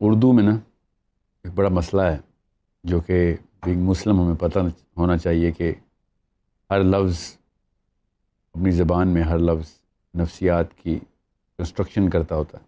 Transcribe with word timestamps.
اردو 0.00 0.32
میں 0.32 0.42
نا 0.42 0.54
ایک 1.44 1.52
بڑا 1.54 1.68
مسئلہ 1.68 2.02
ہے، 2.02 2.16
جو 2.84 3.00
کہ 3.00 3.36
بینگ 3.64 3.82
مسلم 3.82 4.20
ہمیں 4.20 4.34
پتہ 4.40 4.58
ہونا 4.96 5.16
چاہیے 5.16 5.50
کہ 5.52 5.72
ہر 6.70 6.82
لفظ 6.84 7.20
اپنی 8.54 8.70
زبان 8.70 9.08
میں، 9.08 9.22
ہر 9.22 9.38
لفظ 9.38 9.70
نفسیات 10.14 10.74
کی 10.74 10.98
کنسٹرکشن 11.58 12.08
کرتا 12.10 12.34
ہوتا 12.34 12.58
ہے۔ 12.58 12.64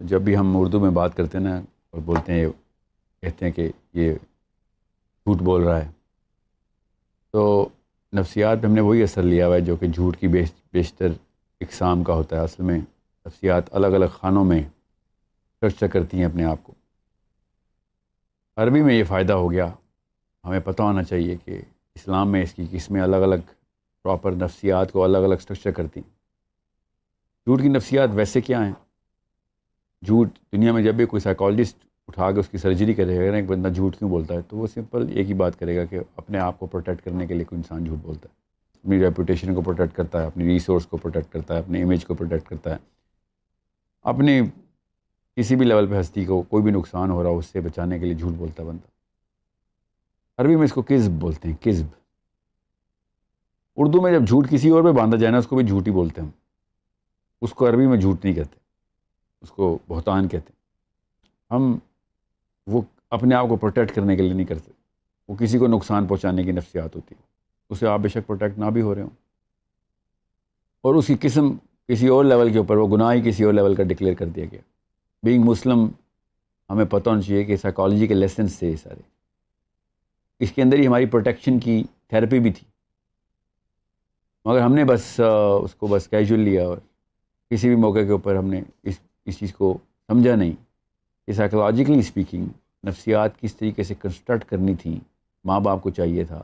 جب 0.00 0.22
بھی 0.22 0.36
ہم 0.36 0.56
اردو 0.56 0.80
میں 0.80 0.90
بات 0.90 1.16
کرتے 1.16 1.38
ہیں 1.38 1.44
نا 1.44 1.56
اور 1.56 2.00
بولتے 2.02 2.32
ہیں، 2.32 2.46
کہتے 3.22 3.44
ہیں 3.44 3.52
کہ 3.52 3.70
یہ 3.92 4.14
جھوٹ 4.14 5.42
بول 5.42 5.62
رہا 5.62 5.84
ہے، 5.84 5.90
تو 7.34 7.68
نفسیات 8.12 8.64
ہم 8.64 8.72
نے 8.72 8.80
وہی 8.80 9.02
اثر 9.02 9.22
لیا 9.22 9.46
ہوا 9.46 9.54
ہے 9.54 9.60
جو 9.60 9.76
کہ 9.76 9.86
جھوٹ 9.86 10.16
کی 10.16 10.28
بیشتر 10.72 11.06
اقسام 11.60 12.04
کا 12.04 12.14
ہوتا 12.14 12.36
ہے۔ 12.36 12.40
اصل 12.40 12.62
میں 12.62 12.78
نفسیات 13.26 13.74
الگ 13.74 13.86
الگ 13.86 14.04
خانوں 14.04 14.44
میں 14.44 14.58
اسٹرکچر 14.58 15.86
کرتی 15.86 16.16
ہیں 16.16 16.24
اپنے 16.24 16.44
آپ 16.44 16.58
کو۔ 16.62 16.74
عربی 18.56 18.82
میں 18.82 18.94
یہ 18.94 19.04
فائدہ 19.04 19.32
ہو 19.32 19.52
گیا۔ 19.52 19.72
ہمیں 20.44 20.60
پتہ 20.60 20.82
ہونا 20.82 21.02
چاہیے 21.02 21.36
کہ 21.44 21.60
اسلام 21.94 22.32
میں 22.32 22.42
اس 22.42 22.54
کی 22.54 22.66
قسمیں 22.70 23.02
الگ 23.02 23.16
الگ 23.16 23.52
پراپر 24.02 24.32
نفسیات 24.32 24.92
کو 24.92 25.04
الگ 25.04 25.18
الگ 25.18 25.34
اسٹرکچر 25.34 25.70
کرتی 25.70 26.00
ہیں۔ 26.00 26.10
جھوٹ 27.46 27.62
کی 27.62 27.68
نفسیات 27.68 28.08
ویسے 28.12 28.40
کیا 28.40 28.66
ہیں؟ 28.66 28.72
جھوٹ 30.04 30.28
دنیا 30.52 30.72
میں 30.72 30.82
جب 30.82 30.94
بھی 30.94 31.06
کوئی 31.06 31.20
سائیکالوجسٹ 31.20 31.85
اٹھا 32.08 32.32
کے 32.32 32.40
اس 32.40 32.48
کی 32.48 32.58
سرجری 32.58 32.94
کرے 32.94 33.18
گا 33.18 33.22
یعنی 33.22 33.36
ایک 33.36 33.46
بندہ 33.46 33.68
جھوٹ 33.68 33.96
کیوں 33.96 34.10
بولتا 34.10 34.34
ہے؟ 34.34 34.42
تو 34.42 34.56
وہ 34.56 34.66
سمپل 34.66 35.06
ایک 35.10 35.28
ہی 35.28 35.34
بات 35.34 35.58
کرے 35.58 35.76
گا 35.76 35.84
کہ 35.84 35.98
اپنے 36.16 36.38
آپ 36.38 36.58
کو 36.58 36.66
پروٹیکٹ 36.66 37.04
کرنے 37.04 37.26
کے 37.26 37.34
لیے 37.34 37.44
کوئی 37.44 37.56
انسان 37.56 37.84
جھوٹ 37.84 37.98
بولتا 38.02 38.28
ہے۔ 38.28 38.34
اپنی 38.84 38.98
ریپوٹیشن 38.98 39.54
کو 39.54 39.60
پروٹیکٹ 39.60 39.96
کرتا 39.96 40.22
ہے، 40.22 40.26
اپنی 40.26 40.44
ریسورس 40.44 40.86
کو 40.86 40.96
پروٹیکٹ 40.96 41.32
کرتا 41.32 41.54
ہے، 41.54 41.58
اپنے 41.58 41.82
امیج 41.82 42.04
کو 42.04 42.14
پروٹیکٹ 42.14 42.48
کرتا 42.48 42.70
ہے۔ 42.70 42.76
اپنے 44.02 44.42
کسی 45.36 45.56
بھی 45.56 45.66
لیول 45.66 45.86
پہ 45.86 46.00
ہستی 46.00 46.24
کو 46.24 46.42
کوئی 46.42 46.62
بھی 46.62 46.70
نقصان 46.70 47.10
ہو 47.10 47.22
رہا 47.22 47.30
ہو، 47.30 47.38
اس 47.38 47.46
سے 47.46 47.60
بچانے 47.60 47.98
کے 47.98 48.04
لیے 48.04 48.14
جھوٹ 48.14 48.32
بولتا 48.32 48.62
ہے 48.62 48.68
بندہ۔ 48.68 48.86
عربی 50.38 50.56
میں 50.56 50.64
اس 50.64 50.72
کو 50.72 50.82
کذب 50.82 51.12
بولتے 51.12 51.48
ہیں، 51.48 51.64
کذب۔ 51.64 51.86
اردو 53.76 54.00
میں 54.00 54.12
جب 54.12 54.26
جھوٹ 54.26 54.50
کسی 54.50 54.68
اور 54.68 54.84
پہ 54.84 54.92
باندھا 54.92 55.18
جائے 55.18 55.32
نا، 55.32 55.38
اس 55.38 55.46
کو 55.46 55.56
بھی 55.56 55.64
جھوٹ 55.64 55.86
ہی 55.86 55.92
بولتے 55.92 56.22
ہیں 56.22 56.28
اس 57.40 57.52
کو 57.52 57.68
عربی 57.68 57.86
میں 57.86 57.96
جھوٹ 57.96 58.24
نہیں 58.24 58.34
کہتے، 58.34 58.56
اس 59.42 59.50
کو 59.50 59.78
بہتان 59.88 60.28
کہتے 60.28 60.52
ہیں۔ 60.52 60.56
ہم 61.50 61.78
وہ 62.66 62.82
اپنے 63.10 63.34
آپ 63.34 63.48
کو 63.48 63.56
پروٹیکٹ 63.56 63.94
کرنے 63.94 64.16
کے 64.16 64.22
لیے 64.22 64.32
نہیں 64.32 64.46
کرتے۔ 64.46 64.72
وہ 65.28 65.36
کسی 65.36 65.58
کو 65.58 65.66
نقصان 65.66 66.06
پہنچانے 66.06 66.44
کی 66.44 66.52
نفسیات 66.52 66.96
ہوتی 66.96 67.14
ہے 67.14 67.22
اسے 67.70 67.86
آپ 67.86 68.00
بے 68.00 68.08
شک 68.08 68.26
پروٹیکٹ 68.26 68.58
نہ 68.58 68.64
بھی 68.64 68.82
ہو 68.82 68.94
رہے 68.94 69.02
ہوں۔ 69.02 69.10
اور 70.80 70.94
اس 70.94 71.06
کی 71.06 71.14
قسم 71.20 71.52
کسی 71.88 72.08
اور 72.08 72.24
لیول 72.24 72.52
کے 72.52 72.58
اوپر 72.58 72.76
وہ 72.76 72.96
گناہ 72.96 73.12
ہی 73.12 73.30
کسی 73.30 73.44
اور 73.44 73.52
لیول 73.52 73.74
کا 73.74 73.82
ڈکلیئر 73.82 74.14
کر 74.14 74.26
دیا 74.26 74.44
گیا۔ 74.52 74.60
بینگ 75.22 75.44
مسلم 75.44 75.88
ہمیں 76.70 76.84
پتہ 76.84 77.10
ہونا 77.10 77.20
چاہیے 77.20 77.44
کہ 77.44 77.56
سائیکالوجی 77.56 78.06
کے 78.06 78.14
لیسنس 78.14 78.58
تھے 78.58 78.70
یہ 78.70 78.76
سارے۔ 78.76 79.00
اس 80.40 80.52
کے 80.52 80.62
اندر 80.62 80.78
ہی 80.78 80.86
ہماری 80.86 81.06
پروٹیکشن 81.06 81.58
کی 81.58 81.84
تھیراپی 82.08 82.38
بھی 82.38 82.52
تھی۔ 82.52 82.66
مگر 84.44 84.60
ہم 84.60 84.74
نے 84.74 84.84
بس 84.84 85.20
اس 85.62 85.74
کو 85.74 85.86
بس 85.86 86.08
کیجول 86.08 86.40
لیا 86.40 86.66
اور 86.66 86.78
کسی 87.50 87.68
بھی 87.68 87.76
موقع 87.76 87.98
کے 87.98 88.10
اوپر 88.10 88.36
ہم 88.36 88.46
نے 88.46 88.62
اس 88.82 88.94
اس 89.26 89.38
چیز 89.38 89.54
کو 89.54 89.78
سمجھا 90.06 90.34
نہیں۔ 90.34 90.65
کہ 91.28 91.32
سائیکلوجیکلی 91.32 91.98
اسپیکنگ 91.98 92.46
نفسیات 92.84 93.40
کس 93.40 93.54
طریقے 93.56 93.82
سے 93.82 93.94
کنسٹرکٹ 94.02 94.44
کرنی 94.50 94.74
تھیں 94.74 94.98
ماں 95.44 95.58
باپ 95.60 95.82
کو 95.82 95.90
چاہیے 95.90 96.24
تھا، 96.24 96.42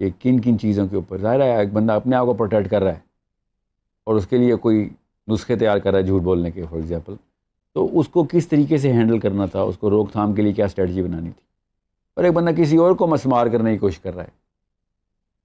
کہ 0.00 0.08
کن 0.20 0.40
کن 0.40 0.58
چیزوں 0.58 0.86
کے 0.88 0.96
اوپر 0.96 1.18
ظاہر 1.18 1.40
ہے، 1.40 1.56
ایک 1.58 1.72
بندہ 1.72 1.92
اپنے 1.92 2.16
آپ 2.16 2.26
کو 2.26 2.34
پروٹیکٹ 2.34 2.70
کر 2.70 2.82
رہا 2.82 2.94
ہے 2.94 3.00
اور 4.06 4.16
اس 4.16 4.26
کے 4.26 4.38
لیے 4.38 4.56
کوئی 4.56 4.88
نسخے 5.28 5.56
تیار 5.56 5.78
کر 5.78 5.90
رہا 5.90 5.98
ہے 5.98 6.04
جھوٹ 6.04 6.22
بولنے 6.22 6.50
کے 6.50 6.62
فار 6.62 6.76
ایگزامپل 6.76 7.14
تو 7.76 7.88
اس 8.00 8.08
کو 8.08 8.24
کس 8.30 8.48
طریقے 8.48 8.78
سے 8.78 8.92
ہینڈل 8.92 9.18
کرنا 9.20 9.46
تھا، 9.46 9.62
اس 9.62 9.78
کو 9.78 9.90
روک 9.90 10.12
تھام 10.12 10.34
کے 10.34 10.42
لیے 10.42 10.52
کیا 10.52 10.64
اسٹریٹجی 10.64 11.02
بنانی 11.02 11.30
تھی؟ 11.30 11.42
اور 12.16 12.24
ایک 12.24 12.32
بندہ 12.34 12.50
کسی 12.56 12.76
اور 12.76 12.92
کو 12.92 13.06
مسمار 13.06 13.46
کرنے 13.46 13.72
کی 13.72 13.78
کوشش 13.78 13.98
کر 13.98 14.14
رہا 14.14 14.22
ہے، 14.22 14.36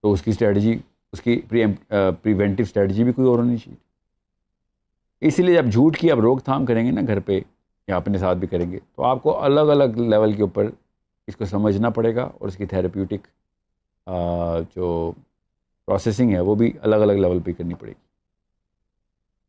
تو 0.04 0.12
اس 0.14 0.22
کی 0.22 0.32
اسٹریٹجی 0.32 0.78
اس 1.14 1.22
کی 1.22 1.40
پریونٹیو 1.42 2.64
اسٹریٹجی 2.64 3.04
بھی 3.04 3.14
کوئی 3.14 3.28
اور 3.28 3.40
ہونی 3.40 3.58
چاہیے۔ 3.58 5.28
اسی 5.28 5.44
لیے 5.44 5.56
جب 5.56 5.72
جھوٹ 5.72 5.98
کی 5.98 6.12
آپ 6.12 6.20
روک 6.20 6.44
تھام 6.44 6.66
کریں 6.66 6.86
گے 6.86 6.92
نا 6.92 7.02
گھر 7.08 7.20
پہ 7.20 7.40
یا 7.88 7.96
اپنے 7.98 8.18
ساتھ 8.18 8.38
بھی 8.38 8.48
کریں 8.48 8.72
گے۔ 8.72 8.80
تو 8.96 9.04
آپ 9.04 9.24
کو 9.24 9.40
الگ 9.44 9.60
الگ 9.60 9.98
لیول 9.98 10.34
کے 10.34 10.42
اوپر 10.42 10.70
اس 11.28 11.36
کو 11.36 11.46
سمجھنا 11.46 11.90
پڑے 11.90 12.16
گا 12.16 12.24
اور 12.24 12.48
اس 12.48 12.58
کی 12.58 12.66
تھیراپیوٹک 12.66 13.28
جو 14.76 15.12
پروسیسنگ 15.88 16.34
ہے 16.34 16.40
وہ 16.40 16.56
بھی 16.56 16.72
الگ 16.82 16.96
الگ 16.96 17.14
لیول 17.14 17.40
پہ 17.40 17.52
کرنی 17.52 17.74
پڑے 17.74 17.90
گی۔ 17.90 18.02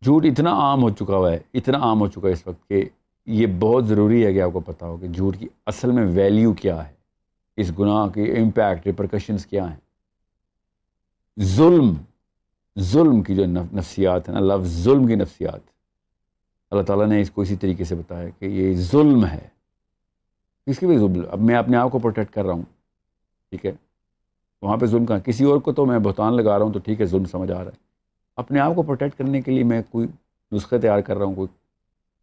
جھوٹ 0.03 0.25
اتنا 0.25 0.50
عام 0.53 0.83
ہو 0.83 0.91
چکا 0.91 1.17
ہوا 1.17 1.31
ہے، 1.33 1.39
اتنا 1.55 1.78
عام 1.78 2.00
ہو 2.00 2.06
چکا 2.06 2.28
ہے 2.28 2.33
اس 2.33 2.47
وقت 2.47 2.69
کہ 2.69 2.84
یہ 3.27 3.47
بہت 3.61 3.87
ضروری 3.87 4.25
ہے 4.27 4.33
کہ 4.33 4.43
آپ 4.43 4.53
کو 4.53 4.61
پتہ 4.61 4.84
ہو 4.84 4.97
کہ 4.97 5.09
جھوٹ 5.09 5.37
کی 5.39 5.49
اصل 5.67 5.91
میں 5.91 6.06
ویلیو 6.06 6.53
کیا 6.53 6.87
ہے، 6.89 6.93
اس 7.56 7.71
گناہ 7.78 8.06
کی 8.09 8.31
امپیکٹ 8.33 8.87
ریپرکشنس 8.87 9.47
کیا 9.47 9.69
ہیں۔ 9.71 9.81
ظلم 11.41 11.93
ظلم 12.81 13.23
کی 13.23 13.34
جو 13.34 13.44
نفسیات 13.47 14.28
ہیں 14.28 14.41
نا، 14.41 14.55
لفظ 14.55 14.83
ظلم 14.84 15.06
کی 15.06 15.15
نفسیات۔ 15.15 15.74
اللہ 16.71 16.83
تعالیٰ 16.83 17.07
نے 17.07 17.21
اس 17.21 17.31
کو 17.31 17.43
اسی 17.43 17.57
طریقے 17.57 17.85
سے 17.85 17.95
بتایا 17.95 18.29
کہ 18.29 18.45
یہ 18.45 18.77
ظلم 18.77 19.27
ہے۔ 19.27 19.49
کس 20.67 20.79
کی 20.79 20.87
بھی 20.87 20.99
ظلم؟ 20.99 21.23
اب 21.31 21.41
میں 21.41 21.55
اپنے 21.55 21.77
آپ 21.77 21.91
کو 21.93 21.99
پروٹیکٹ 21.99 22.35
کر 22.35 22.45
رہا 22.45 22.53
ہوں، 22.53 22.63
ٹھیک 23.51 23.67
ہے؟ 23.67 23.73
وہاں 24.63 24.77
پہ 24.77 24.87
ظلم 24.87 25.07
کا 25.07 25.19
کسی 25.19 25.45
اور 25.45 25.61
کو 25.61 25.73
تو 25.73 25.87
میں 25.87 25.99
بہتان 25.99 26.37
لگا 26.37 26.59
رہا 26.59 26.65
ہوں 26.67 26.73
تو 26.73 26.79
ٹھیک 26.79 27.01
ہے، 27.01 27.07
ظلم 27.07 27.25
سمجھ 27.25 27.53
آ 27.53 27.59
رہا 27.59 27.71
ہے۔ 27.71 27.77
اپنے 28.37 28.61
آپ 28.61 28.75
کو 28.75 28.83
پروٹیکٹ 28.83 29.19
کرنے 29.19 29.41
کے 29.41 29.51
لیے 29.51 29.65
میں 29.65 29.83
کوئی 29.91 30.09
نسخے 30.53 30.79
تیار 30.79 31.01
کر 31.01 31.17
رہا 31.17 31.27
ہوں، 31.27 31.35
کوئی 31.35 31.49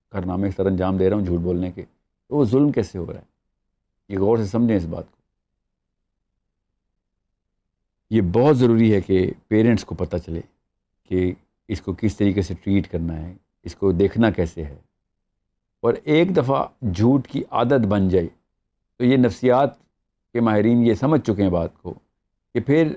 کارنامے 0.10 0.52
سر 0.52 0.66
انجام 0.66 0.98
دے 0.98 1.10
رہا 1.10 1.18
ہوں 1.18 1.26
جھوٹ 1.26 1.40
بولنے 1.40 1.72
کے۔ 1.72 1.86
تو 2.28 2.36
وہ 2.36 2.46
ظلم 2.46 2.72
کیسے 2.72 2.98
ہو 2.98 3.14
رہا 3.14 3.20
ہے؟ 3.20 3.26
یہ 4.10 4.20
غور 4.20 4.38
سے 4.38 4.46
سمجھیں 4.46 4.78
اس 4.78 4.86
بات 4.86 5.12
کو۔ 5.12 5.18
یہ 8.10 8.22
بہت 8.22 8.58
ضروری 8.58 8.94
ہے 8.94 9.02
کہ 9.02 9.32
پیرنٹس 9.48 9.86
کو 9.86 9.96
پتہ 9.96 10.18
چلے 10.18 10.42
کہ 11.04 11.34
اس 11.68 11.82
کو 11.82 11.94
کس 11.94 12.18
طریقے 12.18 12.42
سے 12.42 12.54
ٹریٹ 12.54 12.92
کرنا 12.92 13.22
ہے 13.22 13.34
اس 13.64 13.76
کو 13.76 13.92
دیکھنا 13.92 14.32
کیسے 14.32 14.64
ہے۔ 14.64 14.76
اور 15.80 15.94
ایک 16.04 16.38
دفعہ 16.38 16.66
جھوٹ 16.94 17.28
کی 17.28 17.44
عادت 17.52 17.86
بن 17.88 18.10
جائے 18.10 18.28
تو 18.98 19.06
یہ 19.06 19.18
نفسیات 19.18 19.80
کے 20.34 20.42
ماہرین 20.42 20.86
یہ 20.86 20.94
سمجھ 20.94 21.22
چکے 21.22 21.44
ہیں 21.44 21.50
بات 21.50 21.82
کو 21.82 21.94
کہ 22.54 22.60
پھر 22.60 22.94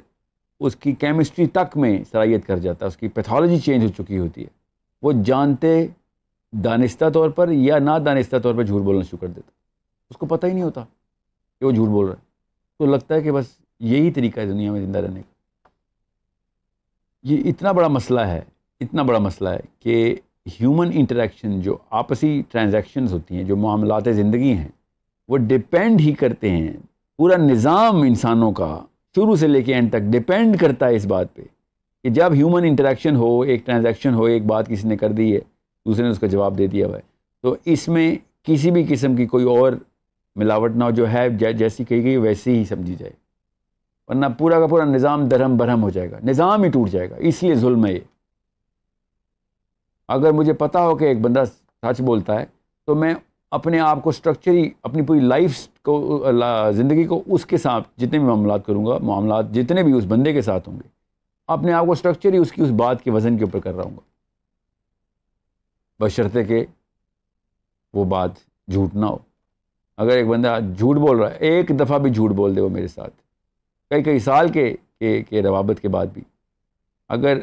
اس 0.61 0.77
کی 0.77 0.93
کیمسٹری 0.93 1.47
تک 1.47 1.77
میں 1.77 2.05
صلاحیت 2.11 2.47
کر 2.47 2.59
جاتا 2.59 2.87
ہے، 2.87 2.89
اس 2.89 2.97
کی 2.97 3.09
پیتھولوجی 3.09 3.59
چینج 3.59 3.85
ہو 3.85 4.05
چکی 4.05 4.19
ہوتی 4.19 4.43
ہے۔ 4.43 4.49
وہ 5.03 5.13
جانتے 5.25 5.87
دانستہ 6.53 7.05
طور 7.15 7.31
پر 7.31 7.49
یا 7.49 7.79
نہ 7.79 7.91
دانستہ 8.05 8.37
طور 8.43 8.55
پر 8.55 8.63
جھوٹ 8.63 8.83
بولنا 8.83 9.03
شروع 9.03 9.19
کر 9.19 9.27
دیتا۔ 9.27 9.51
اس 10.11 10.17
کو 10.17 10.27
پتہ 10.27 10.47
ہی 10.47 10.53
نہیں 10.53 10.63
ہوتا 10.63 10.85
کہ 11.61 11.67
وہ 11.67 11.73
جھوٹ 11.73 11.89
بول 11.89 12.07
رہا 12.07 12.15
ہے۔ 12.15 12.25
تو 12.79 12.87
لگتا 12.87 13.15
ہے 13.15 13.21
کہ 13.21 13.33
بس 13.33 13.45
یہی 13.81 14.13
طریقہ 14.13 14.41
ہے 14.41 14.47
دنیا 14.47 14.73
میں 14.73 14.81
زندہ 14.81 14.99
رہنے 14.99 15.23
کا۔ 15.23 15.35
یہ 17.23 17.43
اتنا 17.45 17.73
بڑا 17.73 17.89
مسئلہ 17.89 18.21
ہے، 18.21 18.41
اتنا 18.81 19.03
بڑا 19.03 19.19
مسئلہ 19.19 19.49
ہے 19.49 19.61
کہ 19.79 20.17
ہیومن 20.47 20.91
انٹریکشن 20.95 21.61
جو 21.61 21.77
آپسی 21.91 22.43
ٹرانزیکشنز 22.51 23.13
ہوتی 23.13 23.37
ہیں، 23.37 23.45
جو 23.45 23.57
معاملات 23.57 24.03
زندگی 24.13 24.53
ہیں، 24.53 24.69
وہ 25.29 25.37
ڈپینڈ 25.37 26.01
ہی 26.01 26.13
کرتے 26.13 26.51
ہیں۔ 26.51 26.73
پورا 27.17 27.37
نظام 27.37 28.03
انسانوں 28.03 28.53
کا 28.53 28.81
شروع 29.15 29.37
سے 29.37 29.47
لے 29.47 29.63
کے 29.63 29.75
اینڈ 29.75 29.91
تک 29.91 30.01
ڈپینڈ 30.01 30.59
کرتا 30.59 30.89
ہے 30.89 30.97
اس 30.97 31.07
بات 31.07 31.35
پہ 31.35 31.43
کہ 32.03 32.11
جب 32.11 32.33
ہیومن 32.33 32.65
انٹریکشن 32.65 33.17
ہو، 33.17 33.41
ایک 33.41 33.67
ٹرانزیکشن 33.67 34.15
ہو، 34.15 34.25
ایک 34.25 34.47
بات 34.47 34.69
کسی 34.69 34.89
نے 34.89 34.97
کر 34.97 35.13
دی 35.13 35.35
ہے، 35.35 35.41
دوسرے 35.87 36.05
نے 36.05 36.11
اس 36.11 36.19
کا 36.19 36.27
جواب 36.27 36.59
دے 36.59 36.67
دیا 36.67 36.87
ہوا 36.87 36.97
ہے، 36.97 37.03
تو 37.43 37.57
اس 37.65 37.89
میں 37.89 38.17
کسی 38.43 38.71
بھی 38.71 38.85
قسم 38.89 39.17
کی 39.17 39.27
کوئی 39.27 39.45
اور 39.45 39.73
ملاوٹ 40.37 40.77
نہ 40.77 40.85
ہو، 40.85 40.91
جو 40.91 41.13
ہے 41.13 41.53
جیسی 41.53 41.85
کہی 41.85 42.05
گئی، 42.05 42.17
ویسی 42.17 42.59
ہی 42.59 42.65
سمجھی 42.65 42.95
جائے۔ 42.95 43.13
ورنہ 44.09 44.27
پورا 44.39 44.61
کا 44.61 44.67
پورا 44.67 44.85
نظام 44.85 45.29
درہم 45.29 45.57
برہم 45.57 45.83
ہو 45.83 45.91
جائے 45.91 46.11
گا، 46.11 46.19
نظام 46.25 46.63
ہی 46.63 46.71
ٹوٹ 46.71 46.91
جائے 46.91 47.11
گا۔ 47.11 47.17
اس 47.19 47.43
لیے 47.43 47.55
ظلم 47.55 47.87
ہے 47.87 47.93
یہ۔ 47.93 48.14
اگر 50.09 50.33
مجھے 50.33 50.53
پتہ 50.53 50.79
ہو 50.79 50.97
کہ 50.97 51.05
ایک 51.05 51.21
بندہ 51.21 51.43
سچ 51.83 52.01
بولتا 52.01 52.41
ہے، 52.41 52.45
تو 52.87 52.95
میں 52.95 53.15
اپنے 53.51 53.81
آپ 53.81 54.03
کو 54.03 54.11
اسٹرکچری 54.11 54.71
اپنی 54.83 55.03
پوری 55.03 55.21
لائف 55.21 55.69
کو 55.85 56.27
زندگی 56.73 57.05
کو 57.05 57.23
اس 57.27 57.47
کے 57.47 57.57
ساتھ 57.57 57.89
جتنے 57.97 58.19
بھی 58.19 58.27
معاملات 58.27 58.67
کروں 58.67 58.87
گا، 58.87 58.99
معاملات 59.03 59.51
جتنے 59.51 59.83
بھی 59.83 59.93
اس 59.93 60.05
بندے 60.09 60.33
کے 60.33 60.43
ساتھ 60.43 60.69
ہوں 60.69 60.77
گے، 60.77 60.89
اپنے 61.47 61.73
آپ 61.73 61.87
کو 61.87 61.93
اسٹرکچری 61.93 62.37
اس 62.37 62.53
کی، 62.53 62.63
اس 62.63 62.71
بات 62.71 63.03
کے 63.03 63.11
وزن 63.11 63.39
کے 63.39 63.45
اوپر 63.45 63.61
کر 63.61 63.75
رہا 63.75 63.85
ہوں 63.85 63.97
گا۔ 63.97 64.01
بشرطے 66.01 66.45
کہ 66.45 66.65
وہ 67.95 68.05
بات 68.05 68.31
جھوٹ 68.69 68.95
نہ 68.95 69.07
ہو۔ 69.07 69.17
اگر 69.97 70.11
ایک 70.11 70.27
بندہ 70.27 70.59
جھوٹ 70.79 70.97
بول 70.97 71.19
رہا 71.19 71.31
ہے، 71.31 71.37
ایک 71.37 71.69
دفعہ 71.81 71.99
بھی 71.99 72.11
جھوٹ 72.11 72.31
بول 72.31 72.57
دے 72.57 72.61
وہ 72.61 72.69
میرے 72.69 72.89
ساتھ۔ 72.89 73.15
کئی 73.91 74.03
کئی 74.03 74.19
سال 74.19 74.49
کے 74.49 74.77
کے 75.01 75.43
روابط 75.43 75.81
کے 75.81 75.89
بعد 75.89 76.07
بھی۔ 76.07 76.23
اگر 77.09 77.39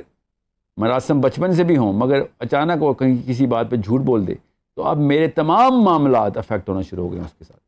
مراسم 0.78 1.22
بچپن 1.22 1.54
سے 1.54 1.64
بھی 1.64 1.78
ہوں، 1.78 1.94
مگر 1.94 2.22
اچانک 2.40 2.84
وہ 2.84 2.94
کہیں 2.94 3.16
کسی 3.28 3.46
بات 3.48 3.70
پہ 3.70 3.76
جھوٹ 3.76 4.02
بول 4.02 4.28
دے، 4.28 4.36
تو 4.78 4.84
اب 4.84 4.98
میرے 5.00 5.28
تمام 5.28 5.84
معاملات 5.84 6.38
افیکٹ 6.38 6.70
ہونا 6.70 6.82
شروع 6.82 7.04
ہو 7.04 7.12
گئے 7.12 7.20
ہیں 7.20 7.26
اس 7.26 7.34
کے 7.34 7.44
ساتھ۔ 7.44 7.60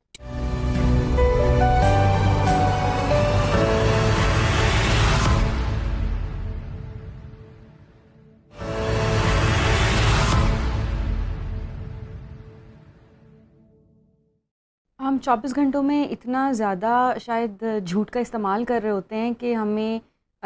ہم 15.00 15.18
چوبیس 15.22 15.56
گھنٹوں 15.56 15.82
میں 15.84 16.04
اتنا 16.12 16.52
زیادہ 16.52 17.14
شاید 17.22 17.64
جھوٹ 17.86 18.10
کا 18.10 18.20
استعمال 18.20 18.64
کر 18.66 18.80
رہے 18.84 18.92
ہوتے 18.92 19.16
ہیں 19.16 19.34
کہ 19.40 19.54
ہمیں 19.54 20.00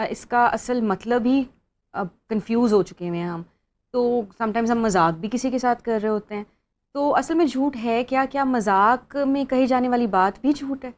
اس 0.10 0.26
کا 0.26 0.46
اصل 0.46 0.82
مطلب 0.82 1.26
ہی 1.26 1.42
اب 1.98 2.08
کنفیوز 2.30 2.74
ہو 2.74 2.84
چکے 2.84 3.10
ہوئے 3.10 3.20
ہیں 3.20 3.28
ہم۔ 3.28 3.42
تو 3.92 4.22
سم 4.38 4.52
ٹائمز 4.52 4.72
ہم 4.72 4.82
مذاق 4.82 5.20
بھی 5.20 5.30
کسی 5.32 5.52
کے 5.52 5.60
ساتھ 5.60 5.84
کر 5.84 6.00
رہے 6.02 6.10
ہوتے 6.10 6.36
ہیں۔ 6.36 6.44
تو 6.94 7.16
اصل 7.16 7.34
میں 7.34 7.46
جھوٹ 7.46 7.76
ہے 7.84 8.04
کیا؟ 8.04 8.26
کیا 8.32 8.44
مذاق 8.44 9.16
میں 9.28 9.46
کہی 9.46 9.68
جانے 9.68 9.90
والی 9.90 10.08
بات 10.08 10.40
بھی 10.42 10.54
جھوٹ 10.54 10.86
ہے؟ 10.86 10.92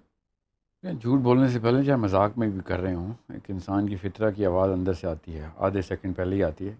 جھوٹ 0.83 1.19
بولنے 1.19 1.47
سے 1.47 1.59
پہلے 1.59 1.83
چاہے 1.83 1.97
مذاق 1.97 2.37
میں 2.37 2.47
بھی 2.47 2.59
کر 2.65 2.79
رہے 2.79 2.93
ہوں، 2.93 3.13
ایک 3.29 3.43
انسان 3.47 3.89
کی 3.89 3.95
فطرہ 3.95 4.31
کی 4.31 4.45
آواز 4.45 4.71
اندر 4.71 4.93
سے 4.93 5.07
آتی 5.07 5.37
ہے، 5.37 5.49
آدھے 5.57 5.81
سیکنڈ 5.81 6.15
پہلے 6.15 6.35
ہی 6.35 6.43
آتی 6.43 6.69
ہے 6.69 6.75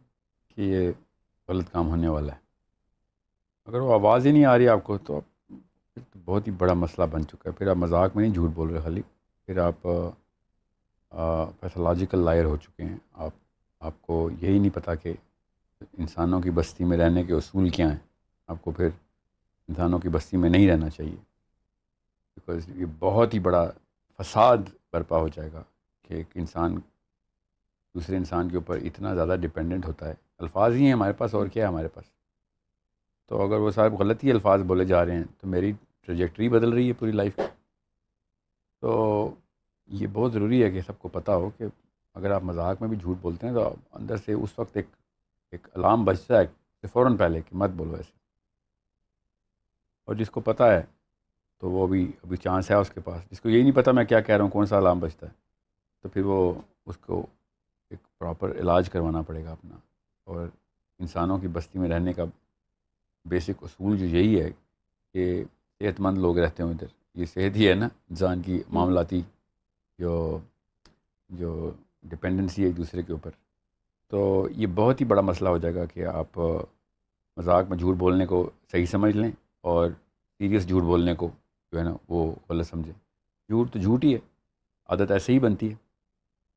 کہ 0.55 0.61
یہ 0.61 0.91
غلط 1.47 1.71
کام 1.71 1.87
ہونے 1.89 2.07
والا 2.07 2.33
ہے۔ 2.33 2.37
اگر 3.67 3.79
وہ 3.79 3.93
آواز 3.93 4.25
ہی 4.25 4.31
نہیں 4.31 4.45
آ 4.45 4.57
رہی 4.57 4.67
آپ 4.67 4.83
کو، 4.83 4.97
تو 4.97 5.21
بہت 6.25 6.47
ہی 6.47 6.51
بڑا 6.51 6.73
مسئلہ 6.73 7.05
بن 7.05 7.27
چکا 7.27 7.49
ہے۔ 7.49 7.51
پھر 7.51 7.67
آپ 7.67 7.77
مذاق 7.77 8.15
میں 8.15 8.23
نہیں 8.23 8.33
جھوٹ 8.33 8.51
بول 8.53 8.69
رہے 8.69 8.81
خالی، 8.81 9.01
پھر 9.45 9.57
آپ 9.57 9.87
پیتھولوجیکل 11.59 12.19
لائر 12.19 12.45
ہو 12.45 12.57
چکے 12.57 12.83
ہیں۔ 12.83 12.97
آپ 13.13 13.31
آپ 13.79 14.01
کو 14.01 14.29
یہی 14.41 14.59
نہیں 14.59 14.75
پتہ 14.75 14.91
کہ 15.03 15.13
انسانوں 15.97 16.41
کی 16.41 16.51
بستی 16.51 16.83
میں 16.83 16.97
رہنے 16.97 17.23
کے 17.23 17.33
اصول 17.33 17.69
کیا 17.69 17.91
ہیں۔ 17.91 17.97
آپ 18.47 18.57
کو 18.61 18.71
پھر 18.71 18.89
انسانوں 19.67 19.99
کی 19.99 20.09
بستی 20.09 20.37
میں 20.37 20.49
نہیں 20.49 20.67
رہنا 20.67 20.89
چاہیے۔ 20.89 21.15
بیکاز 22.37 22.69
یہ 22.75 22.85
بہت 22.99 23.33
ہی 23.33 23.39
بڑا 23.39 23.71
فساد 24.19 24.57
برپا 24.93 25.17
ہو 25.17 25.27
جائے 25.27 25.49
گا 25.53 25.63
کہ 26.01 26.13
ایک 26.13 26.27
انسان 26.35 26.79
دوسرے 27.95 28.17
انسان 28.17 28.49
کے 28.49 28.55
اوپر 28.55 28.77
اتنا 28.77 29.15
زیادہ 29.15 29.35
ڈپینڈنٹ 29.41 29.85
ہوتا 29.85 30.09
ہے۔ 30.09 30.13
الفاظ 30.37 30.73
ہی 30.73 30.85
ہیں 30.85 30.93
ہمارے 30.93 31.13
پاس، 31.13 31.33
اور 31.33 31.47
کیا 31.47 31.63
ہے 31.63 31.67
ہمارے 31.67 31.87
پاس؟ 31.87 32.05
تو 33.27 33.41
اگر 33.41 33.57
وہ 33.57 33.71
صاحب 33.71 33.93
غلط 33.93 34.23
ہی 34.23 34.31
الفاظ 34.31 34.61
بولے 34.61 34.85
جا 34.85 35.05
رہے 35.05 35.15
ہیں 35.15 35.23
تو 35.39 35.47
میری 35.47 35.71
ٹریجیکٹری 36.05 36.49
بدل 36.49 36.73
رہی 36.73 36.87
ہے 36.87 36.93
پوری 36.93 37.11
لائف 37.11 37.35
کی۔ 37.35 37.41
تو 38.81 39.33
یہ 39.87 40.07
بہت 40.13 40.33
ضروری 40.33 40.63
ہے 40.63 40.71
کہ 40.71 40.81
سب 40.81 40.99
کو 40.99 41.07
پتہ 41.07 41.31
ہو 41.31 41.49
کہ 41.57 41.65
اگر 42.13 42.31
آپ 42.31 42.43
مذاق 42.43 42.81
میں 42.81 42.89
بھی 42.89 42.97
جھوٹ 42.97 43.17
بولتے 43.21 43.47
ہیں 43.47 43.53
تو 43.53 43.75
اندر 43.91 44.17
سے 44.17 44.33
اس 44.33 44.59
وقت 44.59 44.77
ایک 44.77 44.85
ایک 45.51 45.67
الارم 45.73 46.05
بجتا 46.05 46.41
ہے 46.41 46.47
فوراً 46.87 47.17
پہلے 47.17 47.41
کہ 47.41 47.57
مت 47.57 47.69
بولو 47.69 47.95
ایسے۔ 47.95 48.19
اور 50.05 50.15
جس 50.15 50.29
کو 50.29 50.39
پتہ 50.41 50.63
ہے 50.63 50.81
تو 51.57 51.69
وہ 51.69 51.87
بھی 51.87 52.11
ابھی 52.23 52.37
چانس 52.37 52.71
ہے 52.71 52.75
اس 52.75 52.89
کے 52.89 53.01
پاس۔ 53.01 53.31
جس 53.31 53.41
کو 53.41 53.49
یہی 53.49 53.61
نہیں 53.61 53.71
پتہ 53.71 53.89
میں 53.89 54.05
کیا 54.05 54.19
کہہ 54.19 54.35
رہا 54.35 54.43
ہوں، 54.43 54.51
کون 54.51 54.65
سا 54.65 54.77
الارم 54.77 54.99
بجتا 54.99 55.27
ہے، 55.27 55.31
تو 56.01 56.09
پھر 56.09 56.25
وہ 56.25 56.53
اس 56.85 56.97
کو 56.97 57.25
ایک 57.89 58.19
پراپر 58.19 58.51
علاج 58.51 58.89
کروانا 58.89 59.21
پڑے 59.21 59.43
گا 59.43 59.51
اپنا۔ 59.51 59.75
اور 60.23 60.47
انسانوں 60.99 61.37
کی 61.37 61.47
بستی 61.47 61.79
میں 61.79 61.89
رہنے 61.89 62.13
کا 62.13 62.23
بیسک 63.25 63.51
اصول 63.61 63.97
جو 63.97 64.05
یہی 64.05 64.41
ہے 64.41 64.49
کہ 65.13 65.43
صحت 65.79 65.99
مند 65.99 66.17
لوگ 66.17 66.37
رہتے 66.37 66.63
ہوں 66.63 66.69
ادھر۔ 66.69 66.87
یہ 67.15 67.25
صحت 67.25 67.55
ہی 67.55 67.69
ہے 67.69 67.73
نا۔ 67.73 67.85
انسان 67.85 68.41
کی 68.41 68.63
معاملاتی 68.69 69.21
جو 69.99 70.39
جو 71.29 71.71
ڈپینڈنسی 72.03 72.61
ہے 72.61 72.67
ایک 72.67 72.77
دوسرے 72.77 73.01
کے 73.03 73.11
اوپر۔ 73.11 73.31
تو 74.11 74.47
یہ 74.51 74.67
بہت 74.75 75.01
ہی 75.01 75.05
بڑا 75.05 75.21
مسئلہ 75.21 75.49
ہو 75.49 75.57
جائے 75.57 75.75
گا 75.75 75.85
کہ 75.85 76.05
آپ 76.05 76.37
مذاق 77.37 77.69
میں 77.69 77.77
جھوٹ 77.77 77.95
بولنے 77.95 78.25
کو 78.25 78.49
صحیح 78.71 78.85
سمجھ 78.85 79.15
لیں 79.17 79.31
اور 79.61 79.89
سیریس 80.39 80.67
جھوٹ 80.67 80.83
بولنے 80.83 81.15
کو 81.15 81.29
جو 81.71 81.79
ہے 81.79 81.83
نا 81.83 81.93
وہ 82.09 82.31
غلط 82.49 82.67
سمجھیں۔ 82.67 82.93
جھوٹ 82.93 83.71
تو 83.73 83.79
جھوٹ 83.79 84.03
ہی 84.03 84.13
ہے، 84.13 84.19
عادت 84.89 85.11
ایسے 85.11 85.33
ہی 85.33 85.39
بنتی 85.39 85.69
ہے۔ 85.69 85.75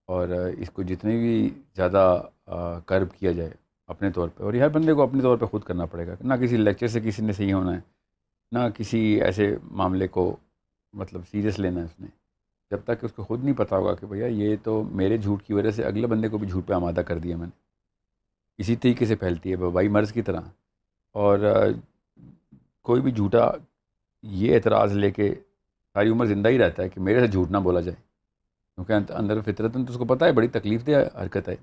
اور 0.07 0.29
اس 0.59 0.71
کو 0.71 0.83
جتنے 0.83 1.17
بھی 1.17 1.51
زیادہ 1.77 2.23
کرب 2.87 3.13
کیا 3.19 3.33
جائے 3.33 3.51
اپنے 3.89 4.11
طور 4.11 4.29
پہ، 4.29 4.43
اور 4.43 4.55
یہ 4.55 4.63
ہر 4.63 4.69
بندے 4.69 4.93
کو 4.93 5.03
اپنے 5.03 5.23
طور 5.23 5.37
پہ 5.37 5.47
خود 5.47 5.63
کرنا 5.63 5.85
پڑے 5.87 6.07
گا۔ 6.07 6.15
نہ 6.21 6.35
کسی 6.35 6.57
لیکچر 6.57 6.89
سے 6.89 7.01
کسی 7.01 7.25
نے 7.25 7.33
صحیح 7.33 7.55
ہونا 7.55 7.75
ہے، 7.75 7.81
نہ 8.53 8.59
کسی 8.77 8.99
ایسے 9.23 9.57
معاملے 9.63 10.09
کو 10.09 10.35
مطلب 10.93 11.21
سیریس 11.31 11.59
لینا 11.59 11.81
ہے 11.81 11.85
اس 11.85 12.01
نے۔ 12.01 12.07
جب 12.73 12.81
تک 12.85 13.01
کہ 13.01 13.07
اس 13.07 13.13
کو 13.13 13.25
خود 13.25 13.45
نہیں 13.45 13.57
پتہ 13.57 13.75
ہوگا 13.75 13.95
کہ 13.95 14.07
بھیا 14.07 14.27
یہ 14.27 14.57
تو 14.63 14.83
میرے 14.83 15.19
جھوٹ 15.19 15.43
کی 15.43 15.53
وجہ 15.53 15.71
سے 15.71 15.85
اگلے 15.85 16.07
بندے 16.07 16.29
کو 16.29 16.39
بھی 16.39 16.49
جھوٹ 16.49 16.67
پہ 16.67 16.73
آمادہ 16.73 17.01
کر 17.01 17.19
دیا 17.19 17.37
میں 17.37 17.47
نے۔ 17.47 17.59
اسی 18.59 18.77
طریقے 18.77 19.07
سے 19.07 19.17
پھیلتی 19.17 19.51
ہے، 19.51 19.57
بھائی 19.57 19.89
مرض 19.89 20.13
کی 20.13 20.23
طرح۔ 20.23 20.41
اور 21.13 21.39
کوئی 22.83 23.03
بھی 23.03 23.13
جھوٹا 23.13 23.51
یہ 24.23 24.55
اعتراض 24.55 24.93
لے 24.93 25.11
کے 25.11 25.35
ساری 25.95 26.09
عمر 26.09 26.27
زندہ 26.27 26.49
ہی 26.49 26.59
رہتا 26.59 26.83
ہے 26.83 26.89
کہ 26.89 27.01
میرے 27.01 27.21
سے 27.21 27.27
جھوٹ 27.27 27.51
نہ 27.51 27.59
بولا 27.59 27.81
جائے۔ 27.81 27.97
کیونکہ 28.75 29.13
اندر 29.13 29.41
فطرت 29.41 29.75
تو 29.75 29.81
اس 29.89 29.97
کو 29.97 30.05
پتہ 30.05 30.25
ہے، 30.25 30.33
بڑی 30.33 30.49
تکلیف 30.49 30.87
دہ 30.87 31.23
حرکت 31.23 31.49
ہے۔ 31.49 31.57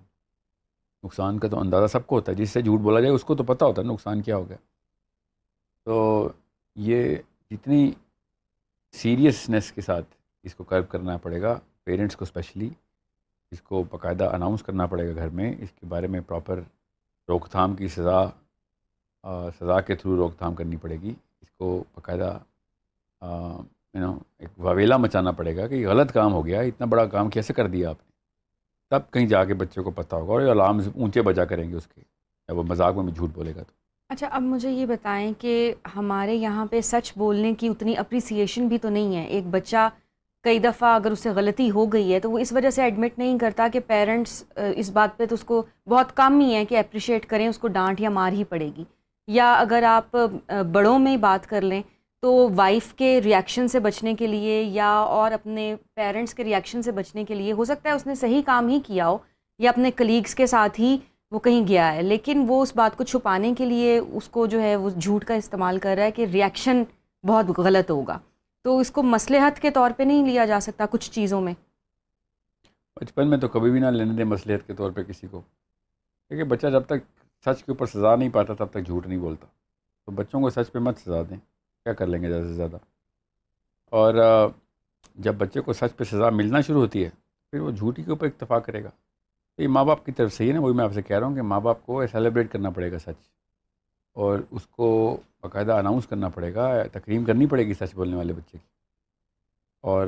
نقصان 1.04 1.40
کا 1.40 1.48
تو 1.48 1.60
اندازہ 1.60 1.88
سب 1.88 2.08
کو 2.08 2.16
ہوتا 2.16 2.32
ہے، 2.32 2.38
جس 2.38 2.50
سے 2.50 2.62
جھوٹ 2.62 2.80
بولا 2.80 3.00
جائے 3.00 3.14
اس 3.14 3.24
کو 3.24 3.36
تو 3.36 3.44
پتہ 3.44 3.66
ہوتا 3.66 3.82
ہے 3.82 3.88
نقصان 3.88 4.22
کیا 4.22 4.38
ہو 4.38 4.50
گیا۔ 4.50 4.58
تو 5.86 6.30
یہ 6.76 7.16
جتنی 7.52 7.92
سیریسنیس 8.92 9.72
کے 9.72 9.82
ساتھ 9.82 10.19
اس 10.44 10.56
کو 10.56 10.63
کرو 10.63 10.83
کرنا 10.89 11.18
پڑے 11.18 11.41
گا 11.41 11.57
پیرنٹس 11.83 12.15
کو 12.15 12.24
اسپیشلی 12.24 12.69
اس 13.51 13.62
کو 13.62 13.83
باقاعدہ 13.91 14.30
اناؤنس 14.33 14.63
کرنا 14.63 14.86
پڑے 14.86 15.07
گا 15.07 15.13
گھر 15.15 15.30
میں، 15.30 15.53
اس 15.59 15.71
کے 15.71 15.86
بارے 15.89 16.07
میں 16.07 16.19
پراپر 16.27 16.59
روک 17.30 17.50
تھام 17.51 17.75
کی 17.75 17.88
سزا 17.88 18.24
سزا 19.59 19.80
کے 19.81 19.95
تھرو 19.95 20.15
روک 20.18 20.38
تھام 20.38 20.56
کرنی 20.56 20.77
پڑے 20.81 20.97
گی۔ 21.01 21.13
اس 21.41 21.50
کو 21.57 21.83
باقاعدہ 21.95 22.38
یو 23.94 24.00
نو 24.01 24.13
ایک 24.39 24.50
واویلا 24.57 24.97
مچانا 24.97 25.31
پڑے 25.31 25.56
گا 25.56 25.68
کہ 25.68 25.75
یہ 25.75 25.88
غلط 25.88 26.13
کام 26.13 26.33
ہو 26.33 26.45
گیا، 26.45 26.59
اتنا 26.62 26.86
بڑا 26.86 27.06
کام 27.06 27.30
کیسے 27.30 27.53
کر 27.53 27.68
دیا 27.68 27.89
آپ 27.89 27.95
نے؟ 27.95 28.07
تب 28.91 29.12
کہیں 29.13 29.27
جا 29.27 29.44
کے 29.45 29.53
بچے 29.53 29.81
کو 29.83 29.91
پتہ 29.91 30.15
ہوگا 30.15 30.33
اور 30.33 30.41
یہ 30.41 30.51
علام 30.51 30.80
اونچے 30.95 31.21
بجا 31.21 31.45
کریں 31.45 31.69
گے 31.69 31.75
اس 31.75 31.88
کے، 31.88 32.01
یا 32.01 32.56
وہ 32.56 32.63
مذاق 32.63 32.95
میں 32.95 33.03
بھی 33.03 33.13
جھوٹ 33.13 33.30
بولے 33.36 33.56
گا 33.56 33.63
تو۔ 33.63 33.74
اچھا 34.09 34.27
اب 34.27 34.41
مجھے 34.41 34.71
یہ 34.71 34.86
بتائیں 34.86 35.31
کہ 35.39 35.74
ہمارے 35.95 36.36
یہاں 36.36 36.65
پہ 36.65 36.81
سچ 36.81 37.12
بولنے 37.18 37.53
کی 37.59 37.68
اتنی 37.68 37.95
اپریسیشن 37.97 38.68
بھی 38.68 38.77
تو 38.77 38.89
نہیں 38.89 39.15
ہے۔ 39.15 39.24
ایک 39.24 39.47
بچہ 39.51 39.89
کئی 40.44 40.59
دفعہ 40.59 40.94
اگر 40.95 41.12
اس 41.12 41.19
سے 41.19 41.30
غلطی 41.30 41.71
ہو 41.71 41.86
گئی 41.86 42.13
ہے 42.13 42.19
تو 42.19 42.31
وہ 42.31 42.39
اس 42.39 42.51
وجہ 42.53 42.69
سے 42.69 42.83
ایڈمٹ 42.83 43.18
نہیں 43.18 43.38
کرتا 43.38 43.68
کہ 43.74 43.80
پیرنٹس 43.80 44.44
اس 44.75 44.89
بات 44.89 45.18
پہ 45.18 45.25
تو 45.25 45.36
اس 45.36 45.44
کو 45.44 45.63
بہت 45.88 46.15
کم 46.18 46.39
ہی 46.39 46.53
ہے 46.56 46.65
کہ 46.65 46.77
اپریشیٹ 46.77 47.25
کریں، 47.25 47.47
اس 47.47 47.57
کو 47.57 47.68
ڈانٹ 47.68 48.01
یا 48.01 48.09
مار 48.09 48.31
ہی 48.31 48.44
پڑے 48.44 48.69
گی۔ 48.77 48.83
یا 49.27 49.53
اگر 49.53 49.83
آپ 49.83 50.18
بڑوں 50.71 51.00
میں 51.00 51.18
بات 51.18 51.50
کر 51.50 51.62
لیں 51.62 51.81
تو 52.21 52.50
وائف 52.56 52.94
کے 52.94 53.19
ریئیکشن 53.24 53.68
سے 53.68 53.80
بچنے 53.80 54.13
کے 54.13 54.27
لیے 54.27 54.62
یا 54.63 54.89
اور 54.89 55.31
اپنے 55.31 55.75
پیرنٹس 55.95 56.33
کے 56.33 56.44
ریئیکشن 56.44 56.81
سے 56.81 56.91
بچنے 56.91 57.24
کے 57.25 57.36
لیے 57.36 57.51
ہو 57.51 57.65
سکتا 57.65 57.89
ہے 57.89 57.95
اس 57.95 58.07
نے 58.07 58.15
صحیح 58.15 58.41
کام 58.45 58.68
ہی 58.68 58.80
کیا 58.86 59.07
ہو 59.09 59.18
یا 59.59 59.69
اپنے 59.69 59.91
کلیگس 59.91 60.36
کے 60.36 60.47
ساتھ 60.47 60.80
ہی 60.80 60.97
وہ 61.31 61.39
کہیں 61.39 61.67
گیا 61.67 61.93
ہے۔ 61.96 62.01
لیکن 62.01 62.46
وہ 62.48 62.62
اس 62.62 62.75
بات 62.75 62.98
کو 62.98 63.03
چھپانے 63.03 63.53
کے 63.58 63.65
لیے 63.65 63.98
اس 63.98 64.29
کو 64.29 64.46
جو 64.46 64.62
ہے 64.62 64.75
وہ 64.75 64.89
جھوٹ 64.89 65.25
کا 65.25 65.34
استعمال 65.34 65.77
کر 65.77 65.96
رہا 65.98 66.03
ہے 66.03 66.12
کہ 66.12 66.25
ریئیکشن 66.34 66.84
بہت 67.24 67.60
غلط 67.60 67.91
ہوگا۔ 67.91 68.17
تو 68.62 68.80
اس 68.80 68.92
کو 68.92 69.04
مسلحت 69.04 69.60
کے 69.60 69.72
طور 69.72 69.92
پہ 69.98 70.04
نہیں 70.04 70.25
لیا 70.25 70.46
جا 70.46 70.60
سکتا 70.60 70.86
کچھ 70.92 71.12
چیزوں 71.12 71.42
میں۔ 71.42 71.54
بچپن 72.96 73.30
میں 73.30 73.38
تو 73.38 73.48
کبھی 73.48 73.72
بھی 73.72 73.80
نہ 73.80 73.86
لینے 73.86 74.13
دیں 74.13 74.25
مسلحت 74.25 74.68
کے 74.68 74.74
طور 74.74 74.92
پہ 74.92 75.04
کسی 75.04 75.28
کو۔ 75.32 75.42
کیونکہ 76.28 76.44
بچہ 76.44 76.68
جب 76.68 76.82
تک 76.82 77.22
سچ 77.46 77.63
کے 77.63 77.72
اوپر 77.72 77.86
سزا 77.86 78.16
نہیں 78.16 78.30
پاتا 78.30 78.54
تب 78.54 78.66
تک 78.66 78.86
جھوٹ 78.86 79.08
نہیں 79.08 79.20
بولتا۔ 79.20 79.48
تو 80.06 80.12
بچوں 80.12 80.42
کو 80.42 80.50
سچ 80.50 80.72
پہ 80.72 80.80
مت 80.80 80.98
سزا 80.98 81.22
دیں۔ 81.22 81.38
کیا 81.84 81.94
کر 81.94 82.08
لیں 82.08 82.22
گے 82.22 82.30
زیادہ 82.30 82.44
سے 82.44 82.54
زیادہ؟ 82.54 82.78
اور 83.86 84.13
جب 85.16 85.36
بچے 85.36 85.62
کو 85.62 85.74
سچ 85.74 85.98
پہ 85.98 86.04
سزا 86.04 86.30
ملنا 86.30 86.62
شروع 86.62 86.82
ہوتی 86.82 87.06
ہے، 87.06 87.10
پھر 87.51 87.60
وہ 87.60 87.72
جھوٹی 87.72 88.04
کے 88.04 88.10
اوپر 88.10 88.28
اتفاق 88.28 88.66
کرے 88.66 88.84
گا۔ 88.84 88.89
تو 89.56 89.63
یہ 89.63 89.68
ماں 89.68 89.86
باپ 89.86 90.06
کی 90.06 90.12
طرف 90.12 90.34
سے 90.34 90.44
ہی 90.44 90.51
نا، 90.51 90.60
وہی 90.60 90.74
میں 90.74 90.84
آپ 90.84 90.94
سے 90.94 91.01
کہہ 91.01 91.20
رہا 91.20 91.28
ہوں 91.28 91.36
کہ 91.36 91.42
ماں 91.42 91.60
باپ 91.60 91.86
کو 91.86 92.08
سیلیبریٹ 92.08 92.51
کرنا 92.51 92.70
پڑے 92.70 92.92
گا 92.92 93.00
سچ۔ 93.00 93.30
اور 94.13 94.39
اس 94.51 94.66
کو 94.66 95.18
باقاعدہ 95.41 95.74
اناؤنس 95.74 96.08
کرنا 96.08 96.29
پڑے 96.29 96.53
گا، 96.53 96.84
تقریم 96.91 97.25
کرنی 97.25 97.48
پڑے 97.48 97.67
گی 97.67 97.74
سچ 97.74 97.96
بولنے 97.96 98.15
والے 98.15 98.34
بچے 98.34 98.51
کی۔ 98.51 98.79
اور 99.81 100.08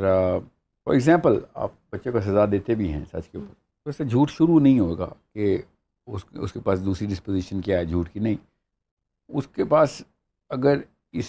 فار 0.86 0.94
ایگزامپل 0.94 1.40
آپ 1.54 1.72
بچے 1.90 2.12
کو 2.12 2.20
سزا 2.20 2.46
دیتے 2.52 2.76
بھی 2.76 2.94
ہیں 2.94 3.06
سچ 3.06 3.30
کے 3.30 3.38
اوپر۔ 3.38 3.54
تو 3.84 3.90
اس 3.90 3.96
سے 3.96 4.04
جھوٹ 4.06 4.30
شروع 4.30 4.60
نہیں 4.60 4.80
ہوگا 4.80 5.10
کہ 5.34 5.62
اس 6.08 6.26
اس 6.32 6.54
کے 6.54 6.60
پاس 6.60 6.86
دوسری 6.86 7.08
ڈسپوزیشن 7.08 7.62
کیا 7.62 7.78
ہے، 7.78 7.86
جھوٹ 7.86 8.10
کی 8.10 8.20
نہیں۔ 8.20 8.36
اس 9.28 9.48
کے 9.48 9.64
پاس 9.64 10.02
اگر 10.50 10.78
اس 11.12 11.26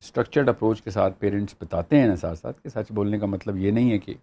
اسٹرکچرڈ 0.00 0.48
اپروچ 0.48 0.82
کے 0.82 0.90
ساتھ 0.90 1.14
پیرنٹس 1.18 1.54
بتاتے 1.60 2.00
ہیں 2.00 2.06
نا 2.06 2.16
ساتھ 2.16 2.38
ساتھ 2.38 2.62
کہ 2.62 2.68
سچ 2.68 2.92
بولنے 2.92 3.18
کا 3.18 3.26
مطلب 3.26 3.56
یہ 3.56 3.70
نہیں 3.70 3.92
ہے 3.92 3.98
کہ 3.98 4.14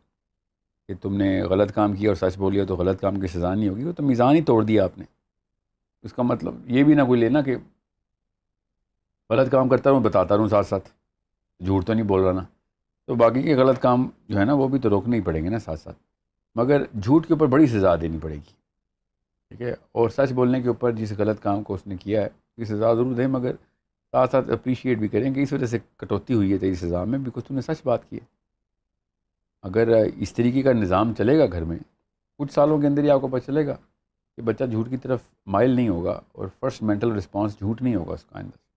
کہ 0.88 0.94
تم 1.02 1.18
نے 1.18 1.42
غلط 1.42 1.74
کام 1.74 1.94
کیا 1.94 2.12
اور 2.12 2.30
سچ 2.30 2.38
بولیا 2.38 2.66
تو 2.66 2.76
غلط 2.76 3.02
کام 3.02 3.20
کی 3.20 3.28
سزا 3.28 3.56
نہیں 3.56 3.70
ہوگی، 3.70 3.84
وہ 3.84 3.92
تو 3.92 4.04
میزان 4.04 4.36
ہی 4.36 4.42
توڑ 4.42 4.64
دیا 4.64 4.84
آپ 4.84 4.98
نے۔ 4.98 5.04
اس 6.04 6.14
کا 6.14 6.24
مطلب 6.24 6.56
یہ 6.66 6.84
بھی 6.84 6.94
نہ 6.94 7.02
کوئی 7.02 7.20
لینا 7.20 7.42
کہ 7.42 7.56
غلط 9.32 9.52
کام 9.52 9.70
کرتا 9.70 9.90
رہوں، 9.90 10.00
بتاتا 10.00 10.38
رہوں 10.38 10.48
ساتھ 10.48 10.68
ساتھ۔ 10.68 10.90
جھوٹ 11.66 11.86
تو 11.86 11.94
نہیں 11.94 12.04
بول 12.04 12.22
رہا 12.22 12.32
نا۔ 12.32 12.42
تو 13.06 13.16
باقی 13.16 13.42
کے 13.42 13.56
غلط 13.56 13.80
کام 13.80 14.10
جو 14.30 14.40
ہے 14.40 14.46
نا، 14.46 14.54
وہ 14.54 14.68
بھی 14.68 14.80
تو 14.80 14.90
روکنے 14.90 15.18
ہی 15.18 15.22
پڑیں 15.22 15.44
گے 15.44 15.50
نا 15.50 15.60
ساتھ 15.60 15.80
ساتھ۔ 15.80 15.98
مگر 16.56 16.84
جھوٹ 17.04 17.28
کے 17.28 17.34
اوپر 17.34 17.48
بڑی 17.48 17.68
سزا 17.68 17.96
دینی 17.96 18.18
پڑے 18.22 18.36
گی۔ 18.36 18.54
ٹھیک 19.50 19.62
ہے؟ 19.62 19.72
اور 19.92 20.10
سچ 20.10 20.32
بولنے 20.32 20.62
کے 20.62 20.68
اوپر 20.68 20.92
جس 20.92 21.14
غلط 21.18 21.42
کام 21.42 21.64
کو 21.64 21.74
اس 21.74 21.88
نے 21.88 21.98
کیا 21.98 22.22
ہے، 22.22 22.26
اس 22.26 22.56
کی 22.56 22.66
سزا 22.66 22.94
ضرور 22.94 23.14
دیں، 23.14 23.28
مگر 23.28 23.52
ساتھ 24.12 24.32
ساتھ 24.32 24.50
اپریشیٹ 24.50 24.98
بھی 24.98 25.08
کریں 25.08 25.34
کہ 25.34 25.40
اس 25.40 25.54
وجہ 25.54 25.66
سے 25.66 25.80
کٹوتی 25.98 26.34
ہوئی 26.34 26.54
ہے 26.54 26.58
تیری 26.58 26.76
سزا 26.76 27.04
میں 27.04 27.20
بیکاز 27.20 27.44
تم 27.46 27.56
نے 27.56 27.62
سچ 27.62 27.82
بات 27.86 28.10
کی 28.10 28.16
ہے۔ 28.16 28.26
اگر 29.62 30.04
اس 30.16 30.34
طریقے 30.34 30.62
کا 30.62 30.72
نظام 30.72 31.14
چلے 31.14 31.40
گا 31.40 31.46
گھر 31.52 31.64
میں، 31.64 31.78
کچھ 32.38 32.54
سالوں 32.54 32.80
کے 32.80 32.88
اندر 32.88 33.04
ہی 33.04 33.10
آپ 33.10 33.22
کو 33.22 33.28
پتہ 33.28 33.46
چلے 33.46 33.68
گا 33.68 33.76
کہ 34.36 34.42
بچہ 34.42 34.64
جھوٹ 34.64 34.90
کی 34.90 34.98
طرف 34.98 35.20
مائل 35.46 35.70
نہیں 35.70 35.90
ہوگا 35.90 36.22
اور 36.32 36.48
فرسٹ 36.60 36.84
مینٹل 36.84 37.12
رسپانس 37.12 37.60
جھوٹ 37.60 37.82
نہیں 37.82 37.96
ہوگا 37.96 38.14
اس 38.14 38.24
کا۔ 38.24 38.40
اندر 38.40 38.71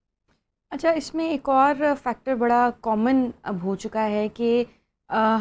اچھا 0.74 0.90
اس 0.90 1.14
میں 1.14 1.28
ایک 1.30 1.48
اور 1.48 1.82
فیکٹر 2.02 2.34
بڑا 2.34 2.68
کامن 2.82 3.20
اب 3.42 3.56
ہو 3.64 3.74
چکا 3.76 4.06
ہے 4.10 4.26
کہ 4.34 4.64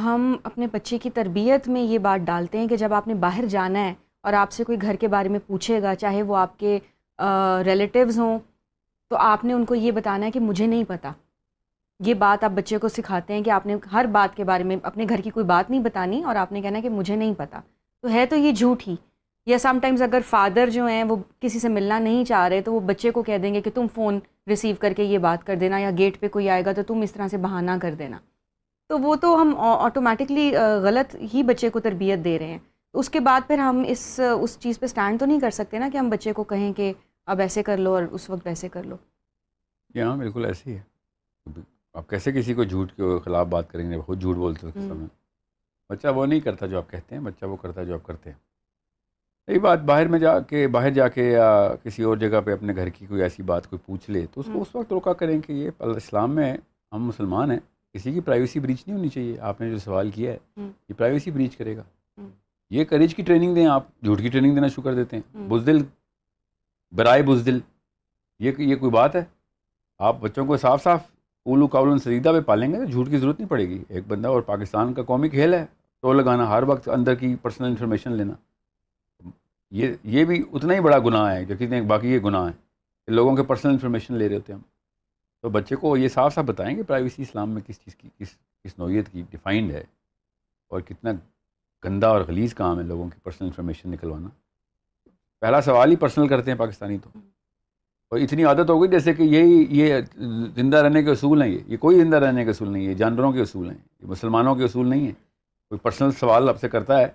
ہم 0.04 0.36
اپنے 0.44 0.68
بچے 0.72 0.98
کی 0.98 1.10
تربیت 1.10 1.68
میں 1.68 1.82
یہ 1.82 1.98
بات 2.00 2.25
ڈالتے 2.25 2.58
ہیں 2.58 2.68
کہ 2.68 2.75
جب 2.78 2.94
آپ 2.94 3.08
نے 3.08 3.13
باہر 3.24 3.46
جانا 3.50 3.86
ہے 3.86 3.94
اور 4.22 4.34
آپ 4.34 4.52
سے 4.52 4.63
کوئی 4.63 4.82
گھر 4.82 4.96
کے 4.96 5.08
بارے 5.08 5.30
میں 5.30 5.40
پوچھے 5.48 5.82
گا، 5.82 5.94
چاہے 5.96 6.22
وہ 6.24 6.36
آپ 6.38 6.60
کے 6.60 6.78
ریلیٹیوز 7.66 8.20
ہوں، 8.20 8.38
تو 9.12 9.16
آپ 9.20 9.46
نے 9.46 9.54
ان 9.54 9.66
کو 9.66 9.75
یہ 9.75 9.92
بتانا 9.92 10.25
ہے 10.25 10.32
کہ 10.32 10.40
مجھے 10.40 10.68
نہیں 10.68 10.84
پتہ 10.88 11.13
یہ 12.00 12.13
بات 12.25 12.44
آپ 12.44 12.52
بچے 12.52 12.78
کو 12.78 12.90
سکھاتے 12.90 13.34
ہیں 13.34 13.44
کہ 13.44 13.50
آپ 13.50 13.66
نے 13.66 13.75
ہر 13.94 14.06
بات 14.12 14.36
کے 14.36 14.44
بارے 14.44 14.63
میں، 14.63 14.78
اپنے 14.84 15.06
گھر 15.10 15.22
کی 15.24 15.30
کوئی 15.30 15.46
بات 15.46 15.70
نہیں 15.70 15.82
بتانی 15.82 16.24
اور 16.24 16.36
آپ 16.36 16.52
نے 16.52 16.62
کہنا 16.62 16.78
ہے 16.78 16.82
کہ 16.82 16.90
مجھے 16.92 17.16
نہیں 17.16 17.34
پتہ 17.38 17.62
تو 18.04 18.10
ہے 18.10 18.25
تو 18.25 18.36
یہ 18.36 18.52
جھوٹ 18.52 18.88
ہی۔ 18.88 18.96
یا 19.46 19.58
سم 19.58 19.80
ٹائمز 19.82 20.02
اگر 20.02 20.20
فادر 20.30 20.70
جو 20.70 20.86
ہیں 20.86 21.04
وہ 21.04 21.16
کسی 21.40 21.60
سے 21.60 21.70
ملنا 21.70 22.00
نہیں 22.00 22.26
چاہ 22.26 22.48
رہے 22.48 22.62
تو 22.62 22.74
وہ 22.74 22.80
بچے 22.80 23.12
کو 23.12 23.24
کہہ 23.24 23.38
دیں 23.38 23.54
گے 23.54 23.62
کہ 23.62 23.72
تم 23.74 23.88
فون 23.94 24.20
ریسیو 24.48 24.76
کر 24.80 24.94
کے 24.94 25.04
یہ 25.04 25.18
بات 25.18 25.46
کر 25.46 25.56
دینا 25.56 25.78
یا 25.78 25.92
گیٹ 25.98 26.20
پہ 26.20 26.28
کوئی 26.28 26.50
آئے 26.50 26.66
گا 26.66 26.72
تو 26.72 26.84
تم 26.84 27.02
اس 27.02 27.12
طرح 27.12 27.28
سے 27.28 27.38
بہانہ 27.38 27.72
کر 27.82 27.94
دینا۔ 27.94 28.20
تو 28.90 29.00
وہ 29.00 29.16
تو 29.16 29.42
ہم 29.42 29.54
آٹومیٹکلی 29.58 30.52
غلط 30.84 31.16
ہی 31.34 31.44
بچے 31.44 31.70
کو 31.70 31.80
تربیت 31.80 32.24
دے 32.24 32.40
رہے 32.40 32.46
ہیں۔ 32.46 32.58
اس 32.94 33.10
کے 33.10 33.20
بعد 33.20 33.42
پھر 33.48 33.58
ہم 33.58 33.84
اس 33.88 34.20
اس 34.40 34.58
چیز 34.60 34.80
پہ 34.80 34.86
اسٹینڈ 34.86 35.20
تو 35.20 35.26
نہیں 35.26 35.40
کر 35.40 35.52
سکتے 35.52 35.80
نا 35.80 35.90
کہ 35.92 35.98
ہم 35.98 36.10
بچے 36.10 36.34
کو 36.34 36.44
کہیں 36.44 36.74
کہ 36.74 36.94
اب 37.26 37.40
ایسے 37.40 37.64
کر 37.64 37.78
لو 37.78 37.94
اور 37.94 38.04
اس 38.12 38.30
وقت 38.30 38.48
ویسے 38.48 38.70
کر 38.70 38.84
لو۔ 38.84 38.96
ہاں 39.96 40.18
بالکل 40.18 40.46
ایسے 40.46 40.72
ہی 40.72 40.76
ہے۔ 40.76 40.82
آپ 41.94 42.10
کیسے 42.10 42.32
کسی 42.32 42.54
کو 42.54 42.64
جھوٹ 42.64 42.92
کے 42.92 43.20
خلاف 43.20 43.48
بات 43.48 43.72
کریں 43.72 43.92
گے؟ 43.92 43.98
بہت 43.98 44.20
جھوٹ 44.20 44.36
بولتے 44.36 44.68
بچہ 45.90 46.08
وہ 46.08 46.26
نہیں 46.26 46.40
کرتا 46.40 46.66
جو 46.66 46.78
آپ 46.78 46.90
کہتے 46.92 47.16
ہیں 47.16 47.22
بچہ 47.22 47.46
وہ 47.46 47.56
کرتا 47.56 47.82
ہے 47.82 47.86
جو 47.86 47.94
آپ 47.94 48.04
کرتے 48.04 48.30
ہیں۔ 48.30 48.38
یہی 49.48 49.60
بات 49.60 49.82
باہر 49.82 50.08
میں 50.08 50.20
جا 50.20 50.40
کے 50.40 50.68
باہر 50.68 50.90
جا 50.90 51.08
کے 51.08 51.32
یا 51.32 51.70
کسی 51.84 52.04
اور 52.04 52.18
جگہ 52.18 52.42
پہ 52.42 52.54
اپنے 52.54 52.76
گھر 52.76 52.90
کی 52.90 53.06
کوئی 53.06 53.22
ایسی 53.22 53.44
بات 53.44 53.70
کوئی 53.70 53.80
پوچھ 53.86 54.10
لے 54.10 54.26
تو 54.34 54.42
اس 54.42 54.48
کو 54.54 54.62
اس 54.62 54.76
وقت 54.76 54.94
روکا 54.94 55.14
کریں 55.14 55.42
کہ 55.42 55.54
یہ 55.54 55.70
اسلام 55.80 56.36
میں 56.36 56.58
ہم 56.92 57.04
مسلمان 57.06 57.52
ہیں 57.52 57.60
کسی 57.94 58.14
کی 58.14 58.22
پرائیویسی 58.22 58.60
بریچ 58.60 58.88
نہیں 58.88 58.98
ہونی 58.98 59.10
چاہیے۔ 59.10 59.40
آپ 59.40 59.62
نے 59.62 59.70
جو 59.70 59.78
سوال 59.78 60.12
کیا 60.12 60.34
ہے 60.34 60.38
یہ 60.58 60.94
پرائیویسی 60.98 61.32
بریچ 61.32 61.58
کرے 61.58 61.78
گا۔ 61.78 61.84
یہ 62.70 62.84
کریج 62.84 63.16
کی 63.16 63.24
ٹریننگ 63.24 63.56
دیں 63.56 63.66
آپ 63.66 63.84
جھوٹ 64.04 64.22
کی 64.22 64.30
ٹریننگ 64.30 64.56
دینا 64.56 64.68
شروع 64.68 64.84
کر 64.84 64.96
دیتے 64.96 65.18
ہیں۔ 65.18 65.50
بزدل 65.50 65.84
برائے 66.92 67.22
بزدل۔ 67.22 67.60
یہ 68.40 68.52
یہ 68.58 68.76
کوئی 68.76 68.92
بات 68.92 69.16
ہے؟ 69.16 69.24
آپ 70.00 70.18
بچوں 70.20 70.46
کو 70.46 70.58
صاف 70.58 70.84
صاف 70.84 71.00
اولو 71.46 71.66
قابل 71.66 71.98
سجیدہ 71.98 72.30
پہ 72.30 72.40
پالیں 72.42 72.72
گے 72.72 72.78
تو 72.78 72.86
جھوٹ 72.86 73.10
کی 73.10 73.18
ضرورت 73.18 73.40
نہیں 73.40 73.50
پڑے 73.50 73.70
گی۔ 73.70 73.84
ایک 73.90 74.04
بندہ 74.08 74.28
اور 74.28 74.42
پاکستان 74.42 74.94
کا 74.94 75.04
قومی 75.04 75.30
کھیل 75.30 75.54
ہے 75.54 75.66
ٹول 76.02 76.18
لگانا 76.18 76.50
ہر 76.50 76.64
وقت 76.64 76.90
اندر 76.90 77.16
کی 77.16 77.36
پرسنل 77.36 77.68
انفارمیشن 77.68 78.12
لینا۔ 78.12 78.34
یہ 79.74 79.94
یہ 80.03 80.25
بھی 80.25 80.44
اتنا 80.53 80.74
ہی 80.74 80.80
بڑا 80.80 81.00
گناہ 81.00 81.36
ہے، 81.36 81.46
جو 81.46 81.56
کتنے 81.56 81.82
باقی 81.82 82.13
یہ 82.13 82.20
گناہ 82.20 82.48
ہے 82.48 82.51
کہ 83.08 83.13
لوگوں 83.13 83.36
کے 83.36 83.44
پرسنل 83.44 83.72
انفارمیشن 83.72 84.13
لے 84.13 84.30
رہے 84.30 84.36
ہوتے 84.36 84.53
ہیں 84.53 84.60
ہم۔ 84.60 84.74
تو 85.42 85.50
بچے 85.50 85.75
کو 85.75 85.98
یہ 85.98 86.08
صاف 86.08 86.36
صاف 86.36 86.44
بتائیں 86.44 86.75
کہ 86.75 86.84
پرائیویسی 86.84 87.22
اسلام 87.22 87.50
میں 87.50 87.62
کس 87.68 87.80
چیز 87.80 87.96
کی، 87.96 88.10
کس 88.20 88.27
کس 88.63 88.80
نوعیت 88.80 89.10
کی 89.10 89.24
ڈیفائنڈ 89.30 89.72
ہے 89.72 89.84
اور 90.68 90.82
کتنا 90.82 91.12
گندا 91.86 92.08
اور 92.08 92.22
غلیظ 92.27 92.53
کام 92.53 92.80
ہے 92.80 92.84
لوگوں 92.84 93.10
کی 93.10 93.20
پرسنل 93.24 93.48
انفارمیشن 93.48 93.89
نکلوانا۔ 93.89 94.27
پہلا 95.39 95.62
سوال 95.62 95.92
ہی 95.92 95.96
پرسنل 95.96 96.27
کرتے 96.27 96.51
ہیں 96.51 96.58
پاکستانی 96.58 96.98
تو۔ 96.98 97.20
اور 98.10 98.20
اتنی 98.20 98.44
عادت 98.44 98.70
ہو 98.70 98.82
گئی 98.82 98.92
جیسے 98.92 99.13
کہ 99.13 99.24
یہی، 99.24 99.65
یہ 99.70 99.96
زندہ 100.56 100.77
رہنے 100.77 101.03
کے 101.03 101.12
اصول 101.12 101.42
ہیں، 101.42 101.50
یہ 101.50 101.60
یہ 101.68 101.77
کوئی 101.77 102.00
زندہ 102.00 102.18
رہنے 102.18 102.44
کے 102.44 102.50
اصول 102.50 102.70
نہیں 102.70 102.88
ہے 102.88 102.94
جانوروں 102.94 103.32
کے 103.32 103.42
اصول 103.42 103.70
ہیں، 103.70 103.77
یہ 104.01 104.08
مسلمانوں 104.08 104.56
کے 104.56 104.63
اصول 104.63 104.88
نہیں 104.88 105.06
ہیں۔ 105.06 105.12
کوئی 105.70 105.80
پرسنل 105.80 106.12
سوال 106.12 106.50
آپ 106.50 106.60
سے 106.60 106.70
کرتا 106.70 107.00
ہے 107.00 107.08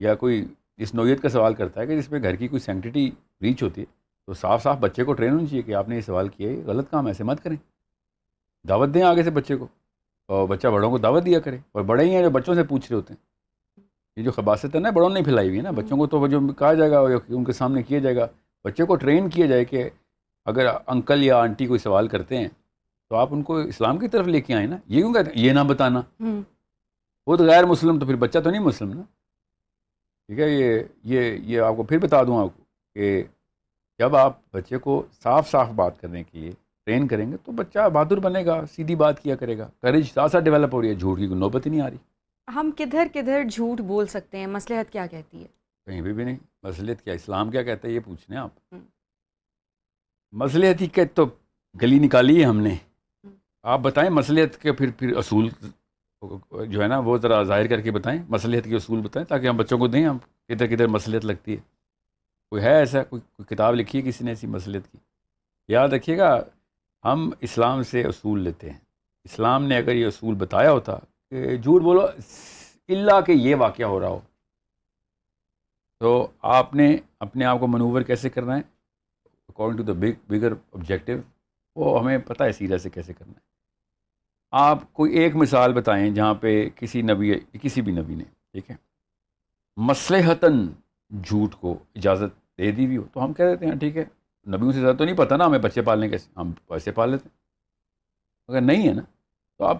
یا 0.00 0.14
کوئی 0.14 0.44
اس 0.78 0.94
نوعیت 0.94 1.22
کا 1.22 1.28
سوال 1.28 1.54
کرتا 1.54 1.80
ہے 1.80 1.86
کہ 1.86 1.96
جس 1.96 2.10
میں 2.10 2.22
گھر 2.22 2.34
کی 2.34 2.48
کوئی 2.48 2.60
سینکٹیٹی 2.60 3.10
ریچ 3.42 3.62
ہوتی 3.62 3.80
ہے 3.80 3.86
تو 4.26 4.34
صاف 4.34 4.62
صاف 4.62 4.78
بچے 4.78 5.04
کو 5.04 5.12
ٹرین 5.12 5.32
ہونی 5.32 5.46
چاہیے 5.46 5.62
کہ 5.62 5.74
آپ 5.74 5.88
نے 5.88 5.96
یہ 5.96 6.00
سوال 6.00 6.28
کیا 6.28 6.50
ہے 6.50 6.56
غلط 6.66 6.90
کام 6.90 7.06
ایسے 7.06 7.24
مت 7.24 7.42
کریں۔ 7.42 7.56
دعوت 8.68 8.94
دیں 8.94 9.02
آگے 9.02 9.22
سے 9.22 9.30
بچے 9.30 9.56
کو 9.56 9.66
اور 10.26 10.48
بچہ 10.48 10.68
بڑوں 10.68 10.90
کو 10.90 10.98
دعوت 10.98 11.24
دیا 11.26 11.40
کرے۔ 11.40 11.58
اور 11.72 11.82
بڑے 11.82 12.04
ہی 12.04 12.14
ہیں 12.14 12.22
جو 12.22 12.30
بچوں 12.30 12.54
سے 12.54 12.62
پوچھ 12.62 12.86
رہے 12.90 12.96
ہوتے 12.96 13.14
ہیں۔ 13.14 13.28
یہ 14.16 14.22
جو 14.22 14.32
خباست 14.32 14.74
ہے 14.74 14.80
نا 14.80 14.90
بڑوں 14.90 15.10
نے 15.10 15.22
پھیلائی 15.22 15.48
ہوئی 15.48 15.58
ہے 15.58 15.62
نا۔ 15.62 15.70
بچوں 15.70 15.96
کو 15.96 16.06
تو 16.06 16.26
جو 16.26 16.40
کہا 16.40 16.74
جائے 16.74 16.90
گا 16.90 17.00
ان 17.28 17.44
کے 17.44 17.52
سامنے 17.52 17.82
کیا 17.82 17.98
جائے 17.98 18.16
گا۔ 18.16 18.26
بچے 18.64 18.84
کو 18.84 18.96
ٹرین 18.96 19.30
کیا 19.30 19.46
جائے 19.46 19.64
کہ 19.64 19.90
اگر 20.44 20.66
انکل 20.86 21.22
یا 21.22 21.38
آنٹی 21.38 21.66
کوئی 21.66 21.78
سوال 21.78 22.08
کرتے 22.08 22.38
ہیں 22.38 22.48
تو 23.08 23.16
آپ 23.16 23.28
ان 23.30 23.42
کو 23.42 23.56
اسلام 23.56 23.98
کی 23.98 24.08
طرف 24.08 24.26
لے 24.26 24.40
کے 24.40 24.54
آئیں 24.54 24.66
نا۔ 24.66 24.76
یہ 24.86 24.96
کیوں 24.96 25.14
کہتے 25.14 25.30
ہیں؟ 25.30 25.44
یہ 25.44 25.52
نہ 25.52 25.60
بتانا۔ 25.60 26.02
وہ 27.26 27.36
تو 27.36 27.44
غیر 27.44 27.64
مسلم 27.66 27.98
تو 27.98 28.06
پھر 28.06 28.16
بچہ 28.16 28.38
تو 28.38 28.50
نہیں 28.50 28.60
مسلم 28.60 28.92
نا۔ 28.92 29.02
ٹھیک 30.28 30.40
ہے 30.40 30.50
یہ 30.50 30.82
یہ 31.04 31.20
یہ 31.32 31.60
آپ 31.60 31.76
کو 31.76 31.82
پھر 31.82 31.98
بتا 31.98 32.22
دوں 32.22 32.38
آپ 32.38 32.56
کو 32.56 32.62
کہ 32.94 33.22
جب 33.98 34.16
آپ 34.16 34.38
بچے 34.52 34.78
کو 34.78 35.06
صاف 35.22 35.50
صاف 35.50 35.68
بات 35.68 36.00
کرنے 36.00 36.24
کے 36.24 36.38
لیے 36.38 36.50
ٹرین 36.86 37.08
کریں 37.08 37.32
گے 37.32 37.36
تو 37.36 37.52
بچہ 37.52 37.88
بہادر 37.88 38.18
بنے 38.18 38.44
گا 38.46 38.66
سیدھی 38.66 38.94
بات 38.94 39.22
کیا 39.22 39.36
کرے 39.36 39.58
گا 39.58 39.68
کریج 39.82 40.12
ساتھ 40.12 40.36
ڈیولپ 40.36 40.74
ہو 40.74 40.82
رہی 40.82 40.88
ہے 40.88 40.94
جھوٹ 40.94 41.18
کی 41.18 41.26
نوبت 41.26 41.66
ہی 41.66 41.70
نہیں 41.70 41.80
آ 41.80 41.90
رہی۔ 41.90 41.96
ہم 42.48 42.70
کدھر 42.78 43.06
کدھر 43.14 43.44
جھوٹ 43.44 43.80
بول 43.80 44.06
سکتے 44.06 44.38
ہیں 44.38 44.46
مسلحت 44.46 44.92
کیا 44.92 45.06
کہتی 45.06 45.42
ہے؟ 45.42 45.46
کہیں 45.86 46.00
بھی 46.00 46.12
بھی 46.12 46.24
نہیں 46.24 46.36
مسلحت 46.62 47.04
کیا 47.04 47.14
اسلام 47.14 47.50
کیا 47.50 47.62
کہتا 47.62 47.88
ہے 47.88 47.92
یہ 47.92 48.00
پوچھنے 48.00 48.36
آپ۔ 48.36 48.74
مسلحت 50.32 50.80
ہی 50.80 50.86
کہ 50.86 51.04
تو 51.14 51.26
گلی 51.82 51.98
نکالی 51.98 52.40
ہے 52.40 52.46
ہم 52.46 52.60
نے۔ 52.60 52.74
آپ 53.62 53.80
بتائیں 53.80 54.10
مسلحت 54.10 54.62
کے 54.62 54.72
پھر 54.72 54.90
پھر 54.98 55.16
اصول 55.16 55.48
جو 56.66 56.82
ہے 56.82 56.86
نا، 56.88 56.98
وہ 56.98 57.18
ذرا 57.18 57.42
ظاہر 57.42 57.66
کر 57.66 57.80
کے 57.80 57.90
بتائیں 57.90 58.22
مسلحت 58.28 58.64
کے 58.64 58.76
اصول 58.76 59.00
بتائیں، 59.00 59.26
تاکہ 59.26 59.48
ہم 59.48 59.56
بچوں 59.56 59.78
کو 59.78 59.86
دیں، 59.86 60.04
ہم 60.04 60.18
کدھر 60.18 60.66
کدھر 60.66 60.86
مسلحت 60.86 61.24
لگتی 61.24 61.52
ہے۔ 61.52 61.60
کوئی 62.50 62.62
ہے 62.62 62.74
ایسا؟ 62.74 63.02
کوئی 63.02 63.22
کوئی 63.36 63.54
کتاب 63.54 63.74
لکھی 63.74 64.02
ہے 64.02 64.08
کسی 64.08 64.24
نے 64.24 64.30
ایسی 64.30 64.46
مسلحت 64.46 64.92
کی؟ 64.92 64.98
یاد 65.68 65.88
رکھیے 65.88 66.18
گا، 66.18 66.44
ہم 67.04 67.30
اسلام 67.40 67.82
سے 67.82 68.04
اصول 68.04 68.40
لیتے 68.40 68.70
ہیں۔ 68.70 68.78
اسلام 69.24 69.64
نے 69.64 69.76
اگر 69.76 69.94
یہ 69.94 70.06
اصول 70.06 70.34
بتایا 70.34 70.72
ہوتا 70.72 70.96
کہ 71.30 71.56
جھوٹ 71.56 71.82
بولو 71.82 72.00
اللہ 72.88 73.20
کہ 73.20 73.32
یہ 73.32 73.56
واقعہ 73.56 73.86
ہو 73.86 74.00
رہا 74.00 74.08
ہو۔ 74.08 74.20
تو 75.98 76.28
آپ 76.42 76.74
نے 76.74 76.96
اپنے 77.20 77.44
آپ 77.44 77.60
کو 77.60 77.66
منور 77.66 78.02
کیسے 78.02 78.30
کرنا 78.30 78.56
ہے؟ 78.56 78.62
According 79.48 79.76
to 79.76 79.82
the 79.82 79.92
big 79.92 80.32
bigger 80.32 80.52
objective 80.52 81.18
وہ 81.76 82.00
ہمیں 82.00 82.18
پتہ 82.18 82.44
ہے 82.44 82.52
سیرا 82.52 82.78
سے 82.78 82.90
کیسے 82.90 83.12
کرنا 83.12 83.32
ہے۔ 83.32 83.57
آپ 84.50 84.92
کوئی 84.92 85.12
ایک 85.12 85.36
مثال 85.36 85.72
بتائیں 85.72 86.10
جہاں 86.10 86.34
پہ 86.34 86.68
کسی 86.74 87.02
نبی، 87.02 87.34
کسی 87.62 87.82
بھی 87.82 87.92
نبی 87.92 88.14
نے، 88.14 88.24
ٹھیک 88.24 88.70
ہے 88.70 88.76
مسلحتاً 89.76 90.68
جھوٹ 91.24 91.54
کو 91.54 91.78
اجازت 91.94 92.58
دے 92.58 92.70
دی 92.70 92.86
بھی 92.86 92.96
ہو۔ 92.96 93.02
تو 93.12 93.24
ہم 93.24 93.32
کہہ 93.32 93.44
دیتے 93.44 93.66
ہیں، 93.66 93.74
ٹھیک 93.74 93.96
ہے، 93.96 94.04
نبیوں 94.46 94.72
سے 94.72 94.80
زیادہ 94.80 94.96
تو 94.96 95.04
نہیں 95.04 95.16
پتہ 95.16 95.34
نا، 95.34 95.46
ہمیں 95.46 95.58
بچے 95.58 95.82
پالنے 95.82 96.08
کیسے، 96.08 96.30
ہم 96.36 96.52
ویسے 96.70 96.92
پال 96.92 97.10
لیتے 97.10 97.28
ہیں۔ 97.28 97.38
اگر 98.48 98.60
نہیں 98.60 98.88
ہے 98.88 98.92
نا، 98.92 99.02
تو 99.58 99.64
آپ 99.64 99.78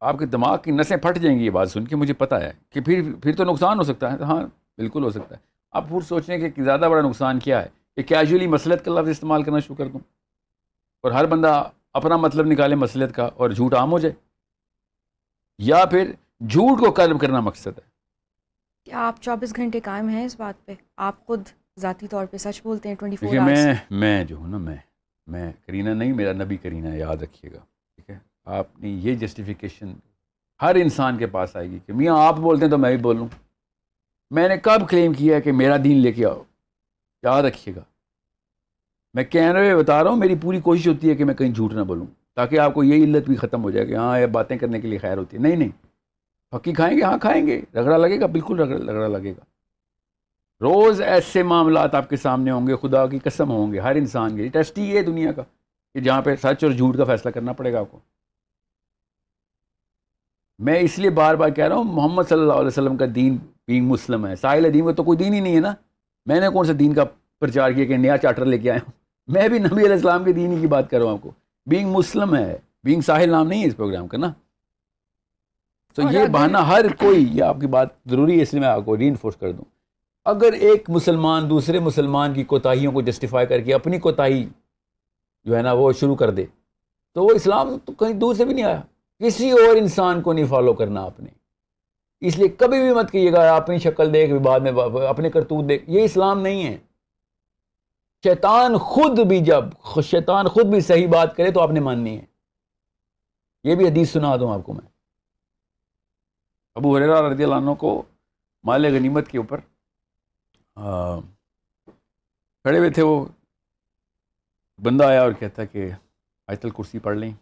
آپ 0.00 0.18
کے 0.18 0.26
دماغ 0.26 0.58
کی 0.64 0.70
نسیں 0.70 0.96
پھٹ 0.96 1.18
جائیں 1.18 1.38
گی 1.38 1.44
یہ 1.44 1.50
بات 1.50 1.70
سن 1.70 1.84
کے، 1.84 1.96
مجھے 1.96 2.14
پتہ 2.14 2.34
ہے 2.34 2.52
کہ 2.70 2.80
پھر 2.80 3.12
پھر 3.22 3.36
تو 3.36 3.44
نقصان 3.44 3.78
ہو 3.78 3.82
سکتا 3.82 4.12
ہے۔ 4.12 4.16
ہاں 4.18 4.42
بالکل 4.78 5.04
ہو 5.04 5.10
سکتا 5.10 5.34
ہے۔ 5.36 5.40
آپ 5.70 5.88
پھر 5.88 6.00
سوچیں 6.00 6.50
کہ 6.50 6.62
زیادہ 6.62 6.88
بڑا 6.90 7.08
نقصان 7.08 7.38
کیا 7.38 7.62
ہے؟ 7.62 7.68
کہ 7.96 8.02
کیجولی 8.02 8.46
مسلط 8.46 8.84
کا 8.84 9.00
لفظ 9.00 9.08
استعمال 9.08 9.42
کرنا 9.42 9.58
شروع 9.58 9.76
کر 9.76 9.86
دوں۔ 9.86 10.00
اور 11.02 11.12
ہر 11.12 11.26
بندہ 11.26 11.70
اپنا 11.92 12.16
مطلب 12.16 12.46
نکالے 12.46 12.74
مسلط 12.74 13.14
کا 13.14 13.24
اور 13.24 13.50
جھوٹ 13.50 13.74
عام 13.74 13.92
ہو 13.92 13.98
جائے۔ 13.98 14.14
یا 15.58 15.84
پھر 15.84 16.12
جھوٹ 16.40 16.80
کو 16.80 16.90
قلب 16.90 17.20
کرنا 17.20 17.40
مقصد 17.40 17.66
ہے۔ 17.66 17.92
کیا 18.84 19.06
آپ 19.06 19.20
چوبیس 19.20 19.56
گھنٹے 19.56 19.80
قائم 19.80 20.08
ہیں 20.08 20.24
اس 20.24 20.36
بات 20.40 20.66
پہ؟ 20.66 20.74
آپ 20.96 21.26
خود 21.26 21.42
ذاتی 21.78 22.08
طور 22.08 22.26
پہ 22.26 22.36
سچ 22.36 22.62
بولتے 22.62 22.88
ہیں 22.88 22.96
ٹوئنٹی 22.96 23.16
فور 23.16 23.36
میں 23.44 23.74
میں 23.90 24.24
جو 24.24 24.36
ہوں 24.36 24.48
نا 24.48 24.58
میں 24.58 24.76
میں 25.26 25.52
کرینہ 25.66 25.90
نہیں 25.90 26.12
میرا 26.12 26.32
نبی 26.32 26.56
کرینہ 26.56 26.88
یاد 26.88 27.16
رکھیے 27.16 27.52
گا۔ 27.52 27.58
ٹھیک 27.96 28.10
ہے؟ 28.10 28.18
آپ 28.44 28.78
نے 28.78 28.88
یہ 28.88 29.14
جسٹیفیکیشن 29.14 29.92
ہر 30.62 30.74
انسان 30.74 31.18
کے 31.18 31.26
پاس 31.26 31.56
آئے 31.56 31.70
گی 31.70 31.78
کہ 31.86 31.92
میاں 31.92 32.14
آپ 32.26 32.36
بولتے 32.36 32.64
ہیں 32.64 32.70
تو 32.70 32.78
میں 32.78 32.90
بھی 32.90 33.02
بولوں۔ 33.02 33.28
میں 34.30 34.48
نے 34.48 34.56
کب 34.56 34.88
کلیم 34.88 35.12
کیا 35.12 35.36
ہے 35.36 35.40
کہ 35.40 35.52
میرا 35.52 35.76
دین 35.84 35.96
لے 35.96 36.12
کے 36.12 36.26
آؤ؟ 36.26 36.42
یاد 37.22 37.42
رکھیے 37.42 37.74
گا۔ 37.74 37.80
میں 39.14 39.24
کہنے 39.24 39.58
ہوئے 39.58 39.76
بتا 39.76 40.02
رہا 40.02 40.10
ہوں، 40.10 40.16
میری 40.16 40.34
پوری 40.36 40.60
کوشش 40.60 40.88
ہوتی 40.88 41.10
ہے 41.10 41.14
کہ 41.14 41.24
میں 41.24 41.34
کہیں 41.34 41.50
جھوٹ 41.50 41.72
نہ 41.72 41.80
بولوں، 41.80 42.06
تاکہ 42.34 42.58
آپ 42.58 42.74
کو 42.74 42.84
یہ 42.84 43.04
علت 43.04 43.26
بھی 43.26 43.36
ختم 43.36 43.62
ہو 43.62 43.70
جائے 43.70 43.86
کہ 43.86 43.96
ہاں 43.96 44.20
یہ 44.20 44.26
باتیں 44.26 44.58
کرنے 44.58 44.80
کے 44.80 44.88
لیے 44.88 44.98
خیر 44.98 45.18
ہوتی 45.18 45.36
ہے۔ 45.36 45.42
نہیں 45.42 45.56
نہیں، 45.56 45.68
پکی 46.50 46.72
کھائیں 46.72 46.98
گے؟ 46.98 47.02
ہاں 47.02 47.18
کھائیں 47.18 47.46
گے۔ 47.46 47.60
رگڑا 47.74 47.96
لگے 47.96 48.20
گا؟ 48.20 48.26
بالکل 48.26 48.58
رگڑا 48.60 49.08
لگے 49.08 49.30
گا۔ 49.30 49.44
روز 50.60 51.02
ایسے 51.02 51.42
معاملات 51.42 51.94
آپ 51.94 52.10
کے 52.10 52.16
سامنے 52.16 52.50
ہوں 52.50 52.66
گے، 52.66 52.74
خدا 52.82 53.06
کی 53.06 53.18
قسم 53.18 53.50
ہوں 53.50 53.72
گے، 53.72 53.78
ہر 53.78 53.96
انسان 53.96 54.36
کے 54.36 54.48
ٹیسٹ 54.48 54.78
ہی 54.78 54.96
ہے 54.96 55.02
دنیا 55.02 55.32
کا 55.32 55.42
کہ 55.94 56.00
جہاں 56.00 56.22
پہ 56.22 56.36
سچ 56.36 56.64
اور 56.64 56.72
جھوٹ 56.72 56.96
کا 56.96 57.04
فیصلہ 57.04 57.30
کرنا 57.30 57.52
پڑے 57.52 57.72
گا 57.72 57.80
آپ 57.80 57.90
کو۔ 57.90 57.98
میں 60.58 60.78
اس 60.80 60.98
لیے 60.98 61.10
بار 61.10 61.34
بار 61.34 61.48
کہہ 61.48 61.64
رہا 61.64 61.76
ہوں، 61.76 61.84
محمد 61.84 62.22
صلی 62.28 62.40
اللہ 62.40 62.52
علیہ 62.52 62.66
وسلم 62.66 62.96
کا 62.96 63.04
دین 63.14 63.36
بینگ 63.66 63.86
مسلم 63.86 64.26
ہے، 64.26 64.36
ساحل 64.36 64.64
ادیم 64.64 64.86
کا 64.86 64.92
تو 64.92 65.02
کوئی 65.02 65.18
دین 65.18 65.34
ہی 65.34 65.40
نہیں 65.40 65.54
ہے 65.56 65.60
نا۔ 65.60 65.74
میں 66.26 66.40
نے 66.40 66.48
کون 66.48 66.66
سا 66.66 66.72
دین 66.78 66.94
کا 66.94 67.04
پرچار 67.40 67.70
کیا 67.70 67.84
کہ 67.84 67.96
نیا 67.96 68.18
چارٹر 68.18 68.44
لے 68.44 68.58
کے 68.58 68.70
آیا 68.70 68.80
ہوں؟ 68.82 69.01
میں 69.32 69.48
بھی 69.48 69.58
نبی 69.58 69.80
علیہ 69.80 69.92
السلام 69.92 70.24
کے 70.24 70.32
دین 70.32 70.60
کی 70.60 70.66
بات 70.66 70.90
کر 70.90 70.98
رہا 70.98 71.04
ہوں 71.04 71.12
آپ 71.12 71.22
کو۔ 71.22 71.30
بینگ 71.66 71.90
مسلم 71.90 72.36
ہے 72.36 72.58
بینگ 72.84 73.00
ساحل 73.00 73.30
نام 73.30 73.48
نہیں 73.48 73.62
ہے 73.62 73.66
اس 73.66 73.76
پروگرام 73.76 74.08
کا 74.08 74.18
نا۔ 74.18 74.32
تو 75.94 76.02
یہ 76.10 76.26
بہانہ 76.26 76.58
ہر 76.58 76.84
کوئی 76.98 77.26
یہ 77.32 77.42
آپ 77.42 77.56
کی 77.60 77.66
بات 77.66 77.88
ضروری 78.06 78.36
ہے 78.36 78.42
اس 78.42 78.52
لیے 78.52 78.60
میں 78.60 78.68
آپ 78.68 78.84
کو 78.84 78.96
ری 78.96 79.08
انفورس 79.08 79.36
کر 79.36 79.52
دوں۔ 79.52 79.64
اگر 80.24 80.52
ایک 80.52 80.90
مسلمان 80.90 81.50
دوسرے 81.50 81.78
مسلمان 81.78 82.34
کی 82.34 82.44
کوتاہیوں 82.44 82.92
کو 82.92 83.02
جسٹیفائی 83.02 83.46
کر 83.46 83.60
کے 83.60 83.74
اپنی 83.74 83.98
کوتاہی 83.98 84.48
جو 85.44 85.56
ہے 85.56 85.62
نا 85.62 85.72
وہ 85.72 85.92
شروع 85.92 86.16
کر 86.16 86.30
دے 86.30 86.44
تو 87.14 87.24
وہ 87.24 87.30
اسلام 87.30 87.78
تو 87.84 87.92
کہیں 87.92 88.12
دور 88.12 88.34
سے 88.34 88.44
بھی 88.44 88.54
نہیں 88.54 88.64
آیا۔ 88.64 88.80
کسی 89.18 89.50
اور 89.50 89.76
انسان 89.76 90.22
کو 90.22 90.32
نہیں 90.32 90.44
فالو 90.44 90.72
کرنا 90.72 91.02
آپ 91.02 91.20
نے۔ 91.20 91.28
اس 92.20 92.38
لیے 92.38 92.48
کبھی 92.48 92.78
بھی 92.80 92.94
مت 92.94 93.10
کیجیے 93.10 93.32
گا 93.32 93.56
اپنی 93.56 93.78
شکل 93.78 94.14
دیکھ 94.14 94.32
بعد 94.32 94.60
میں 94.60 94.72
اپنے 95.08 95.30
کرتوت 95.30 95.68
دیکھ 95.68 95.84
یہ 95.86 96.02
اسلام 96.02 96.40
نہیں 96.40 96.66
ہے۔ 96.66 96.78
شیطان 98.24 98.78
خود 98.78 99.26
بھی 99.26 99.40
جب 99.40 99.64
شیطان 100.02 100.48
خود 100.48 100.66
بھی 100.66 100.80
صحیح 100.80 101.08
بات 101.08 101.36
کرے 101.36 101.52
تو 101.52 101.60
آپ 101.60 101.70
نے 101.70 101.80
ماننی 101.80 102.18
ہے۔ 102.18 102.24
یہ 103.64 103.74
بھی 103.74 103.88
حدیث 103.88 104.12
سنا 104.12 104.36
دوں 104.36 104.54
آپ 104.54 104.60
کو 104.66 104.72
میں۔ 104.72 104.88
ابو 106.74 106.96
حریرہ 106.96 107.22
رضی 107.22 107.44
اللہ 107.44 107.54
عنہ 107.54 107.74
کو 107.74 108.02
مال 108.64 108.84
غنیمت 108.84 109.28
کے 109.28 109.38
اوپر 109.38 109.60
کھڑے 112.62 112.78
ہوئے 112.78 112.90
تھے 112.90 113.02
وہ۔ 113.02 113.24
بندہ 114.78 115.04
آیا 115.04 115.22
اور 115.22 115.32
کہتا 115.32 115.64
کہ 115.64 115.90
آیت 116.46 116.64
الکرسی 116.64 116.98
پڑھ 116.98 117.16
لیں۔ 117.16 117.32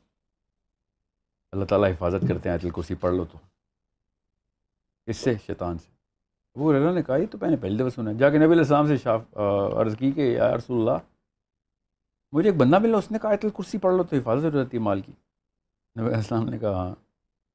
اللہ 1.52 1.64
تعالیٰ 1.64 1.90
حفاظت 1.90 2.28
کرتے 2.28 2.48
ہیں، 2.48 2.52
آیت 2.52 2.64
الکرسی 2.64 2.94
پڑھ 2.94 3.14
لو 3.14 3.24
تو۔ 3.24 3.38
کس 5.06 5.16
سے 5.16 5.34
شیطان 5.46 5.78
سے۔ 5.78 5.99
وہ 6.54 6.72
اللہ 6.72 6.90
نے 6.90 7.02
کہا، 7.02 7.16
یہ 7.16 7.26
تو 7.30 7.38
میں 7.40 7.50
نے 7.50 7.56
پہلی 7.56 7.76
دفعہ 7.76 7.88
سنا 7.88 8.12
جا 8.12 8.30
کے 8.30 8.36
نبی 8.36 8.46
علیہ 8.46 8.56
السلام 8.56 8.86
سے 8.86 8.96
شاف 8.96 9.36
عرض 9.76 9.96
کی 9.96 10.12
کہ 10.12 10.20
یا 10.20 10.56
رسول 10.56 10.80
اللہ، 10.80 10.98
مجھے 12.32 12.50
ایک 12.50 12.58
بندہ 12.58 12.78
ملا، 12.78 12.98
اس 12.98 13.10
نے 13.10 13.18
کہا، 13.22 13.30
آیت 13.30 13.44
الکرسی 13.44 13.78
پڑھ 13.78 13.94
لو 13.94 14.02
تو 14.02 14.16
حفاظت 14.16 14.44
ہو 14.44 14.50
جاتی 14.50 14.76
ہے 14.76 14.82
مال 14.82 15.00
کی۔ 15.00 15.12
نبی 15.98 16.06
علیہ 16.06 16.16
السلام 16.16 16.48
نے 16.48 16.58
کہا 16.58 16.72
ہاں 16.72 16.94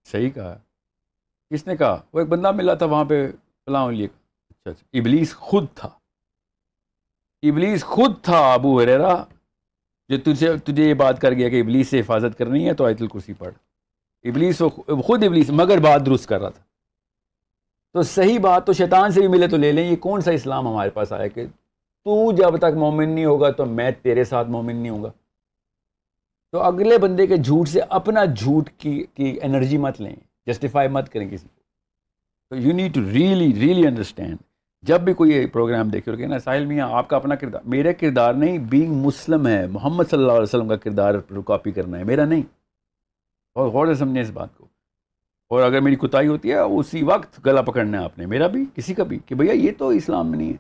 صحیح 0.06 0.30
کہا۔ 0.30 0.58
کس 1.50 1.68
نے 1.68 1.78
کہا؟ 1.78 2.02
وہ 2.14 2.20
ایک 2.20 2.30
بندہ 2.30 2.52
ملا 2.52 2.74
تھا 2.74 2.86
وہاں 2.86 3.06
پہ، 3.06 3.32
فلاں 3.66 3.92
لیے 3.92 4.08
اچھا 4.50 4.70
اچھا 4.72 5.00
ابلیس 5.00 5.36
خود 5.36 5.66
تھا۔ 5.76 5.90
ابلیس 7.44 7.84
خود 7.84 8.12
تھا 8.22 8.54
ابو 8.54 8.82
حریرا 8.82 9.24
جو 10.10 10.18
تجھے 10.24 10.58
تجھے 10.58 10.90
یہ 10.90 10.94
بات 10.94 11.22
کر 11.22 11.32
گیا 11.32 11.50
کہ 11.50 11.62
ابلیس 11.62 11.88
سے 11.88 12.00
حفاظت 12.00 12.38
کرنی 12.38 12.68
ہے 12.68 12.74
تو 12.74 12.86
آیت 12.86 13.02
الکرسی 13.02 13.34
پڑھ۔ 13.34 13.54
ابلیس 14.24 14.62
خود، 15.06 15.24
ابلیس 15.24 15.50
مگر 15.50 15.78
بات 15.78 16.06
درست 16.06 16.28
کر 16.30 16.42
رہا 16.42 16.50
تھا۔ 16.50 16.65
تو 17.96 18.04
صحیح 18.04 18.40
بات 18.40 18.68
تو 18.68 18.74
شیطان 18.74 19.12
سے 19.12 19.20
بھی 19.20 19.28
ملے 19.28 19.48
تو 19.48 19.58
لے 19.58 19.72
لیں، 19.72 19.92
یہ 19.92 19.96
کون 19.96 20.22
سا 20.22 20.32
اسلام 20.32 20.68
ہمارے 20.68 20.90
پاس 20.90 21.14
آیا 21.14 21.28
کہ 21.28 21.46
تو 22.04 22.32
جب 22.32 22.58
تک 22.58 22.78
مومن 22.78 23.10
نہیں 23.10 23.26
ہوگا 23.26 23.50
تو 23.50 23.66
میں 23.66 23.92
تیرے 24.02 24.24
ساتھ 24.24 24.48
مومن 24.48 24.76
نہیں 24.76 24.90
ہوں 24.90 25.04
گا 25.04 25.12
تو 26.52 26.62
اگلے 26.62 26.98
بندے 26.98 27.28
کے 27.28 27.38
جھوٹ 27.38 27.68
سے 27.68 27.80
اپنا 27.90 28.26
جھوٹ 28.26 28.70
کی 28.78 29.06
کی 29.14 29.40
انرجی 29.44 29.78
مت 29.78 30.02
لیں 30.02 30.16
جسٹیفائی 30.46 30.88
مت 30.88 31.10
کریں 31.10 31.30
کسی 31.30 31.48
کو۔ 31.48 31.62
تو 32.50 32.56
you 32.56 32.74
need 32.74 32.94
to 32.94 33.02
really 33.02 33.54
really 33.56 33.88
understand 33.88 34.38
جب 34.82 35.02
بھی 35.02 35.14
کوئی 35.14 35.46
پروگرام 35.46 35.90
دیکھے 35.90 36.12
اور 36.12 36.20
کہنا 36.20 36.40
ساحل 36.40 36.66
میاں، 36.66 36.90
آپ 36.92 37.10
کا 37.10 37.16
اپنا 37.16 37.36
کردار 37.36 37.62
میرا 37.66 37.92
کردار 37.92 38.34
نہیں 38.34 38.58
بینگ 38.58 38.94
مسلم 38.94 39.48
ہے، 39.48 39.68
محمد 39.68 40.04
صلی 40.10 40.20
اللہ 40.20 40.32
علیہ 40.32 40.42
وسلم 40.42 40.68
کا 40.68 40.76
کردار 40.76 41.14
کاپی 41.46 41.72
کرنا 41.72 42.00
ہے، 42.00 42.04
میرا 42.04 42.26
نہیں۔ 42.26 42.42
اور 43.56 43.68
غور 43.68 43.88
سے 43.88 43.96
سمجھیں 43.96 44.22
اس 44.22 44.30
بات 44.30 44.58
کو۔ 44.58 44.65
اور 45.56 45.64
اگر 45.64 45.82
میری 45.82 45.96
کتائی 45.96 46.28
ہوتی 46.28 46.52
ہے، 46.52 46.60
اسی 46.60 47.04
وقت 47.04 47.46
گلا 47.46 47.62
پکڑنا 47.62 48.00
ہے 48.00 48.04
آپ 48.04 48.18
نے، 48.18 48.26
میرا 48.26 48.48
بھی، 48.48 48.66
کسی 48.76 48.94
کا 48.94 49.04
بھی، 49.04 49.20
کہ 49.26 49.36
بھیا 49.36 49.54
یہ 49.54 49.72
تو 49.78 49.88
اسلام 49.88 50.28
میں 50.28 50.38
نہیں 50.38 50.50
ہے۔ 50.50 50.58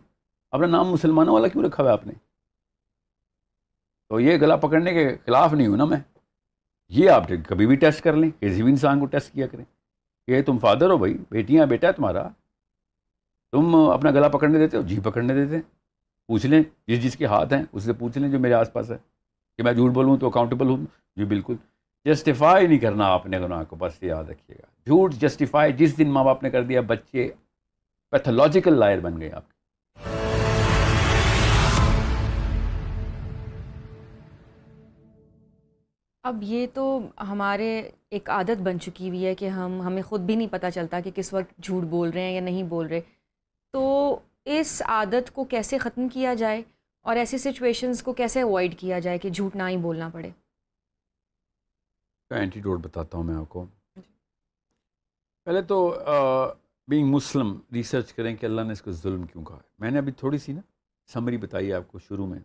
اپنا 0.51 0.67
نام 0.67 0.87
مسلمانوں 0.87 1.33
والا 1.33 1.47
کیوں 1.47 1.63
رکھا 1.63 1.83
ہوا 1.83 1.89
ہے 1.89 1.93
آپ 1.93 2.07
نے؟ 2.07 2.13
تو 4.09 4.19
یہ 4.19 4.37
گلا 4.37 4.55
پکڑنے 4.55 4.93
کے 4.93 5.15
خلاف 5.25 5.53
نہیں 5.53 5.67
ہوں 5.67 5.77
نا 5.77 5.85
میں۔ 5.85 5.97
یہ 6.89 7.09
آپ 7.09 7.23
کبھی 7.47 7.67
بھی 7.67 7.75
ٹیسٹ 7.75 8.03
کر 8.03 8.13
لیں، 8.13 8.41
کسی 8.41 8.63
بھی 8.63 8.71
انسان 8.71 8.99
کو 8.99 9.05
ٹیسٹ 9.05 9.33
کیا 9.33 9.47
کریں۔ 9.47 9.65
کہ 10.27 10.41
تم 10.41 10.57
فادر 10.57 10.89
ہو 10.89 10.97
بھائی، 10.97 11.17
بیٹیاں، 11.31 11.65
بیٹا 11.65 11.87
ہے 11.87 11.93
تمہارا۔ 11.93 12.27
تم 13.51 13.75
اپنا 13.75 14.11
گلا 14.11 14.27
پکڑنے 14.27 14.57
دیتے 14.57 14.77
ہو 14.77 14.81
جی 14.81 14.99
پکڑنے 14.99 15.33
دیتے 15.33 15.55
ہیں۔ 15.55 15.61
پوچھ 16.27 16.45
لیں، 16.45 16.63
جس 16.87 17.03
جس 17.03 17.17
کے 17.17 17.25
ہاتھ 17.25 17.53
ہیں، 17.53 17.63
اس 17.71 17.83
سے 17.83 17.93
پوچھ 17.93 18.17
لیں 18.17 18.29
جو 18.29 18.39
میرے 18.39 18.53
آس 18.53 18.74
پاس 18.74 18.91
ہے۔ 18.91 18.98
کہ 19.57 19.63
میں 19.63 19.74
جھوٹ 19.74 19.91
بولوں 19.91 20.17
تو 20.17 20.27
اکاؤنٹیبل 20.27 20.67
ہوں؟ 20.67 20.85
جی 21.15 21.25
بالکل۔ 21.25 21.55
جسٹیفائی 22.05 22.68
نہیں 22.68 22.77
کرنا 22.77 23.05
آپ 23.05 23.25
نے 23.25 23.39
گناہ 23.39 23.63
کو، 23.63 23.75
بس 23.75 24.03
یاد 24.03 24.24
رکھیے 24.24 24.55
گا۔ 24.55 24.65
جھوٹ 24.85 25.13
جسٹیفائی 25.13 25.74
جس 25.74 25.98
دن 25.98 26.09
ماں 26.09 26.24
باپ 26.24 26.44
نے 26.44 26.50
کر 26.50 26.63
دیا، 26.63 26.81
بچے 26.81 27.29
پیتھولوجیکل 28.11 28.77
لائر 28.77 29.00
بن 29.00 29.22
گئے 29.22 29.31
آپ۔ 29.31 29.50
کے 29.50 29.55
اب 36.24 36.37
یہ 36.41 36.68
تو 36.74 37.00
ہمارے 37.20 37.89
ایک 38.09 38.29
عادت 38.29 38.61
بن 38.61 38.79
چکی 38.79 39.07
ہوئی 39.07 39.25
ہے 39.25 39.35
کہ 39.35 39.48
ہم، 39.48 39.81
ہمیں 39.81 40.01
خود 40.01 40.22
بھی 40.22 40.35
نہیں 40.35 40.48
پتہ 40.51 40.65
چلتا 40.75 41.00
کہ 41.00 41.11
کس 41.15 41.33
وقت 41.33 41.63
جھوٹ 41.63 41.83
بول 41.83 42.09
رہے 42.09 42.22
ہیں 42.22 42.33
یا 42.33 42.41
نہیں 42.41 42.63
بول 42.63 42.87
رہے۔ 42.87 43.01
تو 43.74 44.20
اس 44.46 44.81
عادت 44.85 45.33
کو 45.33 45.44
کیسے 45.44 45.77
ختم 45.77 46.07
کیا 46.09 46.33
جائے 46.33 46.61
اور 47.01 47.15
ایسی 47.15 47.37
سچویشنز 47.37 48.03
کو 48.03 48.13
کیسے 48.13 48.41
اوائڈ 48.41 48.77
کیا 48.77 49.00
جائے 49.00 49.18
کہ 49.18 49.29
جھوٹ 49.29 49.55
نہ 49.55 49.63
ہی 49.70 49.77
بولنا 49.77 50.09
پڑے؟ 50.09 50.29
اینٹی 52.33 52.59
ڈوٹ 52.59 52.79
بتاتا 52.79 53.18
ہوں 53.18 53.24
میں 53.24 53.35
آپ 53.35 53.50
کو۔ 53.50 53.66
پہلے 55.46 55.61
تو 55.61 56.03
بینگ 56.88 57.07
مسلم 57.07 57.59
ریسرچ 57.74 58.14
کریں 58.14 58.35
کہ 58.35 58.46
اللہ 58.46 58.61
نے 58.61 58.72
اس 58.72 58.81
کو 58.81 58.92
ظلم 58.92 59.24
کیوں 59.24 59.46
کہا 59.46 59.55
ہے۔ 59.55 59.70
میں 59.79 59.92
نے 59.92 59.98
ابھی 59.98 60.11
تھوڑی 60.11 60.38
سی 60.38 60.53
نا 60.53 60.61
سمری 61.07 61.38
بتائی 61.38 61.74
آپ 61.74 61.81
کو 61.88 62.00
شروع 62.00 62.27
میں۔ 62.27 62.40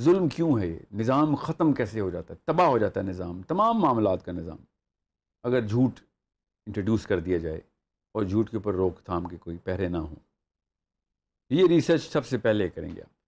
ظلم 0.00 0.28
کیوں 0.28 0.58
ہے؟ 0.58 0.66
یہ 0.66 0.78
نظام 0.92 1.34
ختم 1.34 1.72
کیسے 1.72 2.00
ہو 2.00 2.10
جاتا 2.10 2.34
ہے؟ 2.34 2.38
تباہ 2.44 2.66
ہو 2.66 2.78
جاتا 2.78 3.00
ہے 3.00 3.04
نظام 3.04 3.42
تمام 3.42 3.78
معاملات 3.78 4.24
کا 4.24 4.32
نظام۔ 4.32 4.56
اگر 5.42 5.66
جھوٹ 5.66 6.00
انٹروڈیوس 6.66 7.06
کر 7.06 7.20
دیا 7.20 7.38
جائے 7.38 7.60
اور 8.12 8.22
جھوٹ 8.22 8.50
کے 8.50 8.56
اوپر 8.56 8.74
روک 8.74 9.00
تھام 9.04 9.24
کے 9.28 9.36
کوئی 9.36 9.58
پہرے 9.58 9.88
نہ 9.88 9.96
ہوں۔ 9.96 10.16
یہ 11.50 11.66
ریسرچ 11.68 12.02
سب 12.02 12.26
سے 12.26 12.38
پہلے 12.38 12.68
کریں 12.68 12.96
گے 12.96 13.00
آپ۔ 13.00 13.18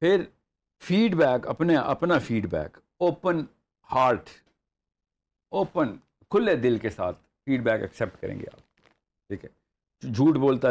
پھر 0.00 0.24
فیڈ 0.78 1.14
بیک 1.14 1.46
اپنے 1.46 1.76
اپنا 1.76 2.18
feed 2.18 2.50
back 2.50 2.78
open 2.98 3.44
heart 3.92 4.28
open 5.54 5.96
کھلے 6.30 6.56
دل 6.56 6.78
کے 6.78 6.90
ساتھ 6.90 7.18
فیڈ 7.44 7.62
بیک 7.62 7.80
ایکسیپٹ 7.80 8.20
کریں 8.20 8.40
گے 8.40 8.44
آپ۔ 8.52 8.76
ٹھیک 9.28 9.44
ہے؟ 9.44 9.50
جھوٹ 10.12 10.36
بولتا 10.36 10.68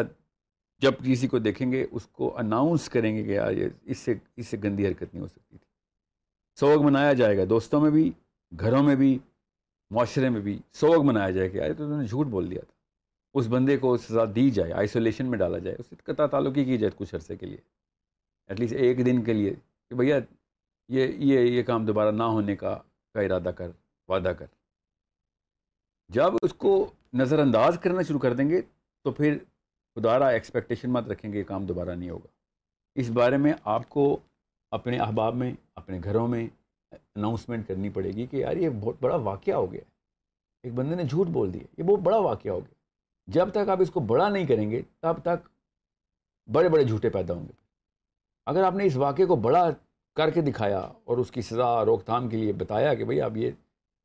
جب 0.79 0.91
کسی 1.05 1.27
کو 1.27 1.39
دیکھیں 1.39 1.71
گے، 1.71 1.85
اس 1.91 2.05
کو 2.05 2.37
اناؤنس 2.37 2.89
کریں 2.89 3.15
گے 3.15 3.23
کہ 3.23 3.29
یار، 3.29 3.51
یہ 3.51 3.67
اس 3.83 3.97
سے 3.97 4.13
اس 4.37 4.47
سے 4.47 4.57
گندی 4.63 4.87
حرکت 4.87 5.13
نہیں 5.13 5.21
ہو 5.21 5.27
سکتی 5.27 5.57
تھی۔ 5.57 5.65
سوگ 6.59 6.85
منایا 6.85 7.13
جائے 7.13 7.37
گا 7.37 7.41
دوستوں 7.49 7.81
میں 7.81 7.91
بھی، 7.91 8.11
گھروں 8.59 8.83
میں 8.83 8.95
بھی، 8.95 9.19
معاشرے 9.91 10.29
میں 10.29 10.41
بھی۔ 10.41 10.59
سوگ 10.73 11.05
منایا 11.05 11.29
جائے 11.29 11.49
کہ 11.49 11.57
یار، 11.57 11.73
تو 11.77 11.85
انہوں 11.85 12.01
نے 12.01 12.07
جھوٹ 12.07 12.27
بول 12.27 12.51
دیا 12.51 12.61
تھا۔ 12.61 12.73
اس 13.33 13.47
بندے 13.47 13.77
کو 13.77 13.97
سزا 13.97 14.21
دی 14.35 14.49
جائے 14.49 14.73
آئسولیشن 14.73 15.25
میں 15.25 15.37
ڈالا 15.37 15.57
جائے 15.57 15.75
اس 15.79 15.85
سے 15.89 15.95
قطع 16.03 16.25
تعلقی 16.25 16.65
کی 16.65 16.77
جائے 16.77 16.91
کچھ 16.95 17.15
عرصے 17.15 17.35
کے 17.35 17.45
لیے۔ 17.45 17.57
ایٹ 18.47 18.59
لیسٹ 18.59 18.73
ایک 18.73 19.05
دن 19.05 19.23
کے 19.23 19.33
لیے 19.33 19.53
کہ 19.89 19.95
بھیا، 19.95 20.19
یہ 20.89 21.07
یہ 21.07 21.39
یہ 21.39 21.63
کام 21.63 21.85
دوبارہ 21.85 22.11
نہ 22.11 22.23
ہونے 22.23 22.55
کا 22.55 22.79
کا 23.13 23.21
ارادہ 23.21 23.51
کر، 23.57 23.71
وعدہ 24.07 24.33
کر۔ 24.39 24.45
جب 26.09 26.33
اس 26.41 26.53
کو 26.53 26.91
نظر 27.13 27.39
انداز 27.39 27.79
کرنا 27.79 28.01
شروع 28.01 28.19
کر 28.19 28.33
دیں 28.33 28.49
گے 28.49 28.61
تو 29.03 29.11
پھر 29.11 29.37
خدارہ 29.95 30.23
ایکسپیکٹیشن 30.23 30.91
مت 30.91 31.07
رکھیں 31.07 31.33
گے 31.33 31.39
یہ 31.39 31.43
کام 31.43 31.65
دوبارہ 31.65 31.89
نہیں 31.89 32.09
ہوگا۔ 32.09 32.27
اس 32.95 33.09
بارے 33.09 33.37
میں 33.37 33.53
آپ 33.63 33.89
کو 33.89 34.19
اپنے 34.71 34.99
احباب 34.99 35.35
میں، 35.35 35.53
اپنے 35.75 35.99
گھروں 36.03 36.27
میں 36.27 36.47
اناؤنسمنٹ 36.91 37.67
کرنی 37.67 37.89
پڑے 37.89 38.09
گی 38.09 38.25
کہ 38.25 38.37
یار 38.37 38.57
یہ 38.57 38.69
بہت 38.69 38.95
بڑا 38.99 39.15
واقعہ 39.15 39.53
ہو 39.53 39.71
گیا 39.71 39.81
ایک 40.63 40.73
بندے 40.73 40.95
نے 40.95 41.03
جھوٹ 41.03 41.27
بول 41.27 41.53
دیا، 41.53 41.63
یہ 41.77 41.83
بہت 41.83 41.99
بڑا 41.99 42.17
واقعہ 42.17 42.51
ہو 42.51 42.59
گیا۔ 42.59 42.73
جب 43.27 43.49
تک 43.49 43.69
آپ 43.69 43.81
اس 43.81 43.89
کو 43.89 43.99
بڑا 43.99 44.29
نہیں 44.29 44.45
کریں 44.45 44.71
گے، 44.71 44.81
تب 44.99 45.13
تک 45.23 45.49
بڑے 46.51 46.69
بڑے 46.69 46.83
جھوٹے 46.83 47.09
پیدا 47.09 47.33
ہوں 47.33 47.43
گے۔ 47.43 47.53
اگر 48.45 48.63
آپ 48.63 48.73
نے 48.73 48.85
اس 48.85 48.95
واقعے 48.95 49.25
کو 49.25 49.35
بڑا 49.35 49.69
کر 50.15 50.29
کے 50.29 50.41
دکھایا 50.41 50.79
اور 50.79 51.17
اس 51.17 51.31
کی 51.31 51.41
سزا 51.41 51.85
روک 51.85 52.05
تھام 52.05 52.29
کے 52.29 52.37
لیے 52.37 52.53
بتایا 52.53 52.93
کہ 52.93 53.05
بھائی 53.05 53.21
اب 53.21 53.37
یہ 53.37 53.51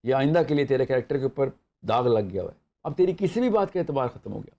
یہ 0.02 0.14
آئندہ 0.14 0.42
کے 0.48 0.54
لیے 0.54 0.64
تیرے 0.64 0.86
کریکٹر 0.86 1.16
کے 1.16 1.22
اوپر 1.22 1.48
داغ 1.82 2.06
لگ 2.06 2.30
گیا 2.30 2.42
ہوا 2.42 2.52
ہے 2.52 2.58
اب 2.82 2.96
تیری 2.96 3.12
کسی 3.18 3.40
بھی 3.40 3.50
بات 3.50 3.72
کا 3.72 3.80
اعتبار 3.80 4.08
ختم 4.08 4.32
ہو 4.32 4.40
گیا۔ 4.40 4.58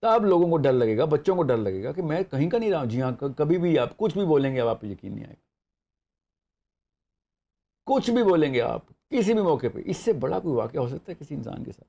تب 0.00 0.24
لوگوں 0.24 0.50
کو 0.50 0.56
ڈر 0.56 0.72
لگے 0.72 0.98
گا، 0.98 1.04
بچوں 1.04 1.36
کو 1.36 1.42
ڈر 1.42 1.56
لگے 1.56 1.84
گا 1.84 1.92
کہ 1.92 2.02
میں 2.02 2.22
کہیں 2.22 2.50
کا 2.50 2.58
نہیں 2.58 2.70
رہا 2.70 2.78
ہوں۔ 2.78 2.86
جی 2.86 3.02
ہاں 3.02 3.10
کبھی 3.38 3.58
بھی 3.58 3.78
آپ 3.78 3.96
کچھ 3.96 4.18
بھی 4.18 4.26
بولیں 4.26 4.54
گے، 4.54 4.60
اب 4.60 4.68
آپ 4.68 4.80
کو 4.80 4.86
یقین 4.86 5.14
نہیں 5.14 5.24
آئے 5.24 5.34
گا۔ 5.34 5.52
کچھ 7.84 8.10
بھی 8.10 8.22
بولیں 8.22 8.54
گے 8.54 8.60
آپ، 8.60 8.82
کسی 9.08 9.34
بھی 9.34 9.42
موقع 9.42 9.66
پہ۔ 9.74 9.82
اس 9.84 9.96
سے 9.96 10.12
بڑا 10.12 10.38
کوئی 10.38 10.54
واقعہ 10.54 10.80
ہو 10.80 10.88
سکتا 10.88 11.12
ہے 11.12 11.14
کسی 11.14 11.34
انسان 11.34 11.64
کے 11.64 11.72
ساتھ؟ 11.72 11.88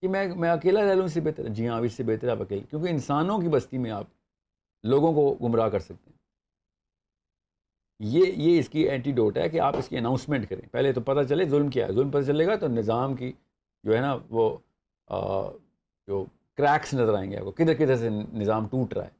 کہ 0.00 0.08
میں 0.08 0.28
میں 0.28 0.50
اکیلا 0.50 0.80
رہ 0.80 0.94
لوں 0.94 1.04
اس 1.04 1.12
سے 1.12 1.20
بہتر؟ 1.20 1.44
ہے 1.44 1.48
جی 1.48 1.68
ہاں 1.68 1.80
اس 1.80 1.92
سے 1.92 2.02
بہتر 2.02 2.26
ہے 2.26 2.32
آپ 2.32 2.40
اکیلے 2.40 2.62
کیونکہ 2.70 2.88
انسانوں 2.88 3.38
کی 3.38 3.48
بستی 3.48 3.78
میں 3.78 3.90
آپ 3.90 4.04
لوگوں 4.82 5.12
کو 5.12 5.48
گمراہ 5.48 5.68
کر 5.68 5.78
سکتے 5.78 6.10
ہیں۔ 6.10 6.19
یہ 8.00 8.24
یہ 8.26 8.58
اس 8.58 8.68
کی 8.68 8.80
اینٹی 8.88 9.12
ڈوٹ 9.12 9.38
ہے 9.38 9.48
کہ 9.48 9.60
آپ 9.60 9.76
اس 9.76 9.88
کی 9.88 9.98
اناؤنسمنٹ 9.98 10.48
کریں۔ 10.48 10.68
پہلے 10.72 10.92
تو 10.92 11.00
پتہ 11.00 11.22
چلے 11.28 11.44
ظلم 11.44 11.68
کیا 11.68 11.86
ہے۔ 11.86 11.92
ظلم 11.92 12.10
پتہ 12.10 12.26
چلے 12.26 12.46
گا 12.46 12.56
تو 12.56 12.68
نظام 12.68 13.16
کی 13.16 13.32
جو 13.84 13.94
ہے 13.94 14.00
نا 14.00 14.16
وہ 14.30 14.56
جو 16.06 16.24
کریکس 16.56 16.94
نظر 16.94 17.14
آئیں 17.14 17.30
گے 17.30 17.36
آپ 17.36 17.44
کو، 17.44 17.50
کدھر 17.50 17.74
کدھر 17.74 17.96
سے 17.96 18.10
نظام 18.10 18.68
ٹوٹ 18.68 18.92
رہا 18.94 19.04
ہے۔ 19.04 19.10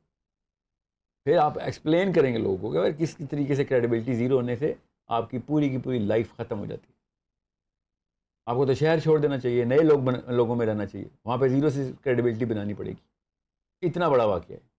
پھر 1.25 1.37
آپ 1.37 1.59
ایکسپلین 1.59 2.13
کریں 2.13 2.33
گے 2.33 2.39
لوگوں 2.39 2.57
کو 2.57 2.73
کہ 2.73 2.93
کس 2.99 3.17
طریقے 3.31 3.55
سے 3.55 3.65
کریڈیبلٹی 3.65 4.15
زیرو 4.15 4.37
ہونے 4.37 4.57
سے 4.57 4.75
آپ 5.07 5.31
کی 5.31 5.39
پوری 5.39 5.69
کی 5.69 5.79
پوری 5.79 5.99
لائف 5.99 6.37
ختم 6.37 6.59
ہو 6.59 6.67
جاتی 6.67 6.87
ہے۔ 6.89 6.93
آپ 8.47 8.57
کو 8.57 8.67
تو 8.67 8.75
شہر 8.75 8.99
چھوڑ 8.99 9.19
دینا 9.19 9.39
چاہیے، 9.39 9.65
نئے 9.65 9.79
لوگ 9.79 9.99
بن، 9.99 10.15
لوگوں 10.27 10.57
میں 10.57 10.67
رہنا 10.67 10.87
چاہیے۔ 10.87 11.09
وہاں 11.25 11.37
پہ 11.37 11.49
زیرو 11.49 11.71
سے 11.71 11.93
کریڈیبلٹی 12.05 12.45
بنانی 12.45 12.75
پڑے 12.75 12.91
گی۔ 12.91 13.87
اتنا 13.87 14.09
بڑا 14.09 14.25
واقعہ 14.25 14.57
ہے۔ 14.57 14.70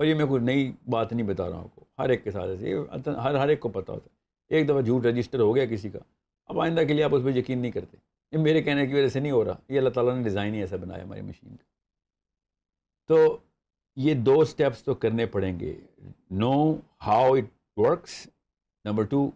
اور 0.00 0.06
یہ 0.06 0.14
میں 0.14 0.26
کوئی 0.26 0.42
نئی 0.42 0.72
بات 0.88 1.12
نہیں 1.12 1.26
بتا 1.26 1.48
رہا 1.48 1.56
ہوں 1.56 1.64
آپ 1.64 1.74
کو۔ 1.74 1.84
ہر 1.98 2.08
ایک 2.08 2.22
کے 2.24 2.30
ساتھ 2.30 2.50
ایسے 2.50 2.74
ہر 3.06 3.34
ہر 3.34 3.48
ایک 3.48 3.60
کو 3.60 3.68
پتہ 3.68 3.92
ہوتا 3.92 4.08
ہے۔ 4.10 4.56
ایک 4.56 4.68
دفعہ 4.68 4.80
جھوٹ 4.80 5.06
رجسٹر 5.06 5.40
ہو 5.40 5.54
گیا 5.56 5.66
کسی 5.66 5.88
کا، 5.90 5.98
اب 6.48 6.60
آئندہ 6.60 6.80
کے 6.80 6.94
لیے 6.94 7.04
آپ 7.04 7.14
اس 7.14 7.22
پہ 7.24 7.30
یقین 7.30 7.58
نہیں 7.58 7.70
کرتے۔ 7.70 7.96
یہ 8.32 8.38
میرے 8.38 8.62
کہنے 8.62 8.86
کی 8.86 8.94
وجہ 8.94 9.08
سے 9.08 9.20
نہیں 9.20 9.32
ہو 9.32 9.44
رہا، 9.44 9.56
یہ 9.68 9.78
اللہ 9.78 9.88
تعالیٰ 9.88 10.16
نے 10.16 10.22
ڈیزائن 10.22 10.54
ہی 10.54 10.60
ایسا 10.60 10.76
بنایا 10.76 11.02
ہماری 11.04 11.20
مشین 11.20 11.56
کا۔ 11.56 11.64
تو 13.08 13.38
یہ 13.96 14.14
دو 14.14 14.44
سٹیپس 14.44 14.82
تو 14.82 14.94
کرنے 14.94 15.26
پڑیں 15.26 15.60
گے۔ 15.60 15.76
Know 16.30 16.74
how 17.06 17.34
it 17.34 17.78
works 17.78 18.26
number 18.84 19.04
two 19.04 19.30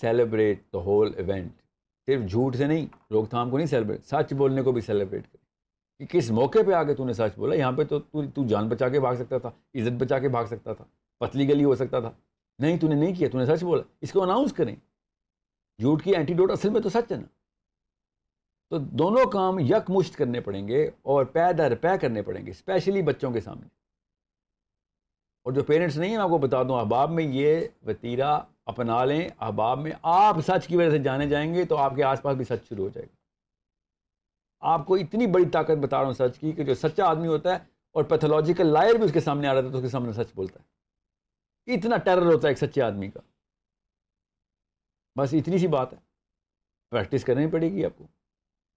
celebrate 0.00 0.60
the 0.72 0.78
whole 0.78 1.12
event 1.16 1.52
صرف 2.06 2.30
جھوٹ 2.30 2.56
سے 2.56 2.66
نہیں 2.66 2.86
روک 3.10 3.30
تھام 3.30 3.50
کو 3.50 3.56
نہیں 3.56 3.66
سیلیبریٹ 3.66 4.04
سچ 4.04 4.32
بولنے 4.32 4.62
کو 4.62 4.72
بھی 4.72 4.80
سیلیبریٹ 4.80 5.22
کرے 5.22 5.41
کہ 6.06 6.18
کس 6.18 6.30
موقع 6.30 6.58
پہ 6.66 6.72
آ 6.72 6.82
کے 6.82 6.94
تو 6.94 7.04
نے 7.04 7.12
سچ 7.12 7.36
بولا؟ 7.36 7.54
یہاں 7.54 7.72
پہ 7.72 7.84
تو 7.84 8.00
تو 8.34 8.46
جان 8.46 8.68
بچا 8.68 8.88
کے 8.88 9.00
بھاگ 9.00 9.14
سکتا 9.14 9.38
تھا، 9.38 9.48
عزت 9.48 9.92
بچا 9.92 10.18
کے 10.18 10.28
بھاگ 10.28 10.44
سکتا 10.44 10.72
تھا، 10.72 10.84
پتلی 11.18 11.48
گلی 11.48 11.64
ہو 11.64 11.74
سکتا 11.74 12.00
تھا۔ 12.00 12.10
نہیں، 12.58 12.78
تو 12.78 12.88
نے 12.88 12.94
نہیں 12.94 13.14
کیا، 13.14 13.28
تو 13.32 13.38
نے 13.38 13.46
سچ 13.46 13.64
بولا۔ 13.64 13.82
اس 14.00 14.12
کو 14.12 14.22
اناؤنس 14.22 14.52
کریں۔ 14.52 14.76
جھوٹ 15.78 16.04
کی 16.04 16.10
اینٹی 16.10 16.34
ڈوٹ 16.34 16.50
اصل 16.50 16.70
میں 16.70 16.80
تو 16.80 16.88
سچ 16.88 17.12
ہے 17.12 17.16
نا۔ 17.16 17.26
تو 18.70 18.78
دونوں 18.78 19.30
کام 19.30 19.58
یک 19.58 19.90
مشت 19.90 20.16
کرنے 20.16 20.40
پڑیں 20.40 20.68
گے 20.68 20.90
اور 21.02 21.24
پے 21.24 21.52
در 21.58 21.74
پے 21.74 21.98
کرنے 22.00 22.22
پڑیں 22.22 22.46
گے 22.46 22.50
اسپیشلی 22.50 23.02
بچوں 23.02 23.30
کے 23.30 23.40
سامنے۔ 23.40 23.66
اور 25.44 25.52
جو 25.52 25.64
پیرنٹس 25.64 25.96
نہیں 25.96 26.10
ہیں 26.10 26.16
آپ 26.16 26.28
کو 26.28 26.38
بتا 26.38 26.62
دوں، 26.62 26.80
احباب 26.80 27.10
میں 27.10 27.24
یہ 27.24 27.60
وطیرہ 27.86 28.40
اپنا 28.66 29.04
لیں۔ 29.04 29.28
احباب 29.40 29.78
میں 29.78 29.92
آپ 30.02 30.36
سچ 30.40 30.66
کی 30.66 30.76
وجہ 30.76 30.90
سے 30.90 30.98
جانے 30.98 31.28
جائیں 31.28 31.54
گے 31.54 31.64
تو 31.64 31.76
آپ 31.76 31.94
کے 31.96 32.04
آس 32.04 32.22
پاس 32.22 32.36
بھی 32.36 32.44
سچ 32.44 32.68
شروع 32.68 32.84
ہو 32.84 32.90
جائے 32.94 33.06
گا۔ 33.06 33.21
آپ 34.62 34.86
کو 34.86 34.94
اتنی 34.94 35.26
بڑی 35.26 35.44
طاقت 35.52 35.78
بتا 35.82 35.98
رہا 35.98 36.06
ہوں 36.06 36.12
سچ 36.12 36.38
کی 36.38 36.52
کہ 36.52 36.64
جو 36.64 36.74
سچا 36.74 37.06
آدمی 37.06 37.26
ہوتا 37.26 37.52
ہے 37.52 37.64
اور 37.92 38.04
پیتھولوجیکل 38.04 38.66
لائر 38.66 38.94
بھی 38.94 39.04
اس 39.04 39.12
کے 39.12 39.20
سامنے 39.20 39.48
آ 39.48 39.54
رہا 39.54 39.60
تھا 39.60 39.70
تو 39.70 39.76
اس 39.76 39.82
کے 39.82 39.88
سامنے 39.88 40.12
سچ 40.12 40.34
بولتا 40.34 40.60
ہے۔ 40.60 40.82
اتنا 41.74 41.96
ٹیرر 41.96 42.26
ہوتا 42.26 42.48
ہے 42.48 42.52
ایک 42.52 42.58
سچے 42.58 42.82
آدمی 42.82 43.10
کا۔ 43.10 43.20
بس 45.18 45.34
اتنی 45.34 45.58
سی 45.58 45.66
بات 45.66 45.92
ہے۔ 45.92 45.98
پریکٹس 46.90 47.24
کرنی 47.24 47.46
پڑے 47.46 47.72
گی 47.72 47.84
آپ 47.84 47.98
کو۔ 47.98 48.04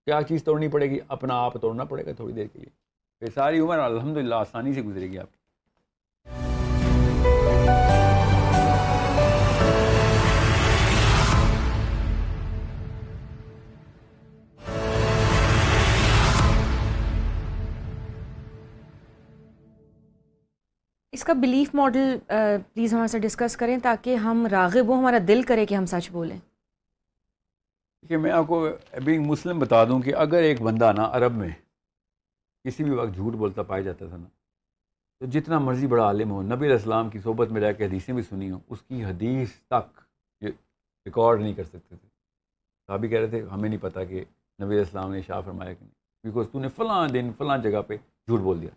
کیا 0.06 0.20
چیز 0.30 0.44
توڑنی 0.44 0.68
پڑے 0.68 0.90
گی؟ 0.90 1.00
اپنا 1.08 1.34
آپ 1.34 1.54
توڑنا 1.62 1.84
پڑے 1.84 2.06
گا 2.06 2.14
تھوڑی 2.14 2.34
دیر 2.34 2.48
کے 2.48 2.60
لیے۔ 2.60 2.70
پھر 3.20 3.28
ساری 3.34 3.60
عمر 3.60 3.80
الحمد 3.80 4.18
للہ 4.18 4.36
آسانی 4.36 4.74
سے 4.74 4.82
گزرے 4.82 5.08
گی 5.08 5.18
آپ 5.18 5.28
اس 21.16 21.24
کا 21.24 21.34
بلیف 21.34 21.76
ماڈل 21.76 22.18
پلیز 22.74 22.94
ہمارے 22.94 23.08
سے 23.08 23.20
ڈسکس 23.20 23.58
کریں 23.58 23.78
تاکہ 23.84 24.16
ہم 24.16 24.48
راغب 24.52 24.88
ہوں، 24.88 24.98
ہمارا 24.98 25.18
دل 25.28 25.42
کرے 25.42 25.66
کہ 25.66 25.76
ہم 25.76 25.86
سچ 25.86 26.12
بولیں۔ 26.12 26.40
کہ 28.08 28.18
میں 28.18 28.32
آپ 28.32 28.48
کو 28.48 28.68
ابھی 28.92 29.20
مسلم 29.20 29.60
بتا 29.60 29.84
دوں 29.84 30.02
کہ 30.02 30.16
اگر 30.16 30.38
ایک 30.38 30.62
بندہ 30.62 30.92
نا 30.98 31.10
عرب 31.12 31.32
میں 31.32 31.50
کسی 32.64 32.84
بھی 32.84 32.92
وقت 32.92 33.16
جھوٹ 33.16 33.34
بولتا، 33.34 33.64
پایا 33.64 33.82
جاتا 33.82 34.08
تھا 34.08 34.18
نا، 34.18 34.28
تو 35.20 35.26
جتنا 35.26 35.60
مرضی 35.60 35.88
بڑا 35.88 36.04
عالم 36.04 36.32
ہو، 36.32 36.42
نبی 36.42 36.66
علیہ 36.66 36.72
السلام 36.72 37.10
کی 37.10 37.20
صحبت 37.20 37.52
میں 37.52 37.62
رہ 37.62 37.74
کے 37.74 37.86
حدیثیں 37.86 38.14
بھی 38.14 38.24
سنی 38.24 38.52
ہوں، 38.52 38.60
اس 38.70 38.82
کی 38.82 39.06
حدیث 39.06 39.52
تک 39.52 40.02
یہ 40.42 40.50
ریکارڈ 41.06 41.42
نہیں 41.42 41.54
کر 41.54 41.64
سکتے 41.64 41.96
تھے۔ 41.96 42.08
صاحب 42.88 43.06
کہہ 43.10 43.20
رہے 43.20 43.28
تھے، 43.28 43.42
ہمیں 43.42 43.70
نہیں 43.70 43.82
پتہ 43.82 44.00
کہ 44.10 44.24
نبی 44.62 44.70
علیہ 44.70 44.80
السلام 44.80 45.12
نے 45.12 45.22
شاہ 45.22 45.42
فرمایا 45.42 45.74
کہ 45.74 45.86
نہیں 45.86 45.94
بیکاز 46.24 46.46
تو 46.52 46.60
نے 46.60 46.68
فلاں 46.68 47.08
دن، 47.08 47.32
فلاں 47.38 47.58
جگہ 47.58 47.82
پہ 47.88 47.96
جھوٹ 47.96 48.40
بول 48.40 48.62
دیا۔ 48.62 48.70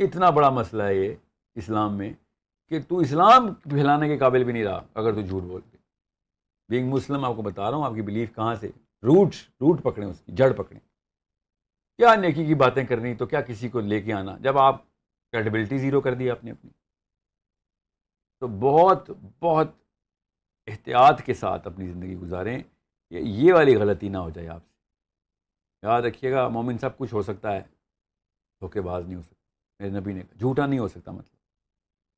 اتنا 0.00 0.30
بڑا 0.30 0.50
مسئلہ 0.50 0.82
ہے 0.82 0.94
یہ 0.94 1.14
اسلام 1.54 1.98
میں 1.98 2.12
کہ 2.68 2.82
تو 2.88 2.98
اسلام 2.98 3.54
پھیلانے 3.54 4.08
کے 4.08 4.18
قابل 4.18 4.44
بھی 4.44 4.52
نہیں 4.52 4.64
رہا، 4.64 4.82
اگر 4.94 5.14
تو 5.14 5.20
جھوٹ 5.20 5.42
بول 5.42 5.60
کے۔ 5.70 5.76
بینگ 6.68 6.90
مسلم 6.90 7.24
آپ 7.24 7.36
کو 7.36 7.42
بتا 7.42 7.70
رہا 7.70 7.78
ہوں، 7.78 7.84
آپ 7.84 7.94
کی 7.94 8.02
بلیف 8.02 8.34
کہاں 8.34 8.54
سے؟ 8.54 8.66
روٹ 8.78 9.34
روٹ 9.60 9.82
پکڑیں 9.82 10.08
اس 10.08 10.20
کی، 10.20 10.32
جڑ 10.32 10.52
پکڑیں۔ 10.52 10.80
کیا 11.96 12.14
نیکی 12.14 12.46
کی 12.46 12.54
باتیں 12.54 12.84
کرنی، 12.84 13.14
تو 13.14 13.26
کیا 13.26 13.40
کسی 13.40 13.68
کو 13.68 13.80
لے 13.80 14.02
کے 14.02 14.12
آنا؟ 14.12 14.38
جب 14.38 14.58
آپ 14.58 14.82
کریڈیبلٹی 15.32 15.78
زیرو 15.78 16.00
کر 16.00 16.14
دی 16.14 16.30
آپ 16.30 16.44
نے 16.44 16.50
اپنی۔ 16.50 16.70
تو 18.40 18.46
بہت 18.46 19.10
بہت 19.40 19.68
احتیاط 20.66 21.22
کے 21.22 21.34
ساتھ 21.34 21.66
اپنی 21.66 21.86
زندگی 21.86 22.16
گزاریں، 22.16 22.62
یہ 23.10 23.52
والی 23.52 23.76
غلطی 23.76 24.08
نہ 24.08 24.18
ہو 24.18 24.30
جائے 24.30 24.48
آپ 24.48 24.62
سے۔ 24.64 24.74
یاد 25.82 26.02
رکھیے 26.02 26.32
گا، 26.32 26.48
مومن 26.48 26.78
سب 26.78 26.98
کچھ 26.98 27.14
ہو 27.14 27.22
سکتا 27.22 27.52
ہے، 27.52 27.60
دھوکے 28.60 28.80
باز 28.80 29.06
نہیں 29.06 29.16
ہو 29.16 29.22
سکتا 29.22 29.39
میرے 29.80 30.00
نبی 30.00 30.12
نے 30.12 30.20
کہا، 30.20 30.38
جھوٹا 30.38 30.66
نہیں 30.66 30.78
ہو 30.78 30.88
سکتا 30.88 31.12
مطلب۔ 31.12 31.36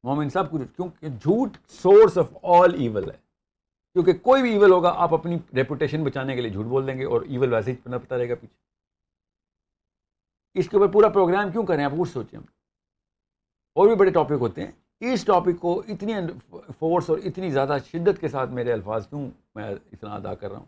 مومن 0.03 0.31
سب 0.31 0.51
کچھ، 0.51 0.63
کیونکہ 0.77 1.09
جھوٹ 1.09 1.57
سورس 1.69 2.19
آف 2.19 2.37
آل 2.43 2.75
ایول 2.75 3.11
ہے۔ 3.11 3.17
کیونکہ 3.93 4.13
کوئی 4.13 4.43
بھی 4.43 4.53
ایول 4.53 4.71
ہوگا، 4.71 4.95
آپ 4.97 5.15
اپنی 5.15 5.37
ریپوٹیشن 5.57 6.05
بچانے 6.05 6.35
کے 6.35 6.41
لیے 6.41 6.51
جھوٹ 6.51 6.67
بول 6.67 6.87
دیں 6.87 6.99
گے 6.99 7.05
اور 7.05 7.23
ایول 7.23 7.53
ویسے 7.53 7.73
ہی 7.73 7.77
پتہ 7.77 8.15
رہے 8.15 8.29
گا 8.29 8.35
پیچھے۔ 8.35 8.57
اس 10.55 10.69
کے 10.69 10.77
اوپر 10.77 10.93
پورا 10.93 11.09
پروگرام 11.09 11.53
کیوں 11.53 11.67
کریں؟ 11.67 11.85
آپ 11.85 11.93
کچھ 11.99 12.11
سوچیں۔ 12.11 12.39
اور 13.75 13.89
بھی 13.89 13.97
بڑے 13.97 14.11
ٹاپک 14.11 14.33
ہوتے 14.33 14.65
ہیں۔ 14.65 14.73
اس 15.01 15.25
ٹاپک 15.25 15.61
کو 15.61 15.83
اتنی 15.89 16.13
فورس 16.79 17.11
اور 17.11 17.19
اتنی 17.19 17.51
زیادہ 17.51 17.77
شدت 17.87 18.21
کے 18.21 18.29
ساتھ 18.29 18.51
میرے 18.51 18.73
الفاظ 18.73 19.09
کیوں 19.09 19.31
میں 19.55 19.75
اتنا 19.93 20.15
ادا 20.15 20.35
کر 20.35 20.51
رہا 20.51 20.59
ہوں؟ 20.59 20.67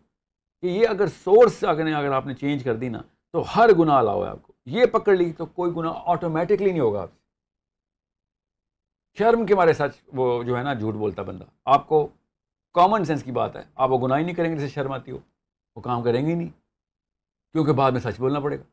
کہ 0.60 0.66
یہ 0.66 0.88
اگر 0.88 1.06
سورس 1.06 1.64
اگر 1.64 1.94
اگر 1.94 2.12
آپ 2.12 2.26
نے 2.26 2.34
چینج 2.34 2.64
کر 2.64 2.76
دی 2.76 2.88
نا، 2.88 3.00
تو 3.32 3.44
ہر 3.56 3.68
گناہ 3.78 3.98
الاؤ 3.98 4.24
ہے 4.24 4.28
آپ 4.28 4.42
کو۔ 4.42 4.53
یہ 4.66 4.86
پکڑ 4.86 5.16
لی 5.16 5.32
تو 5.32 5.46
کوئی 5.46 5.72
گناہ 5.76 5.92
آٹومیٹکلی 6.06 6.70
نہیں 6.70 6.80
ہوگا۔ 6.80 7.02
آپ 7.02 7.10
سے 7.12 7.18
شرم 9.18 9.46
کے 9.46 9.54
مارے 9.54 9.72
سچ 9.72 10.02
وہ 10.12 10.42
جو 10.42 10.58
ہے 10.58 10.62
نا 10.62 10.74
جھوٹ 10.74 10.94
بولتا 10.94 11.22
بندہ۔ 11.22 11.44
آپ 11.64 11.88
کو 11.88 12.08
کامن 12.72 13.04
سینس 13.04 13.22
کی 13.22 13.32
بات 13.32 13.56
ہے۔ 13.56 13.62
آپ 13.74 13.90
وہ 13.90 14.06
گناہ 14.06 14.18
ہی 14.18 14.24
نہیں 14.24 14.34
کریں 14.34 14.50
گے 14.50 14.56
جسے 14.56 14.68
شرم 14.68 14.92
آتی 14.92 15.10
ہو۔ 15.10 15.18
وہ 15.76 15.80
کام 15.80 16.02
کریں 16.02 16.26
گے 16.26 16.30
ہی 16.30 16.34
نہیں۔ 16.34 16.48
کیونکہ 17.52 17.72
بعد 17.72 17.92
میں 17.92 18.00
سچ 18.00 18.20
بولنا 18.20 18.40
پڑے 18.40 18.58
گا۔ 18.58 18.64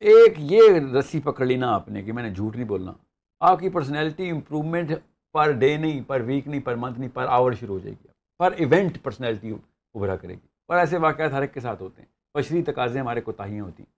ایک 0.00 0.34
یہ 0.36 0.62
رسی 0.98 1.20
پکڑ 1.20 1.46
لی 1.46 1.56
نا 1.56 1.74
آپ 1.74 1.88
نے 1.88 2.02
کہ 2.02 2.12
میں 2.12 2.22
نے 2.22 2.34
جھوٹ 2.34 2.56
نہیں 2.56 2.68
بولنا۔ 2.68 2.92
آپ 3.40 3.60
کی 3.60 3.68
پرسنالٹی 3.68 4.30
امپرومنٹ 4.30 4.90
پر 5.32 5.52
ڈے 5.52 5.76
نہیں، 5.76 6.00
پر 6.06 6.20
ویک 6.20 6.48
نہیں، 6.48 6.60
پر 6.60 6.74
منتھ 6.74 7.00
نہیں، 7.00 7.10
پر 7.14 7.26
آور 7.28 7.52
شروع 7.52 7.74
ہو 7.74 7.78
جائے 7.78 7.94
گی۔ 8.04 8.08
پر 8.38 8.52
ایونٹ 8.52 9.02
پرسنالٹی 9.02 9.50
ابھرا 9.94 10.16
کرے 10.16 10.34
گی۔ 10.34 10.48
اور 10.68 10.78
ایسے 10.78 10.98
واقعات 10.98 11.32
ہر 11.32 11.40
ایک 11.40 11.54
کے 11.54 11.60
ساتھ 11.60 11.82
ہوتے 11.82 12.02
ہیں۔ 12.02 12.38
بشری 12.38 12.62
تقاضے 12.62 13.00
ہمارے 13.00 13.20
کوتاہیاں 13.20 13.64
ہوتی 13.64 13.82
ہیں۔ 13.82 13.97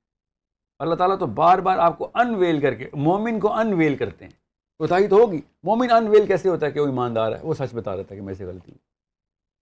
اللہ 0.81 0.95
تعالیٰ 0.95 1.19
تو 1.19 1.27
بار 1.27 1.59
بار 1.59 1.79
آپ 1.79 1.99
کو 1.99 2.11
ان 2.14 2.35
ویل 2.35 2.61
کر 2.61 2.75
کے 2.75 2.88
مومن 2.93 3.40
کو 3.40 3.53
ان 3.53 3.73
ویل 3.73 3.97
کرتے 3.97 4.25
ہیں۔ 4.25 4.33
کوتاہی 4.79 5.09
تو 5.09 5.16
ہوگی۔ 5.16 5.40
مومن 5.62 5.90
ان 5.90 6.09
ویل 6.09 6.27
کیسے 6.27 6.49
ہوتا 6.49 6.66
ہے 6.66 6.71
کہ 6.71 6.81
وہ 6.81 6.87
ایماندار 6.87 7.33
ہے؟ 7.33 7.38
وہ 7.43 7.55
سچ 7.55 7.75
بتا 7.75 7.97
رہتا 7.97 8.14
ہے 8.14 8.21
کہ 8.21 8.25
میرے 8.25 8.35
سے 8.35 8.45
غلطی 8.45 8.73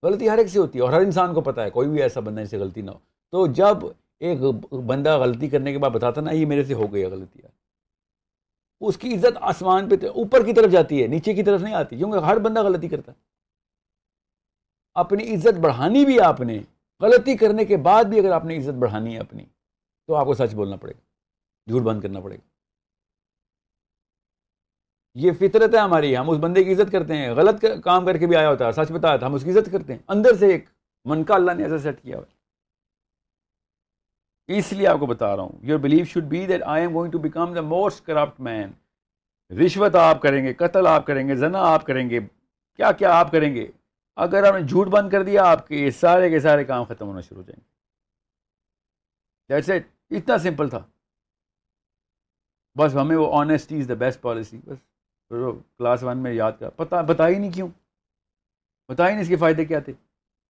غلطی 0.02 0.30
ہر 0.30 0.38
ایک 0.38 0.46
سے 0.46 0.58
ہوتی 0.58 0.78
ہے 0.78 0.84
اور 0.84 0.92
ہر 0.92 1.00
انسان 1.00 1.34
کو 1.34 1.40
پتہ 1.40 1.60
ہے۔ 1.60 1.70
کوئی 1.70 1.88
بھی 1.88 2.02
ایسا 2.02 2.20
بندہ 2.20 2.44
سے 2.44 2.58
غلطی 2.58 2.82
نہ 2.82 2.90
ہو۔ 2.90 2.98
تو 3.30 3.46
جب 3.46 3.76
ایک 4.20 4.40
بندہ 4.72 5.18
غلطی 5.18 5.48
کرنے 5.48 5.72
کے 5.72 5.78
بعد 5.78 5.90
بتاتا 5.90 6.20
نا، 6.20 6.30
یہ 6.30 6.46
میرے 6.46 6.64
سے 6.64 6.74
ہو 6.74 6.92
گئی 6.92 7.02
ہے 7.02 7.06
غلطی 7.06 7.38
اس 8.80 8.98
کی 8.98 9.14
عزت 9.14 9.38
آسمان 9.40 9.88
پہ 9.88 9.94
اوپر 9.94 10.44
کی 10.44 10.52
طرف 10.52 10.70
جاتی 10.72 11.02
ہے، 11.02 11.06
نیچے 11.06 11.34
کی 11.34 11.42
طرف 11.42 11.60
نہیں 11.60 11.74
آتی۔ 11.74 11.96
کیونکہ 11.96 12.16
ہر 12.16 12.38
بندہ 12.38 12.62
غلطی 12.62 12.88
کرتا 12.88 13.12
ہے۔ 13.12 13.16
اپنی 14.94 15.34
عزت 15.34 15.58
بڑھانی 15.58 16.04
بھی 16.04 16.20
آپ 16.20 16.40
نے، 16.40 16.60
غلطی 17.00 17.36
کرنے 17.36 17.64
کے 17.64 17.76
بعد 17.76 18.04
بھی 18.04 18.18
اگر 18.18 18.32
آپ 18.32 18.44
نے 18.44 18.56
عزت 18.56 18.78
بڑھانی 18.78 19.14
ہے 19.14 19.20
اپنی، 19.20 19.44
تو 20.06 20.14
آپ 20.14 20.26
کو 20.26 20.34
سچ 20.34 20.54
بولنا 20.54 20.76
پڑے 20.76 20.92
گا۔ 20.92 21.07
جھوٹ 21.68 21.82
بند 21.82 22.00
کرنا 22.00 22.20
پڑے 22.20 22.36
گا۔ 22.36 22.48
یہ 25.14 25.32
فطرت 25.32 25.74
ہے 25.74 25.78
ہماری، 25.78 26.16
ہم 26.16 26.30
اس 26.30 26.38
بندے 26.38 26.64
کی 26.64 26.72
عزت 26.72 26.92
کرتے 26.92 27.16
ہیں۔ 27.16 27.30
غلط 27.30 27.64
کام 27.84 28.06
کر 28.06 28.16
کے 28.16 28.26
بھی 28.26 28.36
آیا 28.36 28.48
ہوتا 28.50 28.66
ہے، 28.66 28.72
سچ 28.72 28.92
بتایا 28.92 29.16
تھا، 29.16 29.26
ہم 29.26 29.34
اس 29.34 29.44
کی 29.44 29.50
عزت 29.50 29.72
کرتے 29.72 29.92
ہیں۔ 29.92 30.00
اندر 30.08 30.36
سے 30.36 30.46
ایک 30.46 30.64
من 31.04 31.24
کا 31.24 31.34
اللہ 31.34 31.52
نے 31.52 31.62
ایسا 31.62 31.78
سیٹ 31.78 32.02
کیا 32.02 32.16
ہوا۔ 32.16 32.24
اس 34.46 34.72
لیے 34.72 34.86
آپ 34.86 35.00
کو 35.00 35.06
بتا 35.06 35.36
رہا 35.36 35.42
ہوں 35.42 35.58
your 35.62 35.78
believe 35.78 36.04
should 36.04 36.24
be 36.24 36.46
that 36.46 36.62
I 36.62 36.82
am 36.82 36.94
going 36.94 37.12
to 37.12 37.18
become 37.18 37.54
the 37.54 37.60
most 37.60 38.06
corrupt 38.06 38.40
man 38.40 38.72
رشوت 39.64 39.94
آپ 39.94 40.22
کریں 40.22 40.44
گے، 40.44 40.54
قتل 40.54 40.86
آپ 40.86 41.06
کریں 41.06 41.28
گے، 41.28 41.34
زنا 41.34 41.58
آپ 41.62 41.86
کریں 41.86 42.10
گے، 42.10 42.20
کیا 42.76 42.92
کیا 42.92 43.20
آپ 43.20 43.32
کریں 43.32 43.54
گے؟ 43.54 43.66
اگر 44.16 44.44
آپ 44.44 44.54
نے 44.54 44.66
جھوٹ 44.66 44.86
بند 44.86 45.10
کر 45.10 45.22
دیا، 45.22 45.44
آپ 45.44 45.68
کے 45.68 45.90
سارے 45.90 46.30
کے 46.30 46.40
سارے 46.40 46.64
کام 46.64 46.84
ختم 46.84 47.06
ہونا 47.06 47.20
شروع 47.20 47.42
ہو 47.42 47.46
جائیں 47.46 47.60
گے۔ 49.70 50.16
اتنا 50.16 50.38
سمپل 50.38 50.68
تھا۔ 50.68 50.86
بس 52.78 52.94
ہمیں 52.94 53.16
وہ 53.16 53.32
honesty 53.34 53.80
is 53.80 53.88
the 53.88 53.94
best 53.98 54.20
policy 54.20 54.58
بس 54.64 54.78
کلاس 55.78 56.02
ون 56.02 56.18
میں 56.18 56.32
یاد 56.32 56.52
کر 56.58 56.70
پتا 56.76 57.00
بتا 57.02 57.28
ہی 57.28 57.38
نہیں 57.38 57.52
کیوں؟ 57.52 57.68
بتا 58.88 59.06
ہی 59.06 59.12
نہیں 59.12 59.22
اس 59.22 59.28
کے 59.28 59.36
فائدے 59.36 59.64
کیا 59.64 59.78
تھے؟ 59.78 59.92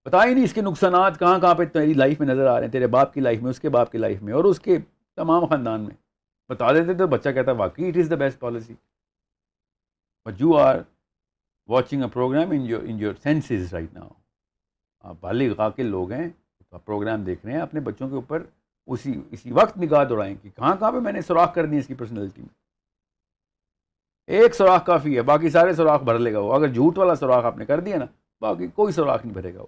بتا 0.07 0.25
ہی 0.25 0.35
نہیں 0.35 0.45
اس 0.45 0.53
کے 0.53 0.61
نقصانات 0.61 1.19
کہاں 1.19 1.38
کہاں 1.41 1.55
پہ 1.55 1.64
تیری 1.64 1.95
لائف 1.95 2.21
میں 2.21 2.29
نظر 2.29 2.47
آ 2.47 2.57
رہے 2.57 2.64
ہیں، 2.64 2.73
تیرے 2.73 2.87
باپ 2.87 3.12
کی 3.14 3.21
لائف 3.21 3.43
میں، 3.43 3.51
اس 3.51 3.61
کے 3.61 3.69
باپ 3.69 3.91
کی 3.93 3.99
لائف 3.99 4.23
میں 4.23 4.33
اور 4.33 4.45
اس 4.45 4.61
کے 4.61 4.79
تمام 5.19 5.47
خاندان 5.47 5.81
میں۔ 5.81 5.95
بتا 6.51 6.73
دیتے 6.73 6.95
تو 6.95 7.07
بچہ 7.07 7.29
کہتا 7.29 7.51
ہے 7.53 7.57
واقعی 7.57 7.88
it 7.88 7.97
is 7.97 8.11
the 8.11 8.17
best 8.17 8.38
policy 8.41 8.75
but 10.27 10.41
you 10.41 10.57
are 10.57 10.77
watching 11.69 12.03
a 12.03 12.09
program 12.12 12.51
in 12.51 12.61
your 12.67 12.83
in 12.83 13.01
your 13.01 13.14
senses 13.23 13.73
right 13.75 13.93
now 13.95 14.09
آپ 15.05 15.17
بالغ 15.21 15.61
عاقل 15.62 15.87
لوگ 15.87 16.12
ہیں، 16.12 16.29
آپ 16.71 16.85
پروگرام 16.85 17.25
دیکھ 17.25 17.45
رہے 17.45 17.55
ہیں، 17.55 17.61
اپنے 17.61 17.81
بچوں 17.81 18.09
کے 18.09 18.14
اوپر 18.14 18.43
اسی 18.88 19.20
اسی 19.31 19.53
وقت 19.53 19.79
نگاہ 19.79 20.05
دوڑائیں 20.05 20.37
کہ 20.42 20.51
کہاں 20.51 20.77
کہاں 20.77 20.92
پہ 20.92 20.96
میں 20.96 21.12
نے 21.12 21.20
سوراخ 21.20 21.55
کر 21.55 21.66
دی 21.66 21.79
اس 21.79 21.87
کی 21.87 21.94
پرسنالٹی 21.94 22.42
میں؟ 22.42 22.55
ایک 24.27 24.55
سوراخ 24.55 24.87
کافی 24.87 25.16
ہے، 25.16 25.22
باقی 25.22 25.51
سارے 25.51 25.72
سوراخ 25.72 26.03
بھر 26.03 26.18
لے 26.18 26.33
گا 26.33 26.38
وہ۔ 26.38 26.55
اگر 26.55 26.68
جھوٹ 26.68 26.98
والا 26.98 27.14
سوراخ 27.14 27.44
آپ 27.44 27.57
نے 27.57 27.66
کر 27.66 27.81
دیا 27.81 27.98
نا، 27.98 28.05
باقی 28.40 28.66
کوئی 28.66 28.92
سوراخ 28.92 29.24
نہیں 29.24 29.35
بھرے 29.35 29.55
گا 29.55 29.61
وہ۔ 29.61 29.66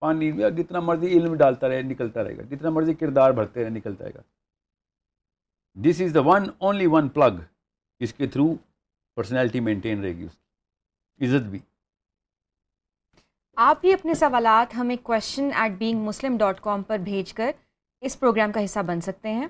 پانی 0.00 0.32
جتنا 0.32 0.80
مرضی 0.80 1.06
علم 1.06 1.34
ڈالتا 1.34 1.68
رہے، 1.68 1.82
نکلتا 1.82 2.24
رہے 2.24 2.36
گا۔ 2.36 2.42
جتنا 2.42 2.70
مرضی 2.70 2.94
کردار 2.94 3.30
بھرتے 3.30 3.62
رہے، 3.62 3.70
نکلتا 3.70 4.04
رہے 4.04 4.12
گا۔ 4.14 4.20
This 5.74 6.00
is 6.00 6.14
the 6.14 6.20
one 6.20 6.42
only 6.58 6.86
one 6.86 7.08
plug 7.08 7.40
اس 7.98 8.14
کے 8.14 8.26
تھرو 8.26 8.54
پرسنالٹی 9.16 9.60
مینٹین 9.60 10.00
رہے 10.00 10.12
گی 10.12 10.24
اس 10.24 10.32
کی۔ 10.32 11.26
عزت 11.26 11.46
بھی۔ 11.46 11.58
آپ 13.56 13.80
بھی 13.80 13.92
اپنے 13.92 14.14
سوالات 14.14 14.76
ہمیں 14.76 14.96
question 15.02 15.50
at 15.54 15.72
being 15.72 15.98
Muslim 15.98 16.36
dot 16.36 16.60
com 16.60 16.82
پر 16.82 16.98
بھیج 16.98 17.32
کر 17.32 17.50
اس 18.00 18.18
پروگرام 18.20 18.52
کا 18.52 18.64
حصہ 18.64 18.80
بن 18.86 19.00
سکتے 19.00 19.32
ہیں۔ 19.32 19.48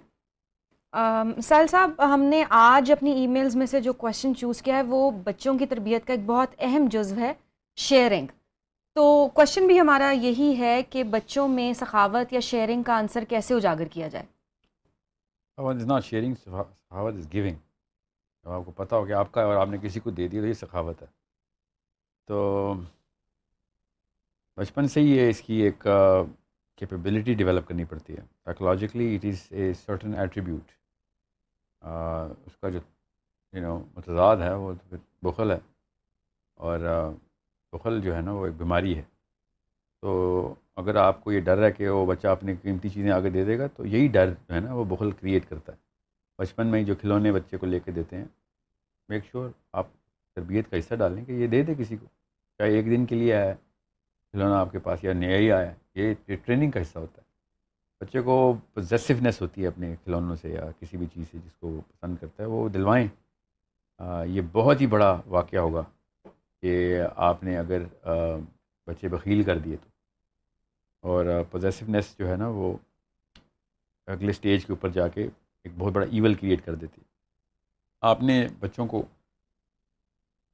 سال 1.42 1.66
صاحب، 1.66 1.90
ہم 2.14 2.22
نے 2.22 2.44
آج 2.50 2.90
اپنی 2.92 3.10
ای 3.10 3.26
میلز 3.26 3.56
میں 3.56 3.66
سے 3.66 3.80
جو 3.80 3.92
کوشچن 3.92 4.34
چوز 4.34 4.62
کیا 4.62 4.76
ہے، 4.76 4.82
وہ 4.82 5.10
بچوں 5.24 5.58
کی 5.58 5.66
تربیت 5.66 6.06
کا 6.06 6.12
ایک 6.12 6.24
بہت 6.26 6.54
اہم 6.58 6.86
جزو 6.90 7.16
ہے 7.16 7.32
شیئرنگ 7.78 8.26
تو 8.96 9.28
کوشچن 9.34 9.66
بھی 9.66 9.80
ہمارا 9.80 10.10
یہی 10.10 10.58
ہے 10.58 10.82
کہ 10.82 11.04
بچوں 11.04 11.48
میں 11.48 11.72
سخاوت 11.72 12.32
یا 12.32 12.40
شیئرنگ 12.40 12.82
کا 12.82 12.96
آنسر 12.96 13.24
کیسے 13.24 13.54
اجاگر 13.54 13.88
کیا 13.88 14.08
جائے۔ 14.08 14.26
از 15.58 15.84
ناٹ 15.86 16.04
شیئرنگ 16.04 16.34
سخاوت 16.34 17.14
از 17.14 17.32
گیونگ 17.32 17.56
جب 18.44 18.50
آپ 18.50 18.62
کو 18.64 18.72
پتہ 18.72 18.94
ہو 18.94 19.04
کہ 19.06 19.12
آپ 19.12 19.32
کا 19.32 19.42
اور 19.42 19.56
آپ 19.56 19.68
نے 19.68 19.78
کسی 19.82 20.00
کو 20.00 20.10
دے 20.10 20.28
دیا 20.28 20.40
تو 20.40 20.46
یہ 20.46 20.52
سخاوت 20.52 21.02
ہے۔ 21.02 21.06
تو 22.28 22.74
بچپن 24.58 24.88
سے 24.88 25.00
ہی 25.00 25.16
یہ 25.16 25.28
اس 25.30 25.40
کی 25.40 25.54
ایک 25.54 25.86
کیپیبلٹی 26.80 27.34
ڈیولپ 27.34 27.68
کرنی 27.68 27.84
پڑتی 27.84 28.12
ہے۔ 28.12 28.22
Psychologically 28.44 29.14
it 29.14 29.24
is 29.24 29.46
a 29.50 29.72
certain 29.74 30.14
attribute 30.14 30.70
اس 32.46 32.56
کا 32.56 32.68
جو 32.68 32.78
یو 33.52 33.62
نو 33.62 33.78
متضاد 33.96 34.36
ہے، 34.36 34.54
وہ 34.54 34.72
بخل 35.22 35.50
ہے۔ 35.50 35.58
اور 36.54 36.80
بخل 37.72 38.00
جو 38.00 38.16
ہے 38.16 38.20
نا، 38.20 38.32
وہ 38.32 38.46
ایک 38.46 38.54
بیماری 38.54 38.96
ہے۔ 38.96 39.02
تو 40.00 40.54
اگر 40.76 40.94
آپ 40.96 41.24
کو 41.24 41.32
یہ 41.32 41.40
ڈر 41.40 41.62
ہے 41.62 41.72
کہ 41.72 41.88
وہ 41.88 42.06
بچہ 42.06 42.28
اپنی 42.28 42.52
قیمتی 42.62 42.88
چیزیں 42.88 43.10
آگے 43.10 43.30
دے 43.30 43.44
دے 43.44 43.58
گا، 43.58 43.66
تو 43.66 43.86
یہی 43.86 44.08
ڈر 44.08 44.34
جو 44.48 44.54
ہے 44.54 44.60
نا، 44.60 44.74
وہ 44.74 44.84
بخل 44.84 45.10
کریٹ 45.10 45.48
کرتا 45.48 45.72
ہے۔ 45.72 45.78
بچپن 46.38 46.66
میں 46.66 46.80
ہی 46.80 46.84
جو 46.84 46.94
کھلونے 46.94 47.32
بچے 47.32 47.56
کو 47.56 47.66
لے 47.66 47.80
کے 47.80 47.92
دیتے 47.92 48.16
ہیں 48.16 48.24
میک 49.08 49.24
شور 49.26 49.50
آپ 49.72 49.86
تربیت 50.34 50.70
کا 50.70 50.78
حصہ 50.78 50.94
ڈالیں 50.94 51.24
کہ 51.24 51.32
یہ 51.32 51.46
دے 51.46 51.62
دے 51.62 51.74
کسی 51.78 51.96
کو۔ 51.96 52.06
چاہے 52.58 52.70
ایک 52.70 52.86
دن 52.86 53.06
کے 53.06 53.14
لیے 53.14 53.34
آیا 53.34 53.44
ہے 53.44 53.54
کھلونا 54.32 54.60
آپ 54.60 54.72
کے 54.72 54.78
پاس 54.78 55.04
یا 55.04 55.12
نیا 55.12 55.36
ہی 55.36 55.52
آیا 55.52 55.72
یہ 55.94 56.14
ٹریننگ 56.44 56.70
کا 56.70 56.82
حصہ 56.82 56.98
ہوتا 56.98 57.22
ہے۔ 57.22 57.30
بچے 58.00 58.20
کو 58.20 58.54
پوزیسونیس 58.74 59.42
ہوتی 59.42 59.62
ہے 59.62 59.66
اپنے 59.66 59.96
کھلونوں 60.04 60.36
سے 60.36 60.48
یا 60.48 60.70
کسی 60.80 60.96
بھی 60.96 61.06
چیز 61.06 61.26
سے 61.30 61.38
جس 61.44 61.52
کو 61.52 61.68
وہ 61.68 61.80
پسند 61.80 62.16
کرتا 62.20 62.42
ہے، 62.42 62.48
وہ 62.48 62.68
دلوائیں۔ 62.68 63.08
یہ 64.26 64.42
بہت 64.52 64.80
ہی 64.80 64.86
بڑا 64.86 65.20
واقعہ 65.26 65.58
ہوگا 65.58 65.82
کہ 66.60 66.98
آپ 67.16 67.44
نے 67.44 67.58
اگر 67.58 67.82
بچے 68.86 69.08
بخیل 69.08 69.42
کر 69.42 69.58
دیے 69.58 69.76
تو۔ 69.76 69.88
اور 71.00 71.26
پوزیسونیس 71.50 72.18
جو 72.18 72.28
ہے 72.28 72.36
نا، 72.36 72.48
وہ 72.48 72.76
اگلے 74.06 74.30
اسٹیج 74.30 74.66
کے 74.66 74.72
اوپر 74.72 74.88
جا 74.88 75.08
کے 75.08 75.22
ایک 75.64 75.72
بہت 75.78 75.92
بڑا 75.92 76.06
ایول 76.06 76.34
کریٹ 76.34 76.64
کر 76.64 76.74
دیتی 76.74 77.00
ہے۔ 77.00 77.06
آپ 78.00 78.22
نے 78.22 78.46
بچوں 78.60 78.86
کو 78.86 79.02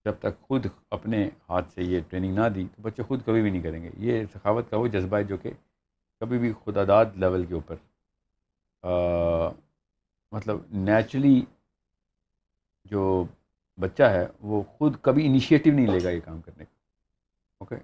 جب 0.07 0.14
تک 0.21 0.40
خود 0.40 0.66
اپنے 0.90 1.29
ہاتھ 1.49 1.73
سے 1.73 1.83
یہ 1.83 2.01
ٹریننگ 2.11 2.35
نہ 2.35 2.49
دی 2.55 2.66
تو 2.75 2.83
بچے 2.83 3.03
خود 3.03 3.25
کبھی 3.27 3.42
بھی 3.42 3.51
نہیں 3.51 3.62
کریں 3.62 3.83
گے۔ 3.83 3.90
یہ 3.99 4.25
سخاوت 4.35 4.71
کا 4.71 4.77
وہ 4.77 4.87
جذبہ 4.88 5.16
ہے 5.19 5.25
جو 5.25 5.37
کہ 5.37 5.51
کبھی 6.21 6.38
بھی 6.38 6.53
خدا 6.64 6.85
داد 6.88 7.16
لیول 7.16 7.45
کے 7.47 7.55
اوپر 7.55 7.77
مطلب 10.33 10.59
نیچرلی 10.87 11.40
جو 12.85 13.25
بچہ 13.79 14.03
ہے 14.03 14.27
وہ 14.40 14.62
خود 14.69 14.97
کبھی 15.03 15.27
انیشیٹو 15.27 15.71
نہیں 15.71 15.87
لے 15.87 16.03
گا 16.05 16.11
یہ 16.11 16.21
کام 16.25 16.40
کرنے 16.40 16.64
کا۔ 16.64 16.75
اوکے 17.61 17.77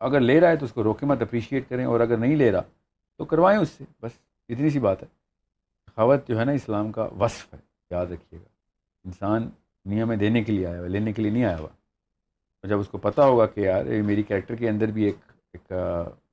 اگر 0.00 0.20
لے 0.20 0.38
رہا 0.40 0.48
ہے 0.48 0.56
تو 0.56 0.64
اس 0.64 0.72
کو 0.72 0.82
روکے 0.84 1.06
مت 1.06 1.22
اپریشیٹ 1.22 1.68
کریں، 1.68 1.84
اور 1.84 2.00
اگر 2.00 2.16
نہیں 2.16 2.36
لے 2.36 2.50
رہا 2.52 2.62
تو 3.18 3.24
کروائیں 3.24 3.58
اس 3.60 3.70
سے۔ 3.70 3.84
بس 4.02 4.12
اتنی 4.48 4.70
سی 4.70 4.78
بات 4.78 5.02
ہے۔ 5.02 5.08
خاوت 5.96 6.28
جو 6.28 6.38
ہے 6.38 6.44
نا 6.44 6.52
اسلام 6.52 6.90
کا 6.92 7.08
وصف 7.20 7.54
ہے، 7.54 7.58
یاد 7.90 8.06
رکھیے 8.06 8.40
گا۔ 8.40 8.48
انسان 9.04 9.48
دنیا 9.86 10.04
میں 10.04 10.16
دینے 10.16 10.44
کے 10.44 10.52
لیے 10.52 10.66
آیا 10.66 10.78
ہوا، 10.78 10.88
لینے 10.88 11.12
کے 11.12 11.22
لیے 11.22 11.30
نہیں 11.30 11.44
آیا 11.44 11.58
ہوا۔ 11.58 11.68
اور 11.68 12.68
جب 12.68 12.80
اس 12.80 12.88
کو 12.88 12.98
پتہ 12.98 13.20
ہوگا 13.20 13.46
کہ 13.46 13.60
یار 13.60 13.84
میری 13.84 14.22
کریکٹر 14.22 14.54
کے 14.54 14.68
اندر 14.68 14.86
بھی 14.86 15.04
ایک 15.04 15.16
ایک 15.52 15.72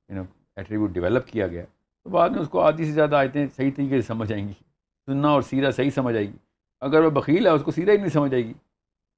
یو 0.08 0.16
نو 0.16 0.22
ایٹریبیوٹ 0.56 0.90
ڈیولپ 0.90 1.26
کیا 1.26 1.46
گیا، 1.46 1.64
تو 2.04 2.10
بعد 2.10 2.30
میں 2.30 2.40
اس 2.40 2.48
کو 2.48 2.60
آدھی 2.60 2.84
سے 2.84 2.92
زیادہ 2.92 3.16
آیتیں 3.16 3.46
صحیح 3.56 3.70
طریقے 3.76 4.00
سے 4.00 4.06
سمجھ 4.06 4.32
آئیں 4.32 4.48
گی۔ 4.48 4.52
سننا 5.06 5.28
اور 5.28 5.42
سیرا 5.42 5.70
صحیح 5.70 5.90
سمجھ 5.90 6.16
آئے 6.16 6.26
گی۔ 6.26 6.36
اگر 6.80 7.04
وہ 7.04 7.10
بخیل 7.10 7.46
ہے، 7.46 7.50
اس 7.50 7.62
کو 7.62 7.70
سیرا 7.70 7.92
ہی 7.92 7.96
نہیں 7.96 8.08
سمجھ 8.08 8.34
آئے 8.34 8.44
گی۔ 8.44 8.52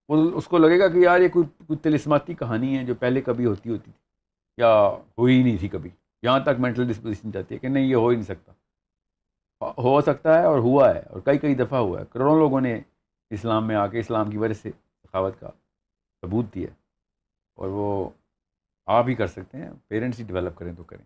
وہ 0.09 0.31
اس 0.35 0.49
کو 0.49 0.59
لگے 0.59 0.79
گا 0.79 0.89
کہ 0.89 0.99
یار، 0.99 1.21
یہ 1.21 1.29
کوئی 1.29 1.65
کوئی 1.67 1.79
تلسماتی 1.79 2.35
کہانی 2.35 2.79
ہے 2.79 2.85
جو 2.85 2.95
پہلے 2.95 3.21
کبھی 3.21 3.47
ہوتی 3.47 3.71
ہوتی 3.71 3.91
تھی، 3.91 4.01
یا 4.57 4.89
ہوئی 5.19 5.43
نہیں 5.43 5.57
تھی 5.57 5.69
کبھی۔ 5.69 5.91
یہاں 6.23 6.41
تک 6.41 6.51
مینٹل 6.59 6.89
ڈسپوزیشن 6.89 7.33
چاہتی 7.33 7.55
ہے 7.55 7.59
کہ 7.59 7.69
نہیں، 7.69 7.85
یہ 7.85 7.95
ہو 7.95 8.09
ہی 8.09 8.17
نہیں 8.17 8.25
سکتا۔ 8.25 8.53
ہو 9.79 10.01
سکتا 10.01 10.39
ہے 10.39 10.45
اور 10.45 10.59
ہوا 10.59 10.95
ہے 10.95 11.01
اور 11.01 11.21
کئی 11.21 11.39
کئی 11.39 11.55
دفعہ 11.55 11.79
ہوا 11.79 12.01
ہے۔ 12.01 12.05
کروڑوں 12.11 12.39
لوگوں 12.39 12.61
نے 12.61 12.81
اسلام 13.31 13.67
میں 13.67 13.77
آ 13.77 13.87
کے 13.87 13.99
اسلام 13.99 14.31
کی 14.31 14.39
وجہ 14.39 14.53
سے 14.53 14.71
ثقافت 15.03 15.41
کا 15.41 15.51
ثبوت 16.21 16.55
دیا 16.55 16.69
اور 17.55 17.69
وہ 17.69 18.11
آپ 18.87 19.05
ہی 19.09 19.15
کر 19.15 19.27
سکتے 19.27 19.59
ہیں 19.59 19.71
پیرنٹس 19.89 20.19
ہی 20.21 20.25
ڈیولپ 20.25 20.59
کریں 20.59 20.73
تو 20.77 20.85
کریں۔ 20.85 21.05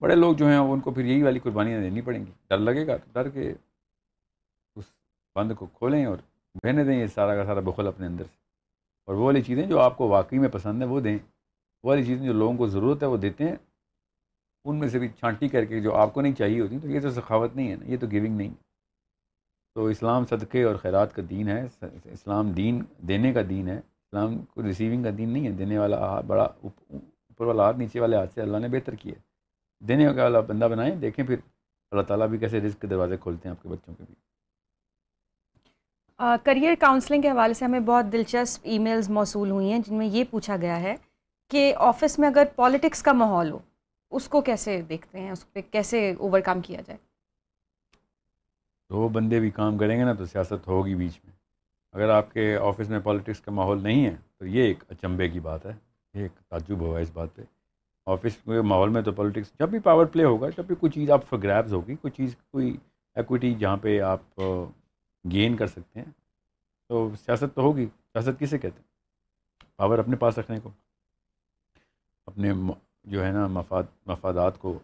بڑے 0.00 0.14
لوگ 0.14 0.34
جو 0.34 0.46
ہیں، 0.46 0.56
ان 0.56 0.80
کو 0.80 0.90
پھر 0.90 1.04
یہی 1.04 1.22
والی 1.22 1.38
قربانیاں 1.38 1.80
دینی 1.80 2.00
پڑیں 2.00 2.26
گی۔ 2.26 2.30
ڈر 2.48 2.58
لگے 2.58 2.86
گا 2.86 2.96
تو 2.96 3.10
ڈر 3.12 3.28
کے 3.28 3.54
اس 4.76 4.84
بند 5.34 5.52
کو 5.58 5.66
کھولیں 5.66 6.06
اور 6.06 6.16
بہنے 6.54 6.84
دیں 6.84 7.00
یہ 7.00 7.06
سارا 7.06 7.34
کا 7.34 7.44
سارا 7.44 7.60
بخل 7.60 7.86
اپنے 7.86 8.06
اندر 8.06 8.24
سے۔ 8.24 8.38
اور 9.06 9.14
وہ 9.14 9.24
والی 9.24 9.42
چیزیں 9.42 9.66
جو 9.66 9.80
آپ 9.80 9.96
کو 9.98 10.08
واقعی 10.08 10.38
میں 10.38 10.48
پسند 10.48 10.82
ہیں، 10.82 10.88
وہ 10.88 11.00
دیں۔ 11.00 11.18
وہ 11.82 11.88
والی 11.88 12.04
چیزیں 12.04 12.26
جو 12.26 12.32
لوگوں 12.32 12.56
کو 12.56 12.66
ضرورت 12.66 13.02
ہے، 13.02 13.08
وہ 13.08 13.16
دیتے 13.16 13.44
ہیں۔ 13.44 13.56
ان 14.64 14.76
میں 14.76 14.88
سے 14.88 14.98
بھی 14.98 15.08
چھانٹی 15.08 15.48
کر 15.48 15.64
کے 15.64 15.80
جو 15.80 15.94
آپ 15.94 16.14
کو 16.14 16.20
نہیں 16.20 16.32
چاہیے 16.32 16.60
ہوتی، 16.60 16.78
تو 16.78 16.88
یہ 16.88 17.00
تو 17.00 17.10
سخاوت 17.10 17.56
نہیں 17.56 17.70
ہے 17.70 17.76
نا، 17.76 17.84
یہ 17.86 17.96
تو 18.00 18.06
گیونگ 18.10 18.36
نہیں 18.36 18.48
ہے۔ 18.48 18.69
تو 19.74 19.84
اسلام 19.86 20.24
صدقے 20.26 20.62
اور 20.62 20.74
خیرات 20.74 21.14
کا 21.14 21.22
دین 21.30 21.48
ہے، 21.48 21.62
اسلام 22.04 22.50
دین 22.52 22.82
دینے 23.08 23.32
کا 23.32 23.40
دین 23.48 23.68
ہے۔ 23.68 23.76
اسلام 23.76 24.38
کو 24.44 24.62
ریسیونگ 24.62 25.02
کا 25.04 25.10
دین 25.18 25.28
نہیں 25.32 25.46
ہے، 25.46 25.52
دینے 25.52 25.78
والا 25.78 26.20
بڑا 26.26 26.42
اوپر 26.42 27.46
والا 27.46 27.64
ہاتھ 27.64 27.76
نیچے 27.78 28.00
والے 28.00 28.16
ہاتھ 28.16 28.32
سے 28.34 28.40
اللہ 28.42 28.58
نے 28.58 28.68
بہتر 28.68 28.94
کیا 28.94 29.12
ہے۔ 29.16 29.86
دینے 29.86 30.08
والا 30.08 30.40
بندہ 30.40 30.68
بنائیں 30.70 30.94
دیکھیں 30.96 31.24
پھر 31.26 31.36
اللہ 31.92 32.02
تعالیٰ 32.02 32.28
بھی 32.28 32.38
کیسے 32.38 32.60
رزق 32.60 32.80
کے 32.80 32.86
دروازے 32.86 33.16
کھولتے 33.16 33.48
ہیں 33.48 33.56
آپ 33.56 33.62
کے 33.62 33.68
بچوں 33.68 33.94
کے 33.94 34.04
بھی۔ 34.06 34.14
کریئر 36.44 36.74
کاؤنسلنگ 36.80 37.22
کے 37.22 37.30
حوالے 37.30 37.54
سے 37.54 37.64
ہمیں 37.64 37.80
بہت 37.80 38.12
دلچسپ 38.12 38.60
ای 38.62 38.78
میلز 38.78 39.08
موصول 39.10 39.50
ہوئی 39.50 39.70
ہیں، 39.72 39.78
جن 39.78 39.94
میں 39.94 40.06
یہ 40.06 40.24
پوچھا 40.30 40.56
گیا 40.56 40.80
ہے 40.80 40.94
کہ 41.50 41.72
آفس 41.76 42.18
میں 42.18 42.28
اگر 42.28 42.44
پالیٹکس 42.56 43.02
کا 43.02 43.12
ماحول 43.12 43.50
ہو، 43.50 43.58
اس 44.10 44.28
کو 44.28 44.40
کیسے 44.40 44.80
دیکھتے 44.88 45.20
ہیں؟ 45.20 45.30
اس 45.30 45.52
پہ 45.52 45.60
کیسے 45.70 46.14
اوور 46.18 46.40
کم 46.40 46.60
کیا 46.60 46.80
جائے؟ 46.86 46.98
دو 48.90 49.08
بندے 49.08 49.40
بھی 49.40 49.50
کام 49.50 49.76
کریں 49.78 49.98
گے 49.98 50.04
نا 50.04 50.12
تو 50.12 50.24
سیاست 50.24 50.66
ہوگی 50.68 50.94
بیچ 50.94 51.18
میں۔ 51.24 51.32
اگر 51.92 52.08
آپ 52.08 52.32
کے 52.32 52.56
آفس 52.56 52.88
میں 52.88 52.98
پالیٹکس 53.00 53.40
کا 53.40 53.52
ماحول 53.52 53.82
نہیں 53.82 54.04
ہے 54.06 54.16
تو 54.38 54.46
یہ 54.46 54.62
ایک 54.62 54.84
اچمبے 54.88 55.28
کی 55.28 55.40
بات 55.40 55.66
ہے، 55.66 55.72
یہ 56.14 56.22
ایک 56.22 56.32
تعجب 56.50 56.80
ہوا 56.80 56.98
اس 56.98 57.10
بات 57.14 57.34
پہ۔ 57.34 57.42
آفس 58.06 58.36
کے 58.44 58.60
ماحول 58.62 58.88
میں 58.88 59.02
تو 59.02 59.12
پالیٹکس 59.12 59.52
جب 59.58 59.68
بھی 59.68 59.78
پاور 59.78 60.06
پلے 60.06 60.24
ہوگا، 60.24 60.48
جب 60.56 60.64
بھی 60.64 60.74
کوئی 60.74 60.92
چیز 60.92 61.10
آپ 61.10 61.24
فور 61.24 61.38
گریبز 61.42 61.72
ہوگی، 61.72 61.94
کوئی 61.94 62.10
چیز، 62.10 62.36
کوئی 62.50 62.76
ایکویٹی 63.16 63.54
جہاں 63.54 63.76
پہ 63.76 64.00
آپ 64.00 64.40
گین 65.24 65.56
کر 65.56 65.66
سکتے 65.66 66.00
ہیں، 66.00 66.10
تو 66.88 67.10
سیاست 67.26 67.54
تو 67.54 67.62
ہوگی۔ 67.62 67.86
سیاست 68.12 68.38
کسے 68.40 68.58
کہتے 68.58 68.76
ہیں؟ 68.76 68.88
پاور 69.76 69.98
اپنے 69.98 70.16
پاس 70.16 70.38
رکھنے 70.38 70.58
کو، 70.60 70.70
اپنے 72.26 72.52
جو 73.04 73.24
ہے 73.24 73.30
نا 73.30 73.46
مفاد، 73.46 73.82
مفادات 74.06 74.58
کو، 74.58 74.78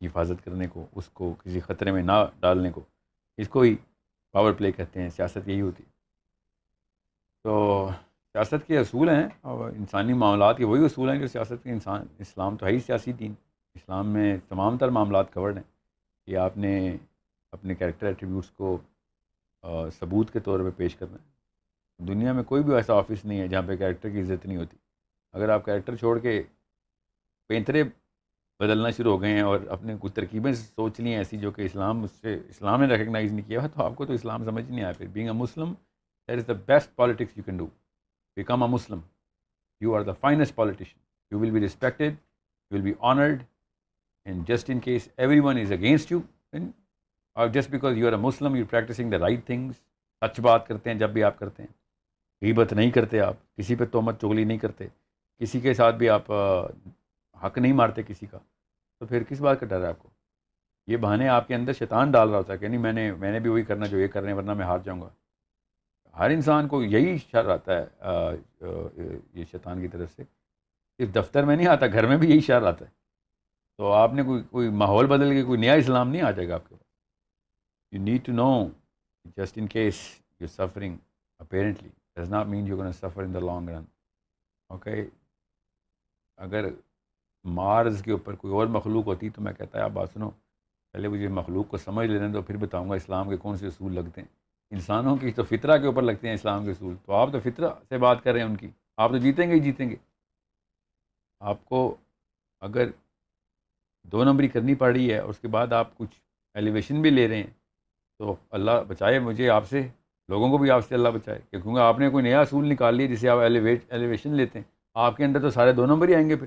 حفاظت 0.00 0.44
کرنے 0.44 0.66
کو، 0.66 0.86
اس 0.94 1.08
کو 1.08 1.34
کسی 1.44 1.60
خطرے 1.60 1.92
میں 1.92 2.02
نہ 2.02 2.24
ڈالنے 2.40 2.70
کو۔ 2.70 2.80
اس 3.40 3.48
کو 3.48 3.60
ہی 3.60 3.76
پاور 4.32 4.52
پلے 4.52 4.72
کہتے 4.72 5.02
ہیں، 5.02 5.08
سیاست 5.08 5.48
یہی 5.48 5.60
ہوتی 5.60 5.82
تو 7.42 7.88
سیاست 8.32 8.66
کے 8.66 8.78
اصول 8.78 9.08
ہیں 9.08 9.28
اور 9.40 9.70
انسانی 9.70 10.12
معاملات 10.12 10.58
کے 10.58 10.64
وہی 10.64 10.84
اصول 10.84 11.10
ہیں 11.10 11.18
جو 11.18 11.26
سیاست 11.26 11.62
کے 11.62 11.70
انسان، 11.70 12.06
اسلام 12.18 12.56
تو 12.56 12.66
ہے 12.66 12.70
ہی 12.70 12.78
سیاسی 12.78 13.12
دین۔ 13.12 13.32
اسلام 13.74 14.06
میں 14.06 14.36
تمام 14.48 14.78
تر 14.78 14.88
معاملات 14.88 15.34
کورڈ 15.34 15.56
ہیں۔ 15.56 15.62
کہ 16.26 16.36
آپ 16.36 16.56
نے 16.56 16.96
اپنے 17.52 17.74
کریکٹر 17.74 18.06
ایٹریبیوٹس 18.06 18.50
کو 18.50 18.78
ثبوت 20.00 20.32
کے 20.32 20.40
طور 20.40 20.60
پہ 20.60 20.70
پیش 20.76 20.96
کرنا 20.96 21.16
ہے۔ 21.16 21.30
دنیا 22.04 22.32
میں 22.32 22.44
کوئی 22.44 22.62
بھی 22.62 22.74
ایسا 22.74 22.94
آفس 22.94 23.24
نہیں 23.24 23.40
ہے 23.40 23.48
جہاں 23.48 23.62
پہ 23.66 23.76
کریکٹر 23.76 24.10
کی 24.10 24.20
عزت 24.20 24.46
نہیں 24.46 24.56
ہوتی۔ 24.56 24.76
اگر 25.32 25.48
آپ 25.48 25.64
کریکٹر 25.64 25.96
چھوڑ 25.96 26.18
کے 26.18 26.42
پینترے 27.46 27.84
بدلنا 28.60 28.90
شروع 28.90 29.12
ہو 29.12 29.20
گئے 29.22 29.32
ہیں 29.32 29.40
اور 29.40 29.60
اپنے 29.68 29.94
کچھ 30.00 30.12
ترکیبیں 30.12 30.52
سوچ 30.52 30.98
لی 31.00 31.10
ہیں 31.10 31.16
ایسی 31.16 31.36
جو 31.38 31.50
کہ 31.50 31.62
اسلام 31.62 32.02
اس 32.04 32.10
سے 32.10 32.34
اسلام 32.48 32.82
نے 32.82 32.86
ریکگنائز 32.86 33.32
نہیں 33.32 33.46
کیا 33.48 33.66
تو 33.66 33.82
آپ 33.82 33.92
کو 33.96 34.06
تو 34.06 34.12
اسلام 34.12 34.44
سمجھ 34.44 34.64
نہیں 34.70 34.82
آیا۔ 34.84 34.92
پھر 34.92 35.06
being 35.06 35.28
a 35.28 35.32
Muslim 35.32 35.72
that 36.28 36.38
is 36.38 36.48
the 36.48 36.52
best 36.66 36.94
politics 36.96 37.38
you 37.38 37.42
can 37.44 37.56
do 37.56 37.66
become 38.36 38.62
a 38.62 38.68
Muslim 38.68 39.00
you 39.80 39.94
are 39.94 40.02
the 40.02 40.12
finest 40.12 40.54
politician 40.54 40.98
you 41.30 41.40
will 41.40 41.50
be 41.50 41.60
respected 41.60 42.14
you 42.70 42.76
will 42.76 42.82
be 42.82 42.92
honoured 43.00 43.42
and 44.24 44.46
just 44.48 44.70
in 44.70 44.80
case 44.80 45.08
everyone 45.40 45.58
is 45.58 45.72
against 45.72 46.12
you 46.12 46.20
اور 47.36 47.48
just 47.48 47.70
because 47.70 47.98
you 47.98 48.06
are 48.06 48.12
a 48.12 48.18
Muslim 48.18 48.56
you 48.56 48.64
practising 48.70 49.10
the 49.10 49.18
right 49.18 49.46
things 49.46 49.76
سچ 50.22 50.40
بات 50.40 50.66
کرتے 50.66 50.90
ہیں 50.90 50.98
جب 50.98 51.10
بھی 51.10 51.22
آپ 51.24 51.38
کرتے 51.38 51.62
ہیں۔ 51.62 51.72
غیبت 52.42 52.72
نہیں 52.72 52.90
کرتے 52.90 53.20
آپ، 53.20 53.34
کسی 53.56 53.74
پہ 53.74 53.84
تہمت 53.84 54.20
چغلی 54.20 54.44
نہیں 54.44 54.58
کرتے۔ 54.58 54.86
کسی 55.40 55.60
کے 55.60 55.74
ساتھ 55.74 55.96
بھی 55.96 56.08
آپ 56.08 56.24
حق 57.42 57.58
نہیں 57.58 57.72
مارتے 57.72 58.02
کسی 58.02 58.26
کا، 58.26 58.38
تو 59.00 59.06
پھر 59.06 59.22
کس 59.22 59.40
بات 59.40 59.60
کا 59.60 59.66
ڈر 59.66 59.82
ہے 59.82 59.88
آپ 59.88 59.98
کو؟ 59.98 60.08
یہ 60.86 60.96
بہانے 60.96 61.28
آپ 61.28 61.48
کے 61.48 61.54
اندر 61.54 61.72
شیطان 61.72 62.10
ڈال 62.10 62.28
رہا 62.28 62.38
ہوتا 62.38 62.52
ہے 62.52 62.58
کہ 62.58 62.68
نہیں، 62.68 62.80
میں 62.80 62.92
نے 62.92 63.12
میں 63.12 63.32
نے 63.32 63.40
بھی 63.40 63.50
وہی 63.50 63.62
کرنا 63.62 63.86
جو 63.86 63.98
یہ 63.98 64.08
کر 64.08 64.20
رہے 64.20 64.30
ہیں 64.30 64.36
ورنہ 64.36 64.54
میں 64.54 64.64
ہار 64.66 64.78
جاؤں 64.78 65.00
گا۔ 65.00 65.08
ہر 66.18 66.30
انسان 66.30 66.68
کو 66.68 66.82
یہی 66.82 67.16
شر 67.18 67.48
آتا 67.50 67.78
ہے 67.78 67.84
یہ 69.34 69.44
شیطان 69.50 69.80
کی 69.80 69.88
طرف 69.88 70.12
سے۔ 70.12 70.22
اس 70.98 71.14
دفتر 71.14 71.44
میں 71.44 71.56
نہیں 71.56 71.66
آتا، 71.66 71.86
گھر 71.86 72.06
میں 72.06 72.16
بھی 72.16 72.30
یہی 72.30 72.40
شر 72.40 72.62
آتا 72.62 72.84
ہے۔ 72.84 72.90
تو 73.78 73.92
آپ 73.92 74.12
نے 74.14 74.22
کوئی 74.22 74.42
کوئی 74.50 74.68
ماحول 74.68 75.06
بدل 75.06 75.30
کے 75.30 75.42
کوئی 75.42 75.60
نیا 75.60 75.74
اسلام 75.74 76.08
نہیں 76.08 76.22
آ 76.22 76.30
جائے 76.30 76.48
گا 76.48 76.54
آپ 76.54 76.68
کے 76.68 76.74
پاس۔ 76.74 76.88
You 77.92 78.00
need 78.02 78.24
to 78.26 78.32
know 78.32 78.50
just 79.36 79.58
in 79.58 79.66
case 79.66 80.00
you 80.40 80.46
suffering 80.46 80.96
apparently 81.38 81.88
does 82.16 82.30
not 82.30 82.46
mean 82.46 82.66
you 82.66 82.76
can 82.76 82.92
suffer 82.92 83.22
in 83.22 83.34
the 83.34 83.38
long 83.38 83.68
run 83.68 83.84
okay 84.70 85.04
اگر 86.38 86.68
مارز 87.44 88.02
کے 88.02 88.12
اوپر 88.12 88.34
کوئی 88.34 88.54
اور 88.54 88.66
مخلوق 88.66 89.06
ہوتی 89.06 89.30
تو 89.30 89.42
میں 89.42 89.52
کہتا 89.52 89.78
ہے، 89.78 89.84
آپ 89.84 89.90
بات 89.90 90.08
سنو، 90.14 90.30
پہلے 90.92 91.08
مجھے 91.08 91.28
مخلوق 91.28 91.68
کو 91.68 91.76
سمجھ 91.76 92.08
لینے 92.08 92.32
تو 92.32 92.42
پھر 92.42 92.56
بتاؤں 92.56 92.90
گا 92.90 92.94
اسلام 92.94 93.28
کے 93.28 93.36
کون 93.36 93.56
سے 93.56 93.66
اصول 93.66 93.94
لگتے 93.94 94.20
ہیں۔ 94.20 94.28
انسانوں 94.70 95.16
کی 95.16 95.32
تو 95.32 95.42
فطرہ 95.44 95.78
کے 95.78 95.86
اوپر 95.86 96.02
لگتے 96.02 96.26
ہیں 96.26 96.34
اسلام 96.34 96.64
کے 96.64 96.70
اصول، 96.70 96.94
تو 97.06 97.12
آپ 97.12 97.28
تو 97.32 97.40
فطرہ 97.40 97.68
سے 97.88 97.98
بات 97.98 98.24
کر 98.24 98.32
رہے 98.32 98.40
ہیں 98.40 98.48
ان 98.48 98.56
کی، 98.56 98.70
آپ 98.96 99.10
تو 99.10 99.18
جیتیں 99.18 99.48
گے 99.48 99.54
ہی 99.54 99.60
جیتیں 99.60 99.90
گے۔ 99.90 99.96
آپ 101.40 101.64
کو 101.64 101.96
اگر 102.60 102.88
دو 104.02 104.24
نمبری 104.24 104.48
کرنی 104.48 104.74
پڑ 104.74 104.92
رہی 104.92 105.12
ہے 105.12 105.18
اور 105.18 105.28
اس 105.28 105.38
کے 105.38 105.48
بعد 105.48 105.72
آپ 105.72 105.98
کچھ 105.98 106.20
ایلیویشن 106.54 107.02
بھی 107.02 107.10
لے 107.10 107.28
رہے 107.28 107.36
ہیں، 107.36 107.50
تو 108.18 108.36
اللہ 108.50 108.82
بچائے 108.88 109.18
مجھے 109.18 109.48
آپ 109.50 109.68
سے، 109.68 109.88
لوگوں 110.28 110.50
کو 110.50 110.58
بھی 110.58 110.70
آپ 110.70 110.86
سے 110.88 110.94
اللہ 110.94 111.08
بچائے 111.08 111.40
کہ 111.50 111.60
کیونکہ 111.60 111.80
آپ 111.80 111.98
نے 111.98 112.10
کوئی 112.10 112.24
نیا 112.24 112.40
اصول 112.40 112.68
نکال 112.68 112.94
لیا 112.94 113.06
جسے 113.06 113.28
آپ 113.28 113.38
ایلیویٹ 113.38 113.84
ایلیویشن 113.88 114.34
لیتے 114.34 114.58
ہیں۔ 114.58 114.66
آپ 114.94 115.16
کے 115.16 115.24
اندر 115.24 115.40
تو 115.40 115.50
سارے 115.50 115.72
دو 115.72 115.86
نمبر 115.86 116.08
ہی 116.08 116.14
آئیں 116.14 116.28
گے 116.28 116.36
پھر۔ 116.36 116.46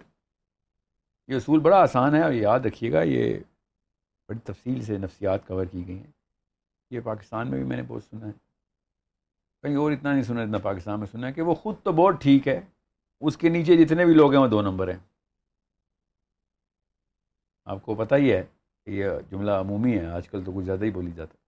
یہ 1.28 1.36
اصول 1.36 1.60
بڑا 1.60 1.78
آسان 1.78 2.16
ہے 2.16 2.24
اور 2.24 2.32
یاد 2.32 2.60
رکھیے 2.60 2.92
گا، 2.92 3.02
یہ 3.02 3.40
بڑی 4.28 4.40
تفصیل 4.40 4.82
سے 4.82 4.98
نفسیات 4.98 5.48
کور 5.48 5.66
کی 5.66 5.88
گئی 5.88 5.98
ہیں۔ 5.98 6.12
یہ 6.90 7.00
پاکستان 7.00 7.52
میں 7.52 7.60
بھی 7.60 7.68
میں 7.68 7.78
نے 7.78 7.84
بہت 7.88 8.04
سنا 8.04 8.28
ہے۔ 8.28 8.32
کہیں 9.62 9.76
اور 9.76 9.92
اتنا 9.92 10.14
نہیں 10.14 10.24
سنا، 10.24 10.42
اتنا 10.42 10.58
پاکستان 10.58 11.00
میں 11.00 11.08
سنا 11.08 11.28
ہے 11.28 11.34
کہ 11.34 11.42
وہ 11.42 11.56
خود 11.56 11.76
تو 11.84 11.92
بہت 11.92 12.16
ٹھیک 12.22 12.48
ہے، 12.48 12.62
اس 13.22 13.38
کے 13.38 13.50
نیچے 13.50 13.86
جتنے 13.86 14.06
بھی 14.06 14.14
لوگ 14.14 14.34
ہیں، 14.34 14.42
وہ 14.42 14.48
دو 14.48 14.62
نمبر 14.62 14.88
ہیں۔ 14.88 15.00
آپ 17.66 17.78
کو 17.82 17.96
پتہ 17.96 18.16
ہی 18.16 18.32
ہے 18.32 18.44
کہ 18.86 18.90
یہ 18.90 19.06
جملہ 19.32 19.52
عمومی 19.52 19.98
ہے، 19.98 20.06
آج 20.06 20.30
کل 20.30 20.44
تو 20.46 20.52
کچھ 20.52 20.66
زیادہ 20.66 20.84
ہی 20.84 20.92
بولی 20.92 21.12
جاتا 21.12 21.34
ہے۔ 21.34 21.44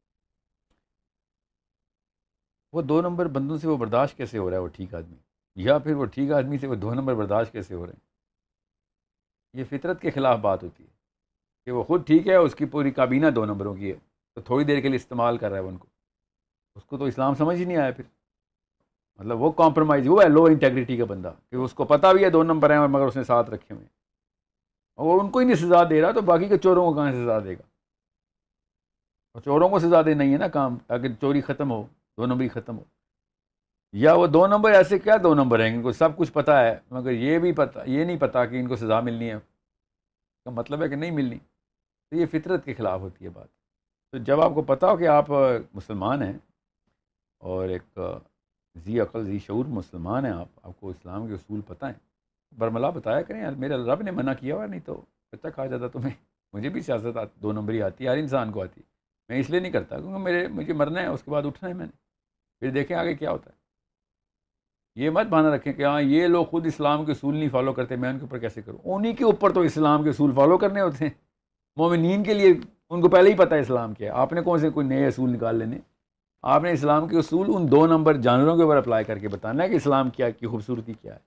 وہ 2.73 2.81
دو 2.81 3.01
نمبر 3.01 3.25
بندوں 3.25 3.57
سے 3.57 3.67
وہ 3.67 3.77
برداشت 3.77 4.17
کیسے 4.17 4.37
ہو 4.37 4.49
رہا 4.49 4.57
ہے؟ 4.57 4.61
وہ 4.61 4.67
ٹھیک 4.67 4.95
آدمی۔ 4.95 5.15
یا 5.55 5.77
پھر 5.77 5.95
وہ 5.95 6.05
ٹھیک 6.05 6.31
آدمی 6.31 6.57
سے 6.57 6.67
وہ 6.67 6.75
دو 6.75 6.93
نمبر 6.93 7.13
برداشت 7.13 7.51
کیسے 7.51 7.73
ہو 7.73 7.85
رہے 7.85 7.93
ہیں؟ 7.93 8.04
یہ 9.55 9.63
فطرت 9.63 10.01
کے 10.01 10.11
خلاف 10.11 10.39
بات 10.39 10.63
ہوتی 10.63 10.83
ہے 10.83 10.89
کہ 11.65 11.71
وہ 11.71 11.83
خود 11.83 12.07
ٹھیک 12.07 12.27
ہے، 12.27 12.35
اس 12.35 12.55
کی 12.55 12.65
پوری 12.65 12.91
کابینہ 12.91 13.27
دو 13.27 13.45
نمبروں 13.45 13.75
کی 13.75 13.91
ہے، 13.91 13.97
تو 14.35 14.41
تھوڑی 14.41 14.65
دیر 14.65 14.79
کے 14.79 14.87
لیے 14.87 14.95
استعمال 14.95 15.37
کر 15.37 15.49
رہا 15.49 15.57
ہے 15.57 15.63
ان 15.63 15.77
کو۔ 15.77 15.87
اس 16.75 16.83
کو 16.83 16.97
تو 16.97 17.03
اسلام 17.03 17.35
سمجھ 17.35 17.57
ہی 17.57 17.65
نہیں 17.65 17.77
آیا 17.77 17.91
پھر۔ 17.91 18.03
مطلب 19.19 19.41
وہ 19.41 19.51
کمپرومائز 19.51 20.07
وہ 20.07 20.23
ہے 20.23 20.29
لو 20.29 20.45
انٹیگریٹی 20.45 20.97
کا 20.97 21.05
بندہ، 21.05 21.33
کہ 21.51 21.55
اس 21.55 21.73
کو 21.73 21.85
پتہ 21.85 22.07
بھی 22.07 22.23
ہے 22.23 22.29
دو 22.29 22.43
نمبر 22.43 22.71
ہیں 22.71 22.77
اور 22.77 22.87
مگر 22.87 23.05
اس 23.05 23.17
نے 23.17 23.23
ساتھ 23.23 23.49
رکھے 23.49 23.75
ہوئے 23.75 23.85
ہیں۔ 23.85 23.93
اور 24.95 25.23
ان 25.23 25.29
کو 25.29 25.39
ہی 25.39 25.45
نہیں 25.45 25.55
سزا 25.55 25.83
دے 25.89 26.01
رہا، 26.01 26.11
تو 26.11 26.21
باقی 26.21 26.47
کے 26.47 26.57
چوروں 26.57 26.85
کو 26.85 26.93
کہاں 26.93 27.11
سزا 27.11 27.39
دے 27.39 27.53
گا؟ 27.53 27.63
اور 29.33 29.41
چوروں 29.41 29.69
کو 29.69 29.79
سزا 29.79 30.01
دے 30.01 30.13
نہیں 30.13 30.33
ہے 30.33 30.37
نا 30.37 30.47
کام، 30.47 30.77
تاکہ 30.77 31.07
چوری 31.21 31.41
ختم 31.41 31.71
ہو، 31.71 31.87
دو 32.17 32.25
نمبری 32.25 32.49
ختم 32.49 32.77
ہو۔ 32.77 32.83
یا 33.97 34.13
وہ 34.13 34.27
دو 34.27 34.47
نمبر 34.47 34.71
ایسے 34.71 34.99
کیا 34.99 35.13
دو 35.23 35.33
نمبر 35.33 35.59
ہیں؟ 35.59 35.75
ان 35.75 35.81
کو 35.81 35.91
سب 35.91 36.17
کچھ 36.17 36.31
پتہ 36.31 36.51
ہے، 36.51 36.79
مگر 36.91 37.11
یہ 37.11 37.39
بھی 37.39 37.51
پتہ 37.51 37.79
یہ 37.85 38.03
نہیں 38.03 38.17
پتہ 38.17 38.37
کہ 38.51 38.59
ان 38.59 38.67
کو 38.67 38.75
سزا 38.75 38.99
ملنی 38.99 39.29
ہے۔ 39.29 39.35
کا 40.45 40.49
مطلب 40.49 40.83
ہے 40.83 40.89
کہ 40.89 40.95
نہیں 40.95 41.11
ملنی۔ 41.11 41.37
تو 42.09 42.15
یہ 42.15 42.25
فطرت 42.25 42.65
کے 42.65 42.73
خلاف 42.73 42.99
ہوتی 42.99 43.25
ہے 43.25 43.29
بات۔ 43.29 43.47
تو 44.11 44.17
جب 44.17 44.41
آپ 44.41 44.51
کو 44.53 44.61
پتہ 44.61 44.85
ہو 44.85 44.97
کہ 44.97 45.07
آپ 45.07 45.25
مسلمان 45.73 46.23
ہیں 46.23 46.33
اور 47.39 47.69
ایک 47.69 47.99
ذی 48.77 48.99
عقل 48.99 49.23
ذی 49.23 49.39
شعور 49.39 49.65
مسلمان 49.65 50.25
ہیں 50.25 50.33
آپ 50.33 50.47
آپ 50.63 50.71
کو 50.79 50.89
اسلام 50.89 51.27
کے 51.27 51.33
اصول 51.33 51.61
پتہ 51.67 51.85
ہیں۔ 51.85 51.93
برملا 52.57 52.89
بتایا 52.89 53.21
کریں، 53.21 53.41
یار 53.41 53.51
میرے 53.51 53.73
رب 53.73 54.01
نے 54.01 54.11
منع 54.11 54.33
کیا 54.33 54.55
ہوا، 54.55 54.65
نہیں 54.65 54.79
تو 54.79 55.01
بچہ 55.31 55.47
کھا 55.47 55.65
جاتا 55.65 55.87
تمہیں۔ 55.87 56.15
مجھے 56.53 56.69
بھی 56.69 56.81
سیاست 56.81 57.17
آتی، 57.17 57.39
دو 57.41 57.51
نمبر 57.51 57.73
ہی 57.73 57.81
آتی 57.81 58.03
ہے 58.03 58.09
ہر 58.09 58.17
انسان 58.17 58.51
کو 58.51 58.63
آتی۔ 58.63 58.81
ہے 58.81 58.85
میں 59.29 59.39
اس 59.39 59.49
لیے 59.49 59.59
نہیں 59.59 59.71
کرتا 59.71 59.99
کیونکہ 59.99 60.19
میرے، 60.19 60.47
مجھے 60.47 60.73
مرنا 60.73 61.01
ہے، 61.01 61.07
اس 61.07 61.23
کے 61.23 61.31
بعد 61.31 61.43
اٹھنا 61.43 61.69
ہے 61.69 61.73
میں 61.73 61.85
نے۔ 61.85 61.97
پھر 62.59 62.71
دیکھیں 62.71 62.97
آگے 62.97 63.13
کیا 63.13 63.31
ہوتا 63.31 63.51
ہے۔ 63.51 63.64
یہ 64.95 65.09
مت 65.09 65.25
بہانا 65.25 65.55
رکھیں 65.55 65.73
کہ 65.73 65.85
ہاں 65.85 66.01
یہ 66.01 66.27
لوگ 66.27 66.45
خود 66.45 66.65
اسلام 66.65 67.05
کے 67.05 67.11
اصول 67.11 67.35
نہیں 67.35 67.49
فالو 67.49 67.73
کرتے، 67.73 67.95
میں 67.95 68.09
ان 68.09 68.15
کے 68.15 68.21
اوپر 68.21 68.37
کیسے 68.37 68.61
کروں؟ 68.61 68.77
انہیں 68.83 69.15
کے 69.15 69.23
اوپر 69.23 69.53
تو 69.53 69.61
اسلام 69.61 70.03
کے 70.03 70.09
اصول 70.09 70.31
فالو 70.35 70.57
کرنے 70.57 70.81
ہوتے 70.81 71.05
ہیں۔ 71.05 71.11
مومنین 71.75 72.23
کے 72.23 72.33
لیے 72.33 72.53
ان 72.89 73.01
کو 73.01 73.09
پہلے 73.09 73.29
ہی 73.29 73.37
پتہ 73.37 73.55
ہے 73.55 73.59
اسلام 73.59 73.93
کیا 73.93 74.13
ہے۔ 74.13 74.19
آپ 74.19 74.33
نے 74.33 74.41
کون 74.41 74.59
سے 74.59 74.69
کوئی 74.69 74.87
نئے 74.87 75.07
اصول 75.07 75.29
نکال 75.29 75.55
لینے؟ 75.55 75.77
آپ 76.43 76.63
نے 76.63 76.71
اسلام 76.71 77.07
کے 77.07 77.17
اصول 77.17 77.51
ان 77.55 77.71
دو 77.71 77.87
نمبر 77.87 78.13
جانوروں 78.13 78.57
کے 78.57 78.63
اوپر 78.63 78.77
اپلائی 78.77 79.05
کر 79.05 79.17
کے 79.17 79.27
بتانا 79.27 79.63
ہے 79.63 79.69
کہ 79.69 79.75
اسلام 79.75 80.09
کیا، 80.09 80.29
کی 80.29 80.47
خوبصورتی 80.47 80.93
کیا 81.01 81.13
ہے۔ 81.13 81.19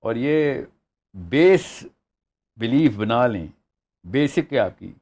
اور 0.00 0.14
یہ 0.16 0.54
بیس 1.14 1.86
بلیف 2.56 2.96
بنا 2.96 3.26
لیں 3.26 3.46
بیسک 4.04 4.52
ہے 4.52 4.58
آپ 4.58 4.78
کی، 4.78 4.92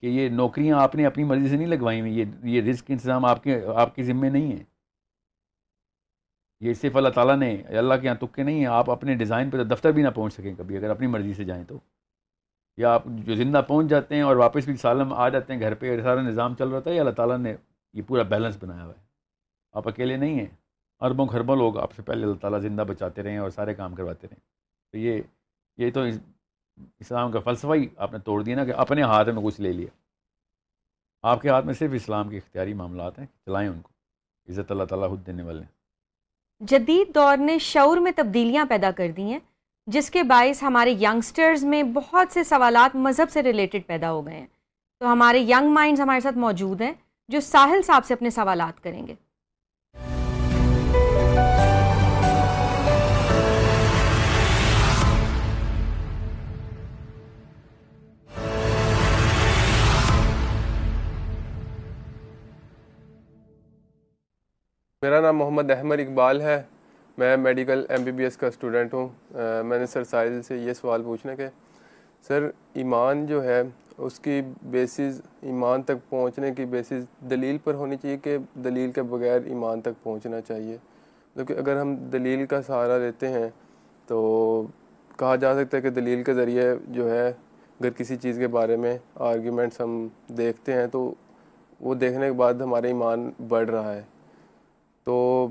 کہ 0.00 0.06
یہ 0.06 0.28
نوکریاں 0.28 0.80
آپ 0.80 0.94
نے 0.94 1.06
اپنی 1.06 1.24
مرضی 1.24 1.48
سے 1.48 1.56
نہیں 1.56 1.66
لگوائی 1.66 2.00
ہوئی، 2.00 2.18
یہ 2.18 2.24
یہ 2.42 2.62
رزق 2.62 2.84
انتظام 2.88 3.24
آپ 3.24 3.42
کے 3.42 3.60
آپ 3.76 3.94
کے 3.94 4.02
ذمے 4.02 4.28
نہیں 4.28 4.52
ہے۔ 4.52 4.71
یہ 6.62 6.74
صرف 6.74 6.96
اللہ 6.96 7.08
تعالیٰ 7.08 7.36
نے 7.36 7.62
اللہ 7.62 7.94
کے 7.94 8.06
یہاں 8.06 8.14
تکے 8.14 8.42
نہیں 8.42 8.58
ہیں 8.58 8.66
آپ 8.66 8.90
اپنے 8.90 9.14
ڈیزائن 9.14 9.50
پہ 9.50 9.64
دفتر 9.64 9.92
بھی 9.92 10.02
نہ 10.02 10.08
پہنچ 10.08 10.34
سکیں 10.34 10.54
کبھی، 10.58 10.76
اگر 10.76 10.90
اپنی 10.90 11.06
مرضی 11.06 11.34
سے 11.34 11.44
جائیں 11.44 11.64
تو۔ 11.64 11.78
یا 12.76 12.94
آپ 12.94 13.02
جو 13.06 13.34
زندہ 13.34 13.62
پہنچ 13.68 13.86
جاتے 13.86 14.14
ہیں 14.14 14.22
اور 14.22 14.36
واپس 14.36 14.64
بھی 14.64 14.76
سالم 14.76 15.12
آ 15.12 15.28
جاتے 15.28 15.52
ہیں 15.52 15.60
گھر 15.60 15.74
پہ 15.74 16.02
سارا 16.02 16.22
نظام 16.22 16.54
چل 16.54 16.68
رہا 16.68 16.80
تھا 16.80 16.90
یہ 16.90 17.00
اللہ 17.00 17.10
تعالیٰ 17.10 17.38
نے 17.38 17.56
یہ 17.92 18.02
پورا 18.06 18.22
بیلنس 18.22 18.58
بنایا 18.62 18.84
ہوا 18.84 18.92
ہے۔ 18.98 19.02
آپ 19.72 19.88
اکیلے 19.88 20.16
نہیں 20.16 20.38
ہیں، 20.38 20.46
اربوں 21.00 21.26
خربوں 21.26 21.56
لوگ 21.56 21.78
آپ 21.78 21.92
سے 21.92 22.02
پہلے 22.02 22.22
اللہ 22.22 22.38
تعالیٰ 22.38 22.60
زندہ 22.60 22.82
بچاتے 22.82 23.22
رہیں 23.22 23.38
اور 23.38 23.50
سارے 23.50 23.74
کام 23.74 23.94
کرواتے 23.94 24.26
رہیں 24.26 24.40
تو 24.92 24.98
یہ 24.98 25.22
یہ 25.76 25.90
تو 25.90 26.00
اسلام 27.00 27.32
کا 27.32 27.40
فلسفہ 27.40 27.74
ہی 27.74 27.86
آپ 27.96 28.12
نے 28.12 28.18
توڑ 28.18 28.42
دیا 28.42 28.56
نا 28.56 28.64
کہ 28.64 28.74
اپنے 28.76 29.02
ہاتھ 29.02 29.28
میں 29.28 29.42
کچھ 29.42 29.60
لے 29.60 29.72
لیا۔ 29.72 29.88
آپ 31.22 31.42
کے 31.42 31.48
ہاتھ 31.48 31.66
میں 31.66 31.74
صرف 31.74 31.90
اسلام 31.94 32.28
کے 32.28 32.36
اختیاری 32.36 32.74
معاملات 32.74 33.18
ہیں، 33.18 33.26
چلائیں 33.26 33.68
ان 33.68 33.80
کو۔ 33.80 33.88
عزت 34.48 34.70
اللہ 34.70 34.84
تعالیٰ 34.84 35.08
خود 35.08 35.26
دینے 35.26 35.42
والے 35.42 35.60
ہیں۔ 35.60 35.81
جدید 36.66 37.14
دور 37.14 37.36
نے 37.36 37.58
شعور 37.58 37.96
میں 37.96 38.12
تبدیلیاں 38.16 38.64
پیدا 38.64 38.90
کر 38.90 39.10
دی 39.10 39.22
ہیں، 39.22 39.38
جس 39.86 40.10
کے 40.10 40.22
باعث 40.22 40.62
ہمارے 40.62 40.90
ینگسٹرز 40.90 41.64
میں 41.64 41.82
بہت 41.82 42.32
سے 42.32 42.44
سوالات 42.44 42.96
مذہب 42.96 43.30
سے 43.30 43.42
ریلیٹڈ 43.42 43.86
پیدا 43.86 44.12
ہو 44.12 44.26
گئے 44.26 44.34
ہیں۔ 44.34 44.46
تو 45.00 45.12
ہمارے 45.12 45.40
ینگ 45.40 45.70
مائنڈز 45.70 46.00
ہمارے 46.00 46.20
ساتھ 46.20 46.38
موجود 46.38 46.80
ہیں 46.80 46.92
جو 47.28 47.40
ساحل 47.40 47.82
صاحب 47.82 48.04
سے 48.04 48.14
اپنے 48.14 48.30
سوالات 48.30 48.84
کریں 48.84 49.06
گے۔ 49.06 49.14
میرا 65.02 65.20
نام 65.20 65.36
محمد 65.36 65.70
احمد 65.70 66.00
اقبال 66.00 66.40
ہے۔ 66.40 66.62
میں 67.18 67.36
medical 67.36 67.84
M 67.88 68.02
B 68.02 68.12
B 68.12 68.24
S 68.24 68.36
کا 68.36 68.46
اسٹوڈنٹ 68.46 68.94
ہوں۔ 68.94 69.08
میں 69.64 69.78
نے 69.78 69.86
سر 69.86 70.04
ساحل 70.04 70.42
سے 70.42 70.56
یہ 70.56 70.72
سوال 70.72 71.02
پوچھنا 71.02 71.34
کہ 71.34 71.46
سر، 72.28 72.48
ایمان 72.74 73.26
جو 73.26 73.44
ہے، 73.44 73.62
اس 73.98 74.18
کی 74.20 74.42
بیسز 74.62 75.20
ایمان 75.40 75.82
تک 75.82 76.10
پہنچنے 76.10 76.52
کی 76.52 76.64
بیسز 76.64 77.04
دلیل 77.30 77.58
پر 77.64 77.74
ہونی 77.74 77.96
چاہیے 77.96 78.16
کہ 78.16 78.36
دلیل 78.54 78.92
کے 78.92 79.02
بغیر 79.02 79.40
ایمان 79.44 79.80
تک 79.80 80.02
پہنچنا 80.02 80.40
چاہیے؟ 80.40 80.76
کیونکہ 81.34 81.52
اگر 81.52 81.80
ہم 81.80 81.94
دلیل 81.96 82.46
کا 82.46 82.62
سہارا 82.62 82.98
لیتے 82.98 83.28
ہیں 83.28 83.48
تو 84.06 84.66
کہا 85.16 85.36
جا 85.36 85.54
سکتا 85.54 85.76
ہے 85.76 85.82
کہ 85.82 85.90
دلیل 85.90 86.22
کے 86.22 86.34
ذریعے 86.34 86.74
جو 86.88 87.10
ہے، 87.10 87.28
اگر 87.28 87.90
کسی 87.90 88.16
چیز 88.16 88.38
کے 88.38 88.46
بارے 88.46 88.76
میں 88.76 88.98
آرگیومنٹس 89.14 89.80
ہم 89.80 90.08
دیکھتے 90.28 90.72
ہیں 90.72 90.86
تو 90.86 91.14
وہ 91.80 91.94
دیکھنے 91.94 92.26
کے 92.26 92.32
بعد 92.32 92.54
ہمارے 92.54 92.86
ایمان 92.86 93.30
بڑھ 93.48 93.70
رہا 93.70 93.94
ہے۔ 93.94 94.02
تو 95.06 95.48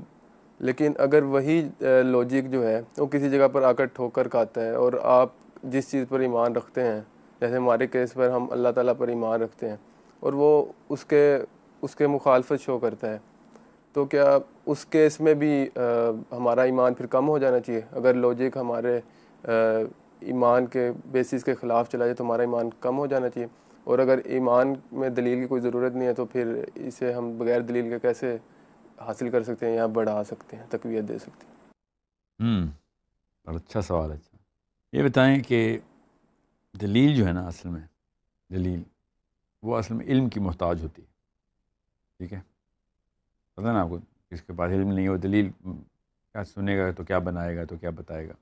لیکن 0.60 0.92
اگر 0.98 1.22
وہی 1.22 1.60
لوجک 2.04 2.50
جو 2.50 2.66
ہے، 2.66 2.80
وہ 2.98 3.06
کسی 3.12 3.30
جگہ 3.30 3.48
پر 3.52 3.62
آ 3.62 3.72
کر 3.72 3.86
ٹھوکر 3.94 4.28
کھاتا 4.28 4.64
ہے 4.64 4.74
اور 4.74 4.92
آپ 5.02 5.30
جس 5.72 5.90
چیز 5.90 6.04
پر 6.08 6.20
ایمان 6.20 6.56
رکھتے 6.56 6.82
ہیں، 6.84 7.00
جیسے 7.40 7.56
ہمارے 7.56 7.86
کیس 7.86 8.14
پر 8.14 8.30
ہم 8.30 8.46
اللہ 8.50 8.68
تعالیٰ 8.74 8.94
پر 8.98 9.08
ایمان 9.08 9.42
رکھتے 9.42 9.68
ہیں، 9.68 9.76
اور 10.22 10.32
وہ 10.32 10.64
اس 10.88 11.04
کے 11.04 11.38
اس 11.82 11.94
کے 11.96 12.06
مخالفت 12.06 12.60
شو 12.60 12.78
کرتا 12.78 13.12
ہے، 13.12 13.18
تو 13.94 14.04
کیا 14.04 14.36
اس 14.66 14.84
کیس 14.86 15.20
میں 15.20 15.34
بھی 15.34 15.66
ہمارا 16.32 16.62
ایمان 16.62 16.94
پھر 16.94 17.06
کم 17.06 17.28
ہو 17.28 17.38
جانا 17.38 17.60
چاہیے؟ 17.60 17.80
اگر 17.92 18.14
لوجک 18.14 18.56
ہمارے 18.56 18.98
ایمان 20.22 20.66
کے 20.66 20.90
بیسس 21.12 21.44
کے 21.44 21.54
خلاف 21.60 21.90
چلا 21.90 22.04
جائے 22.04 22.14
تو 22.14 22.24
ہمارا 22.24 22.42
ایمان 22.42 22.68
کم 22.80 22.98
ہو 22.98 23.06
جانا 23.06 23.28
چاہیے؟ 23.28 23.46
اور 23.86 23.98
اگر 23.98 24.18
ایمان 24.24 24.74
میں 24.92 25.08
دلیل 25.10 25.40
کی 25.40 25.46
کوئی 25.46 25.62
ضرورت 25.62 25.94
نہیں 25.94 26.08
ہے 26.08 26.12
تو 26.14 26.24
پھر 26.32 26.54
اسے 26.74 27.12
ہم 27.12 27.36
بغیر 27.38 27.60
دلیل 27.60 27.88
کے 27.90 27.98
کیسے 28.02 28.36
حاصل 29.02 29.30
کر 29.30 29.42
سکتے 29.42 29.66
ہیں 29.66 29.76
یا 29.76 29.86
بڑھا 29.86 30.24
سکتے 30.24 30.56
ہیں، 30.56 30.66
تقویت 30.70 31.08
دے 31.08 31.18
سکتے 31.18 31.46
ہیں۔ 31.46 31.52
ہوں 32.40 32.70
اچھا 33.44 33.82
سوال 33.82 34.10
ہے۔ 34.10 34.16
اچھا 34.16 34.36
یہ 34.92 35.02
بتائیں 35.02 35.42
کہ 35.42 35.78
دلیل 36.80 37.14
جو 37.14 37.26
ہے 37.26 37.32
نا 37.32 37.46
اصل 37.46 37.68
میں، 37.68 37.80
دلیل، 38.52 38.82
وہ 39.62 39.76
اصل 39.76 39.94
میں 39.94 40.06
علم 40.06 40.28
کی 40.28 40.40
محتاج 40.40 40.82
ہوتی 40.82 41.02
ہے۔ 41.02 41.06
ٹھیک 42.18 42.32
ہے؟ 42.32 42.40
پتہ 43.54 43.66
نا 43.66 43.82
آپ 43.82 43.88
کو 43.88 43.98
کس 44.30 44.42
کے 44.42 44.52
پاس 44.52 44.72
علم 44.72 44.92
نہیں 44.92 45.08
ہو 45.08 45.16
دلیل 45.16 45.50
کیا 46.32 46.44
سنے 46.44 46.78
گا 46.78 46.90
تو 46.90 47.04
کیا 47.04 47.18
بنائے 47.18 47.56
گا 47.56 47.64
تو 47.64 47.76
کیا 47.76 47.90
بتائے 47.90 48.28
گا۔ 48.28 48.32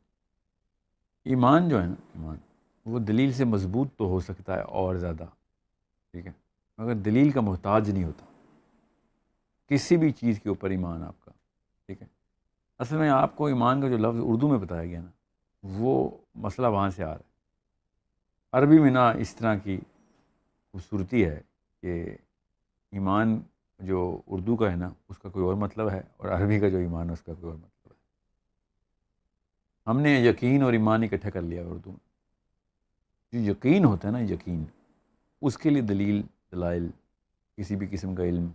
ایمان 1.25 1.69
جو 1.69 1.83
ہے 1.83 1.87
نا، 1.87 1.95
ایمان، 2.15 2.37
وہ 2.85 2.99
دلیل 2.99 3.33
سے 3.33 3.45
مضبوط 3.45 3.89
تو 3.97 4.05
ہو 4.05 4.21
سکتا 4.21 4.55
ہے 4.55 4.61
اور 4.61 4.95
زیادہ۔ 4.95 5.25
ٹھیک 6.13 6.27
ہے؟ 6.27 6.33
مگر 6.79 6.95
دلیل 6.95 7.31
کا 7.31 7.41
محتاج 7.41 7.91
نہیں 7.91 8.05
ہوتا۔ 8.05 8.25
کسی 9.71 9.97
بھی 9.97 10.11
چیز 10.11 10.41
کے 10.43 10.49
اوپر 10.49 10.71
ایمان 10.71 11.03
آپ 11.03 11.25
کا، 11.25 11.31
ٹھیک 11.87 12.03
ہے؟ 12.03 12.07
اصل 12.79 12.97
میں 12.97 13.11
آپ 13.11 13.37
کو 13.37 13.47
ایمان 13.47 13.81
کا 13.81 13.89
جو 13.89 13.97
لفظ 13.97 14.19
اردو 14.23 14.49
میں 14.49 14.59
بتایا 14.59 14.85
گیا 14.85 15.01
نا، 15.01 15.11
وہ 15.63 16.11
مسئلہ 16.35 16.67
وہاں 16.67 16.91
سے 16.91 17.05
آ 17.05 17.09
رہا 17.09 17.17
ہے۔ 17.17 17.31
عربی 18.53 18.79
میں 18.79 18.91
نا 18.91 19.11
اس 19.11 19.37
طرح 19.37 19.55
کی 19.55 19.81
خوبصورتی 20.73 21.25
ہے 21.25 21.41
کہ 21.81 22.17
ایمان 22.93 23.41
جو 23.79 24.21
اردو 24.27 24.57
کا 24.57 24.71
ہے 24.71 24.77
نا، 24.77 24.89
اس 25.09 25.19
کا 25.19 25.29
کوئی 25.29 25.45
اور 25.45 25.55
مطلب 25.55 25.91
ہے 25.91 26.01
اور 26.17 26.29
عربی 26.29 26.61
کا 26.61 26.69
جو 26.69 26.79
ایمان 26.79 27.09
ہے، 27.09 27.13
اس 27.13 27.23
کا 27.23 27.35
کوئی 27.35 27.47
اور 27.47 27.59
مطلب 27.59 27.93
ہے۔ 27.93 27.99
ہم 29.87 30.01
نے 30.01 30.21
یقین 30.21 30.63
اور 30.63 30.73
ایمان 30.73 31.03
اکٹھا 31.03 31.31
کر 31.31 31.43
لیا 31.43 31.63
اردو 31.67 31.91
میں۔ 31.91 32.11
جو 33.33 33.51
یقین 33.51 33.85
ہوتا 33.85 34.09
ہے 34.09 34.13
نا، 34.13 34.19
یقین، 34.19 34.65
اس 35.43 35.59
کے 35.59 35.71
لیے 35.71 35.83
دلیل، 35.83 36.23
دلائل، 36.53 36.91
کسی 37.57 37.77
بھی 37.77 37.87
قسم 37.91 38.15
کا 38.15 38.25
علم 38.25 38.49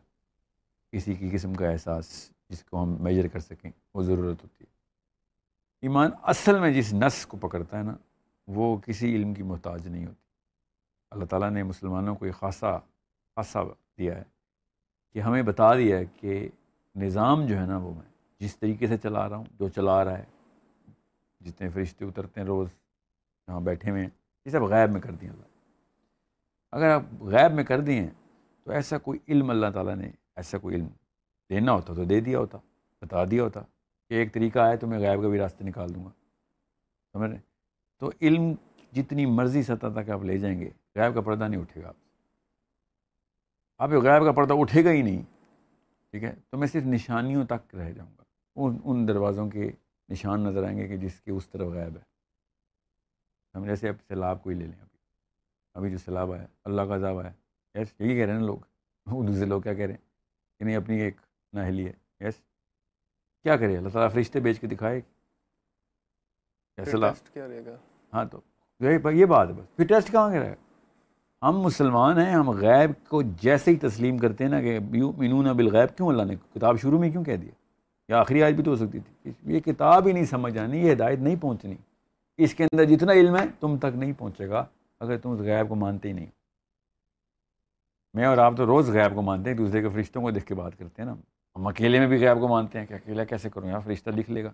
کسی 0.96 1.14
کی 1.14 1.30
قسم 1.30 1.54
کا 1.54 1.70
احساس 1.70 2.32
جس 2.50 2.64
کو 2.64 2.84
ہم 2.84 2.96
میجر 3.00 3.28
کر 3.28 3.39
سکیں، 3.39 3.72
وہ 3.93 4.02
ضرورت 4.02 4.43
ہوتی 4.43 4.64
ہے۔ 4.64 4.74
ایمان 5.82 6.12
اصل 6.24 6.60
میں 6.60 6.74
جس 6.74 6.93
نس 6.93 7.26
کو 7.26 7.38
پکڑتا 7.38 7.78
ہے 7.78 7.84
نا، 7.84 7.96
وہ 8.48 8.78
کسی 8.78 9.16
علم 9.16 9.34
کی 9.34 9.43
محتاج 9.43 9.88
نہیں 9.88 10.06
ہوتی۔ 10.06 10.24
اللہ 11.12 11.26
تعالیٰ 11.26 11.50
نے 11.52 11.64
مسلمانوں 11.64 12.16
کو 12.16 12.26
یہ 12.26 12.32
خاصا 12.32 12.78
خاصا 13.36 13.60
دیا 13.98 14.18
ہے 14.18 14.24
کہ 15.14 15.20
ہمیں 15.20 15.43
بتا 15.43 15.76
دیا 15.76 15.98
ہے 15.98 16.06
کہ 16.06 16.50
نظام 16.96 17.46
جو 17.46 17.58
ہے 17.58 17.66
نا 17.66 17.78
وہ 17.78 17.93
میں 17.93 18.10
جس 18.39 18.58
طریقے 18.58 18.88
سے 18.88 18.98
چلا 18.98 19.30
رہا 19.30 19.38
ہوں، 19.38 19.46
جو 19.60 19.70
چلا 19.70 20.06
رہا 20.06 20.18
ہے، 20.18 20.26
جتنے 21.39 21.70
فرشتے 21.70 22.06
اترتے 22.06 22.39
ہیں 22.39 22.48
روز، 22.48 22.68
یہاں 23.48 23.60
بیٹھے 23.60 23.91
ہوئے 23.91 24.02
ہیں، 24.02 24.10
یہ 24.46 24.52
سب 24.52 24.62
غیب 24.62 24.91
میں 24.91 25.02
کر 25.02 25.12
دیں 25.12 25.30
اللہ 25.30 25.46
اگر 26.72 26.89
آپ 26.89 27.04
غیب 27.22 27.54
میں 27.54 27.64
کر 27.64 27.80
دیے 27.80 28.10
تو 28.64 28.72
ایسا 28.72 28.98
کوئی 28.98 29.20
علم 29.28 29.50
اللہ 29.50 29.68
تعالیٰ 29.74 29.96
نے 29.96 30.12
ایسا 30.36 30.58
کوئی 30.58 30.76
علم 30.76 30.88
دینا 31.50 31.72
ہوتا 31.72 31.94
تو 31.94 32.04
دے 32.04 32.20
دیا 32.20 32.40
ہوتا، 32.40 32.58
بتا 33.02 33.26
دیا 33.32 33.44
ہوتا 33.44 33.62
کہ 34.10 34.14
ایک 34.14 34.34
طریقہ 34.34 34.60
آئے 34.60 34.78
تو 34.78 34.88
میں 34.88 35.00
غیب 35.00 35.22
کا 35.22 35.30
بھی 35.30 35.40
راستے 35.40 35.64
نکال 35.64 35.96
دوں 35.96 36.06
گا۔ 36.06 36.10
سمجھ 37.14 37.32
رہے؟ 37.32 37.40
تو 38.00 38.12
علم 38.22 38.54
جتنی 38.92 39.26
مرضی 39.26 39.64
سطح 39.64 39.88
تک 39.96 40.10
آپ 40.10 40.24
لے 40.24 40.38
جائیں 40.38 40.60
گے 40.60 40.70
غیب 40.96 41.14
کا 41.14 41.22
پردہ 41.22 41.44
نہیں 41.44 41.62
اٹھے 41.62 41.84
گا 41.84 41.88
آپ۔ 41.88 41.96
آپ 43.78 43.90
غیب 43.90 44.26
کا 44.26 44.32
پردہ 44.32 44.54
اٹھے 44.54 44.86
گا 44.86 44.92
ہی 44.92 45.02
نہیں، 45.02 45.22
ٹھیک 46.12 46.24
ہے؟ 46.24 46.36
تو 46.50 46.58
میں 46.58 46.68
صرف 46.68 46.84
نشانیوں 46.84 47.46
تک 47.46 47.76
رہ 47.76 47.92
جاؤں 47.92 48.12
گا۔ 48.18 48.24
ان 48.56 48.78
ان 48.84 49.08
دروازوں 49.08 49.50
کے 49.50 49.72
نشان 50.10 50.42
نظر 50.44 50.64
آئیں 50.64 50.78
گے 50.78 50.88
کہ 50.88 50.98
جس 50.98 51.22
کے 51.22 51.32
اس 51.32 51.48
طرف 51.48 51.68
غائب 51.68 51.98
ہے۔ 51.98 52.16
ہم 53.56 53.66
جیسے 53.66 53.90
اب 53.90 53.96
سیلاب 54.08 54.44
کو 54.44 54.50
ہی 54.50 54.56
لے 54.56 54.66
لیں 54.66 54.82
ابھی۔ 54.82 54.98
ابھی 55.74 55.92
جو 55.92 55.98
سیلاب 55.98 56.34
آیا، 56.34 56.48
اللہ 56.64 56.82
کا 56.82 56.96
عذاب 56.96 57.20
آیا۔ 57.20 57.32
یس 57.82 57.94
یہی 58.00 58.16
کہہ 58.16 58.26
رہے 58.26 58.34
ہیں 58.34 58.40
نا 58.40 58.46
لوگ۔ 58.46 58.58
دوسرے 59.28 59.46
لوگ 59.46 59.62
کیا 59.62 59.74
کہہ 59.74 59.86
رہے 59.86 59.94
ہیں؟ 59.94 60.05
نہیں 60.66 60.76
اپنی 60.76 60.99
ایک 60.99 61.18
ناہلی 61.53 61.88
ہے۔ 61.88 62.26
یس 62.28 62.34
کیا 63.43 63.55
کرے؟ 63.55 63.78
اللہ 63.78 63.89
تعالیٰ 63.89 64.13
فرشتے 64.13 64.39
بیچ 64.39 64.59
کے 64.59 64.68
دکھائے۔ 64.68 65.01
کیا 67.34 67.47
رہے 67.47 67.66
گا؟ 67.66 67.76
ہاں 68.13 68.26
تو۔ 68.26 68.41
یہ 69.11 69.26
بات 69.26 69.47
ہے 69.47 69.53
بس۔ 69.53 69.76
پھر 69.76 69.86
ٹیسٹ 69.86 70.11
کہاں 70.11 70.30
رہے؟ 70.30 70.49
گا 70.49 70.55
ہم 71.49 71.59
مسلمان 71.59 72.20
ہیں 72.20 72.34
ہم 72.34 72.49
غیب 72.49 73.09
کو 73.09 73.22
جیسے 73.22 73.72
ہی 73.72 73.76
تسلیم 73.76 74.18
کرتے 74.18 74.43
ہیں 74.43 74.51
نا 74.51 74.61
کہ 74.61 74.80
مینون 75.18 75.45
بالغیب 75.45 75.97
کیوں 75.97 76.07
اللہ 76.07 76.24
نے 76.24 76.36
کتاب 76.36 76.80
شروع 76.80 76.99
میں 76.99 77.09
کیوں 77.09 77.24
کہہ 77.24 77.36
دیا؟ 77.36 77.51
یا 78.09 78.20
آخری 78.20 78.43
آج 78.43 78.53
بھی 78.53 78.63
تو 78.63 78.72
ہو 78.72 78.76
سکتی 78.76 78.99
تھی۔ 78.99 79.32
یہ 79.43 79.59
کتاب 79.59 80.07
ہی 80.07 80.11
نہیں 80.11 80.26
سمجھ 80.26 80.57
آنی 80.57 80.78
یہ 80.78 80.91
ہدایت 80.91 81.20
نہیں 81.20 81.36
پہنچنی۔ 81.41 81.76
اس 82.38 82.55
کے 82.55 82.63
اندر 82.63 82.86
جتنا 82.86 83.11
علم 83.11 83.38
ہے 83.38 83.45
تم 83.59 83.78
تک 83.78 83.95
نہیں 83.95 84.13
پہنچے 84.18 84.49
گا 84.49 84.66
اگر 84.99 85.18
تم 85.18 85.30
اس 85.30 85.39
غیب 85.39 85.70
کو 85.70 85.76
مانتے 85.76 86.07
ہی 86.07 86.13
نہیں۔ 86.13 86.26
میں 88.16 88.26
اور 88.26 88.38
آپ 88.38 88.53
تو 88.57 88.66
روز 88.66 88.89
غیب 88.89 89.16
کو 89.16 89.22
مانتے 89.22 89.49
ہیں 89.49 89.57
دوسرے 89.57 89.82
کے 89.82 89.89
فرشتوں 89.89 90.22
کو 90.22 90.32
دیکھ 90.32 90.45
کے 90.45 90.55
بات 90.55 90.78
کرتے 90.78 91.01
ہیں 91.01 91.09
نا۔ 91.09 91.16
ہم 91.55 91.68
اکیلے 91.68 91.99
میں 91.99 92.07
بھی 92.07 92.28
غیب 92.28 92.39
کو 92.39 92.47
مانتے 92.47 92.80
ہیں 92.80 92.86
کہ 92.86 92.93
اکیلا 92.93 93.24
کیسے 93.24 93.49
کروں؟ 93.49 93.68
یہاں 93.68 93.80
فرشتہ 93.80 94.09
لکھ 94.09 94.32
لے 94.32 94.43
گا۔ 94.43 94.51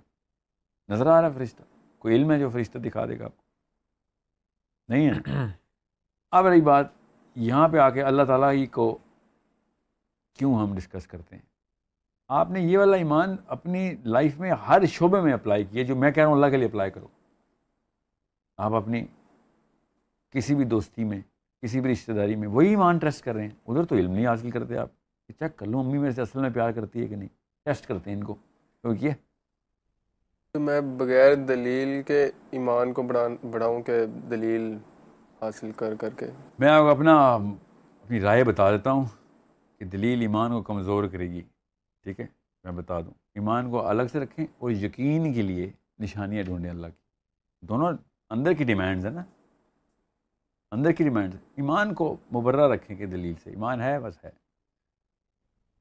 نظر 0.89 1.07
آ 1.07 1.21
رہا 1.21 1.27
ہے 1.29 1.33
فرشتہ۔ 1.33 1.63
کوئی 1.99 2.15
علم 2.15 2.31
ہے 2.31 2.39
جو 2.39 2.49
فرشتہ 2.49 2.77
دکھا 2.77 3.05
دے 3.05 3.19
گا 3.19 3.25
آپ 3.25 3.37
کو؟ 3.37 3.43
نہیں 4.87 5.09
ہے۔ 5.09 5.13
اب 6.31 6.47
رہی 6.47 6.61
بات 6.61 6.87
یہاں 7.35 7.67
پہ 7.67 7.77
آ 7.77 7.89
کے 7.89 8.01
اللہ 8.01 8.23
تعالیٰ 8.23 8.51
ہی 8.51 8.65
کو 8.65 8.97
کیوں 10.33 10.59
ہم 10.59 10.75
ڈسکس 10.75 11.07
کرتے 11.07 11.35
ہیں؟ 11.35 11.43
آپ 12.27 12.49
نے 12.49 12.59
یہ 12.59 12.77
والا 12.77 12.97
ایمان 12.97 13.35
اپنی 13.47 13.95
لائف 14.05 14.39
میں 14.39 14.51
ہر 14.51 14.85
شعبے 14.85 15.21
میں 15.21 15.33
اپلائی 15.33 15.63
کیا 15.63 15.83
جو 15.83 15.95
میں 15.95 16.11
کہہ 16.11 16.23
رہا 16.23 16.27
ہوں 16.27 16.35
اللہ 16.35 16.45
کے 16.45 16.57
لیے 16.57 16.67
اپلائی 16.67 16.91
کرو۔ 16.91 17.07
آپ 18.57 18.73
اپنی 18.73 19.05
کسی 20.29 20.55
بھی 20.55 20.65
دوستی 20.65 21.03
میں 21.03 21.21
کسی 21.61 21.81
بھی 21.81 21.91
رشتہ 21.91 22.11
داری 22.11 22.35
میں 22.35 22.47
وہی 22.47 22.67
ایمان 22.67 22.97
ٹیسٹ 22.97 23.25
کر 23.25 23.33
رہے 23.33 23.43
ہیں۔ 23.43 23.49
ادھر 23.67 23.83
تو 23.83 23.95
علم 23.95 24.11
نہیں 24.11 24.27
حاصل 24.27 24.49
کرتے 24.49 24.77
آپ۔ 24.77 24.89
کہ 25.27 25.33
چیک 25.39 25.57
کر 25.57 25.65
لوں 25.65 25.83
امی 25.83 25.97
میرے 25.97 26.11
سے 26.11 26.21
اصل 26.21 26.41
میں 26.41 26.49
پیار 26.49 26.71
کرتی 26.71 27.01
ہے 27.01 27.07
کہ 27.07 27.15
نہیں؟ 27.15 27.29
ٹیسٹ 27.65 27.87
کرتے 27.87 28.09
ہیں 28.09 28.17
ان 28.17 28.23
کو۔ 28.23 28.33
کیوں 28.81 29.11
تو 30.53 30.59
میں 30.59 30.81
بغیر 30.81 31.35
دلیل 31.35 32.01
کے 32.01 32.29
ایمان 32.51 32.93
کو 32.93 33.03
بڑھاؤں 33.51 33.81
کہ 33.81 34.05
دلیل 34.05 34.77
حاصل 35.41 35.71
کر 35.75 35.95
کر 35.95 36.09
کے۔ 36.09 36.25
میں 36.59 36.69
آپ 36.69 36.81
کو 36.81 36.89
اپنا 36.89 37.33
اپنی 37.33 38.19
رائے 38.19 38.43
بتا 38.43 38.71
دیتا 38.71 38.91
ہوں 38.91 39.05
کہ 39.79 39.85
دلیل 39.85 40.21
ایمان 40.21 40.51
کو 40.51 40.61
کمزور 40.61 41.03
کرے 41.03 41.29
گی۔ 41.29 41.41
ٹھیک 42.03 42.19
ہے؟ 42.19 42.25
میں 42.63 42.71
بتا 42.71 43.01
دوں۔ 43.01 43.11
ایمان 43.35 43.71
کو 43.71 43.87
الگ 43.87 44.03
سے 44.11 44.19
رکھیں 44.19 44.45
اور 44.57 44.71
یقین 44.71 45.33
کے 45.33 45.41
لیے 45.41 45.71
نشانیاں 45.99 46.43
ڈھونڈیں 46.43 46.69
اللہ 46.69 46.87
کی۔ 46.87 47.01
دونوں 47.65 47.93
اندر 48.29 48.53
کی 48.53 48.63
ڈیمانڈز 48.63 49.05
ہیں 49.05 49.13
نا۔ 49.13 49.23
اندر 50.71 50.91
کی 50.91 51.03
ڈیمانڈ 51.03 51.35
ایمان 51.55 51.93
کو 51.93 52.17
مبرہ 52.33 52.67
رکھیں 52.67 52.97
کہ 52.97 53.05
دلیل 53.05 53.33
سے۔ 53.43 53.49
ایمان 53.49 53.81
ہے 53.81 53.99
بس 53.99 54.23
ہے۔ 54.23 54.29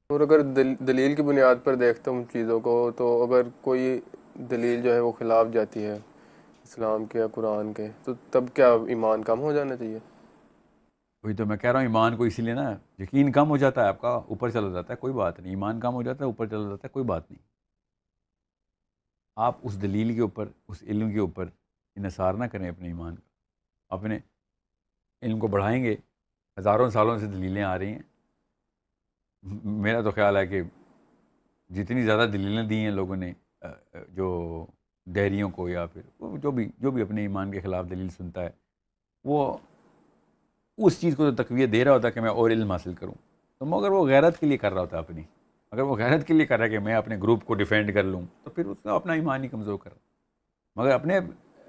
اور 0.09 0.19
اگر 0.19 0.39
دلیل 0.79 1.15
کی 1.15 1.21
بنیاد 1.21 1.55
پر 1.63 1.75
دیکھتا 1.75 2.11
ہوں 2.11 2.23
چیزوں 2.33 2.59
کو 2.59 2.91
تو 2.97 3.23
اگر 3.23 3.41
کوئی 3.61 3.99
دلیل 4.35 4.81
جو 4.81 4.93
ہے 4.93 4.99
وہ 4.99 5.11
خلاف 5.11 5.47
جاتی 5.53 5.85
ہے 5.85 5.99
اسلام 6.63 7.05
کے 7.05 7.19
یا 7.19 7.27
قرآن 7.27 7.73
کے 7.73 7.87
تو 8.03 8.13
تب 8.31 8.43
کیا 8.53 8.73
ایمان 8.87 9.23
کم 9.23 9.39
ہو 9.39 9.53
جانا 9.53 9.77
چاہیے؟ 9.77 9.99
وہی 11.23 11.33
تو 11.33 11.45
میں 11.45 11.57
کہہ 11.57 11.71
رہا 11.71 11.79
ہوں 11.79 11.87
ایمان 11.87 12.17
کو 12.17 12.23
اسی 12.23 12.41
لیے 12.41 12.53
نا 12.53 12.75
یقین 12.99 13.31
کم 13.31 13.49
ہو 13.49 13.57
جاتا 13.57 13.83
ہے 13.83 13.87
آپ 13.87 14.01
کا 14.01 14.09
اوپر 14.09 14.49
چلا 14.49 14.69
جاتا 14.69 14.93
ہے 14.93 14.97
کوئی 14.97 15.13
بات 15.13 15.39
نہیں۔ 15.39 15.49
ایمان 15.49 15.79
کم 15.79 15.93
ہو 15.93 16.03
جاتا 16.03 16.19
ہے 16.19 16.27
اوپر 16.27 16.47
چلا 16.47 16.69
جاتا 16.69 16.87
ہے 16.87 16.89
کوئی 16.89 17.05
بات 17.05 17.31
نہیں۔ 17.31 17.43
آپ 19.35 19.57
اس 19.63 19.81
دلیل 19.81 20.13
کے 20.13 20.21
اوپر 20.21 20.47
اس 20.67 20.83
علم 20.83 21.11
کے 21.11 21.19
اوپر 21.19 21.45
انحصار 21.95 22.33
نہ 22.33 22.45
کریں 22.45 22.69
اپنے 22.69 22.87
ایمان 22.87 23.15
کا۔ 23.15 23.29
اپنے 23.89 24.19
علم 25.21 25.39
کو 25.39 25.47
بڑھائیں 25.47 25.83
گے۔ 25.83 25.95
ہزاروں 26.59 26.89
سالوں 26.89 27.17
سے 27.17 27.27
دلیلیں 27.27 27.63
آ 27.63 27.77
رہی 27.77 27.93
ہیں۔ 27.93 28.01
میرا 29.63 30.01
تو 30.01 30.11
خیال 30.11 30.37
ہے 30.37 30.47
کہ 30.47 30.61
جتنی 31.69 32.03
زیادہ 32.03 32.29
دلیلیں 32.29 32.63
دی 32.63 32.77
ہیں 32.77 32.91
لوگوں 32.91 33.15
نے 33.15 33.33
جو 34.09 34.65
ڈیریوں 35.05 35.49
کو 35.49 35.69
یا 35.69 35.85
پھر 35.85 36.01
جو 36.37 36.51
بھی 36.51 36.69
جو 36.77 36.91
بھی 36.91 37.01
اپنے 37.01 37.21
ایمان 37.21 37.51
کے 37.51 37.59
خلاف 37.59 37.89
دلیل 37.89 38.09
سنتا 38.09 38.41
ہے، 38.41 38.49
وہ 39.23 39.57
اس 40.77 40.99
چیز 41.01 41.15
کو 41.15 41.31
تو 41.31 41.43
تقویت 41.43 41.71
دے 41.71 41.83
رہا 41.83 41.91
ہوتا 41.91 42.07
ہے 42.07 42.13
کہ 42.13 42.21
میں 42.21 42.29
اور 42.29 42.49
علم 42.49 42.71
حاصل 42.71 42.93
کروں۔ 42.93 43.13
تو 43.59 43.65
مگر 43.65 43.91
وہ 43.91 44.07
غیرت 44.07 44.39
کے 44.39 44.45
لیے 44.45 44.57
کر 44.57 44.73
رہا 44.73 44.81
ہوتا 44.81 44.97
ہے 44.97 45.01
اپنی۔ 45.01 45.23
اگر 45.71 45.81
وہ 45.81 45.95
غیرت 45.97 46.27
کے 46.27 46.33
لیے 46.33 46.45
کر 46.45 46.57
رہا 46.57 46.65
ہے 46.65 46.69
کہ 46.69 46.79
میں 46.79 46.93
اپنے 46.95 47.17
گروپ 47.17 47.45
کو 47.45 47.53
ڈیفینڈ 47.53 47.93
کر 47.93 48.03
لوں۔ 48.03 48.21
تو 48.43 48.49
پھر 48.49 48.65
اس 48.65 48.77
کا 48.83 48.91
اپنا 48.91 49.13
ایمان 49.13 49.43
ہی 49.43 49.49
کمزور 49.49 49.77
کر 49.77 49.91
مگر 50.75 50.91
اپنے 50.91 51.19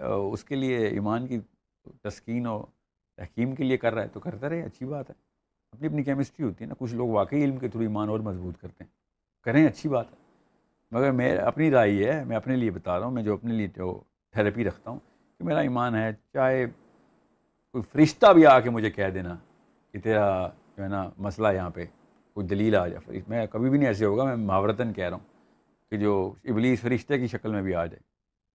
اس 0.05 0.45
کے 0.45 0.55
لیے 0.55 0.87
ایمان 0.87 1.27
کی 1.27 1.41
تسکین 2.03 2.47
اور 2.47 2.65
تحکیم 3.23 3.55
کے 3.55 3.65
لیے 3.65 3.77
کر 3.77 3.95
رہا 3.95 4.03
ہے 4.03 4.09
تو 4.09 4.21
کرتا 4.21 4.49
رہے، 4.49 4.63
اچھی 4.63 4.87
بات 4.87 5.11
ہے۔ 5.11 5.15
اپنی 5.73 5.89
اپنی 5.89 6.03
کیمسٹری 6.03 6.47
ہوتی 6.47 6.65
ہے 6.65 6.69
نا، 6.69 6.75
کچھ 6.79 6.95
لوگ 6.95 7.09
واقعی 7.09 7.45
علم 7.45 7.57
کے 7.57 7.69
تھرو 7.69 7.83
ایمان 7.83 8.09
اور 8.09 8.21
مضبوط 8.21 8.59
کرتے 8.59 8.85
ہیں۔ 8.85 8.91
کریں، 9.45 9.67
اچھی 9.67 9.89
بات 9.89 10.07
ہے۔ 10.11 10.17
مگر 10.91 11.11
میں، 11.11 11.37
اپنی 11.37 11.71
رائے 11.71 11.91
یہ 11.91 12.13
ہے، 12.13 12.25
میں 12.25 12.37
اپنے 12.37 12.57
لیے 12.57 12.71
بتا 12.71 12.99
رہا 12.99 13.07
ہوں، 13.07 13.13
میں 13.13 13.23
جو 13.23 13.35
اپنے 13.35 13.53
لیے 13.53 13.67
جو 13.77 14.01
تھیراپی 14.33 14.65
رکھتا 14.65 14.91
ہوں 14.91 14.99
کہ 15.39 15.45
میرا 15.45 15.61
ایمان 15.61 15.95
ہے، 15.95 16.13
چاہے 16.33 16.67
کوئی 17.73 17.83
فرشتہ 17.93 18.33
بھی 18.33 18.47
آ 18.47 18.61
کے 18.61 18.71
مجھے 18.71 18.91
کہہ 18.91 19.11
دینا 19.15 19.37
کہ 19.93 20.01
تیرا 20.01 20.49
جو 20.77 20.83
ہے 20.83 20.89
نا 20.89 21.11
مسئلہ 21.19 21.49
یہاں 21.55 21.71
پہ 21.71 21.85
کوئی 22.35 22.47
دلیل 22.47 22.77
آ 22.77 22.89
جائے۔ 22.89 23.21
میں 23.29 23.47
کبھی 23.47 23.71
بھی 23.71 23.79
نہیں 23.79 23.89
ایسے 23.89 24.05
ہوگا، 24.05 24.25
میں 24.25 24.37
محاورتاً 24.37 24.93
کہہ 24.93 25.09
رہا 25.09 25.17
ہوں 25.17 25.25
کہ 25.91 25.97
جو 25.97 26.35
ابلیس 26.45 26.81
فرشتے 26.81 27.19
کی 27.19 27.27
شکل 27.27 27.53
میں 27.53 27.63
بھی 27.63 27.75
آ 27.75 27.87
جائے۔ 27.87 28.01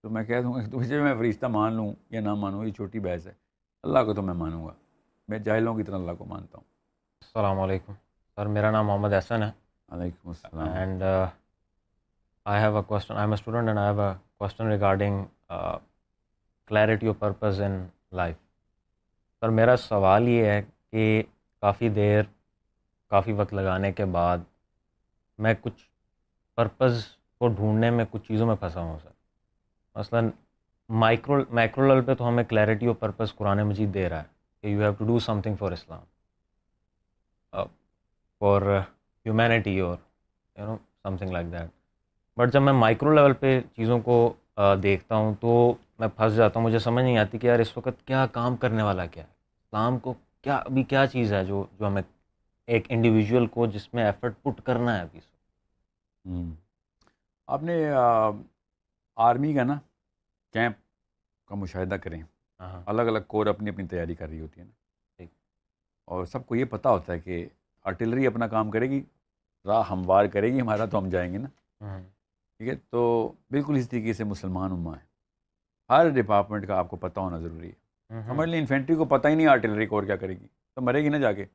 تو 0.01 0.09
میں 0.09 0.23
کہہ 0.23 0.41
دوں 0.41 0.53
گا 0.53 0.61
کہ 0.61 0.79
تجھے 0.79 1.01
میں 1.01 1.15
فرشتہ 1.15 1.45
مان 1.45 1.73
لوں 1.73 1.93
یا 2.09 2.21
نہ 2.21 2.33
مانوں، 2.33 2.65
یہ 2.65 2.71
چھوٹی 2.71 2.99
بحث 2.99 3.27
ہے۔ 3.27 3.46
اللہ 3.83 3.99
کو 4.05 4.13
تو 4.13 4.21
میں 4.21 4.33
مانوں 4.33 4.67
گا۔ 4.67 4.73
میں 5.27 5.39
جاہلوں 5.39 5.75
کی 5.75 5.83
طرح 5.83 5.95
اللہ 5.95 6.11
کو 6.17 6.25
مانتا 6.25 6.57
ہوں۔ 6.57 6.65
السلام 7.21 7.59
علیکم۔ 7.59 7.93
سر 8.35 8.45
میرا 8.45 8.71
نام 8.71 8.87
محمد 8.87 9.13
احسن 9.13 9.43
ہے۔ 9.43 9.51
علیکم 9.89 10.29
السلام۔ 10.29 10.69
And 10.69 11.03
I 12.45 12.61
have 12.63 12.77
a 12.77 12.83
question 12.87 13.13
I 13.13 13.23
am 13.23 13.29
a 13.29 13.33
student 13.33 13.67
and 13.67 13.79
I 13.79 13.89
have 13.89 14.01
a 14.01 14.13
question 14.37 14.67
regarding 14.67 15.23
clarity 16.65 17.07
of 17.07 17.15
purpose 17.19 17.61
in 17.61 17.87
life 18.11 18.35
sir 19.39 19.49
میرا 19.49 19.77
سوال 19.77 20.27
یہ 20.27 20.45
ہے 20.45 20.61
کہ 20.91 21.23
کافی 21.61 21.89
دیر 21.89 22.23
کافی 23.09 23.31
وقت 23.31 23.53
لگانے 23.53 23.91
کے 23.91 24.05
بعد 24.05 24.37
میں 25.37 25.53
کچھ 25.61 25.89
پرپز 26.55 27.05
کو 27.37 27.47
ڈھونڈنے 27.47 27.89
میں 27.89 28.05
کچھ 28.11 28.27
چیزوں 28.27 28.47
میں 28.47 28.55
پھنسا 28.55 28.81
ہوں 28.81 28.99
سر۔ 29.03 29.09
مثلاً 29.95 30.29
مائکرو 30.89 31.43
مائکرو 31.49 31.87
لیول 31.87 32.05
پہ 32.05 32.13
تو 32.13 32.27
ہمیں 32.27 32.43
clarity 32.43 32.87
of 32.87 32.99
purpose 32.99 33.35
Quran 33.35 33.61
Majeed 33.67 33.93
دے 33.93 34.09
رہا 34.09 34.19
ہے 34.19 34.27
کہ 34.63 34.67
you 34.67 34.81
have 34.81 34.93
to 34.93 35.05
do 35.05 35.19
something 35.41 35.55
for 35.55 35.71
Islam 35.71 36.03
for 38.41 38.61
humanity 39.25 39.79
اور 39.79 39.97
you 40.55 40.65
know 40.65 40.75
something 41.17 41.31
like 41.31 41.51
that 41.51 41.69
but 42.37 42.53
جب 42.53 42.61
میں 42.61 42.73
مائکرو 42.73 43.13
لیول 43.13 43.33
پہ 43.33 43.59
چیزوں 43.75 43.99
کو 43.99 44.17
uh, 44.61 44.81
دیکھتا 44.83 45.15
ہوں 45.15 45.33
تو 45.39 45.51
میں 45.99 46.07
پھنس 46.07 46.35
جاتا 46.35 46.59
ہوں، 46.59 46.65
مجھے 46.67 46.79
سمجھ 46.79 47.03
نہیں 47.03 47.17
آتی 47.17 47.37
کہ 47.37 47.47
یار 47.47 47.59
اس 47.59 47.75
وقت 47.77 48.05
کیا 48.07 48.25
کام 48.31 48.55
کرنے 48.57 48.83
والا 48.83 49.05
کیا 49.05 49.23
ہے؟ 49.23 49.29
اسلام 49.29 49.99
کو 49.99 50.13
کیا 50.41 50.55
ابھی 50.57 50.83
کیا 50.83 51.05
چیز 51.07 51.33
ہے 51.33 51.43
جو 51.45 51.65
جو 51.79 51.87
ہمیں 51.87 52.01
ایک 52.67 52.85
انڈیویجول 52.89 53.47
کو 53.47 53.65
جس 53.67 53.93
میں 53.93 54.03
ایفرٹ 54.05 54.41
پٹ 54.43 54.61
کرنا 54.65 54.95
ہے 54.95 55.01
ابھی۔ 55.01 55.19
آپ 57.47 57.63
نے 57.63 57.75
آرمی 59.17 59.53
کا 59.53 59.63
نا 59.63 59.77
کیمپ 60.53 60.75
کا 61.47 61.55
مشاہدہ 61.55 61.95
کریں۔ 61.95 62.23
ہاں 62.59 62.83
الگ 62.85 63.01
الگ 63.01 63.19
کور 63.27 63.45
اپنی 63.45 63.69
اپنی 63.69 63.87
تیاری 63.87 64.15
کر 64.15 64.29
رہی 64.29 64.39
ہوتی 64.39 64.61
ہے 64.61 64.65
نا۔ 64.65 64.71
اور 66.05 66.25
سب 66.25 66.45
کو 66.45 66.55
یہ 66.55 66.65
پتہ 66.65 66.87
ہوتا 66.87 67.13
ہے 67.13 67.19
کہ 67.19 67.47
آرٹلری 67.83 68.27
اپنا 68.27 68.47
کام 68.47 68.71
کرے 68.71 68.89
گی 68.89 69.03
راہ 69.65 69.83
ہموار 69.89 70.25
کرے 70.25 70.53
گی 70.53 70.61
ہمارا 70.61 70.85
تو 70.85 70.97
ہم 70.97 71.09
جائیں 71.09 71.33
گے 71.33 71.37
نا۔ 71.37 71.47
ٹھیک 72.57 72.69
ہے 72.69 72.75
تو 72.75 73.31
بالکل 73.51 73.75
اس 73.75 73.89
طریقے 73.89 74.13
سے 74.13 74.23
مسلمان 74.23 74.71
اما 74.71 74.97
ہے 74.97 75.05
ہر 75.89 76.09
ڈپارٹمنٹ 76.09 76.67
کا 76.67 76.75
آپ 76.75 76.89
کو 76.89 76.95
پتہ 76.95 77.19
ہونا 77.19 77.37
ضروری 77.39 77.69
ہے۔ 77.69 77.87
ہمارے 78.21 78.51
لیے 78.51 78.59
انفینٹری 78.59 78.95
کو 78.95 79.05
پتہ 79.05 79.27
ہی 79.27 79.35
نہیں 79.35 79.47
آرٹلری 79.47 79.85
کور 79.85 80.03
کیا 80.03 80.15
کرے 80.15 80.33
گی۔ 80.33 80.47
تو 80.75 80.81
مرے 80.81 81.03
گی 81.03 81.09
نا 81.09 81.17
جا 81.17 81.33
کے۔ 81.33 81.45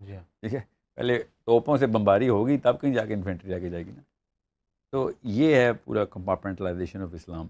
جی 0.00 0.16
ہاں۔ 0.16 0.22
ٹھیک 0.40 0.54
ہے 0.54 0.60
پہلے 0.94 1.22
توپوں 1.44 1.76
سے 1.76 1.86
بمباری 1.86 2.28
ہوگی 2.28 2.58
تب 2.58 2.80
کہیں 2.80 2.94
جا 2.94 3.06
کے 3.06 3.14
انفینٹری 3.14 3.54
آگے 3.54 3.68
جائے 3.70 3.86
گی 3.86 3.90
نا۔ 3.90 4.00
تو 4.90 5.10
یہ 5.22 5.54
ہے 5.54 5.72
پورا 5.72 6.04
compartmentalisation 6.04 7.02
of 7.02 7.08
Islam. 7.12 7.46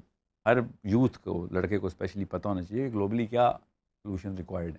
Hare 0.50 0.56
youth 0.84 1.18
کو 1.18 1.46
لڑکے 1.50 1.78
کو 1.78 1.86
اسپیشلی 1.86 2.24
پتہ 2.24 2.48
ہونا 2.48 2.62
چاہیے 2.62 2.90
کہ 2.90 2.94
گلوبلی 2.96 3.26
کیا 3.26 3.52
سولوشن 4.02 4.34
ریکوائرڈ 4.34 4.76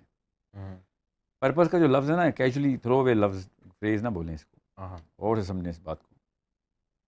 ہیں۔ 0.54 0.76
پرپز 1.40 1.70
کا 1.70 1.78
جو 1.78 1.86
لفظ 1.86 2.10
ہے 2.10 2.16
نا 2.16 2.30
کیجولی 2.30 2.76
تھرو 2.76 2.98
اوے 2.98 3.14
لفظ 3.14 3.48
فریز 3.80 4.02
نہ 4.02 4.08
بولیں 4.08 4.34
اس 4.34 4.44
کو۔ 4.44 4.56
اور 5.16 5.36
سے 5.36 5.42
سمجھیں 5.42 5.70
اس 5.70 5.80
بات 5.82 6.02
کو۔ 6.02 6.14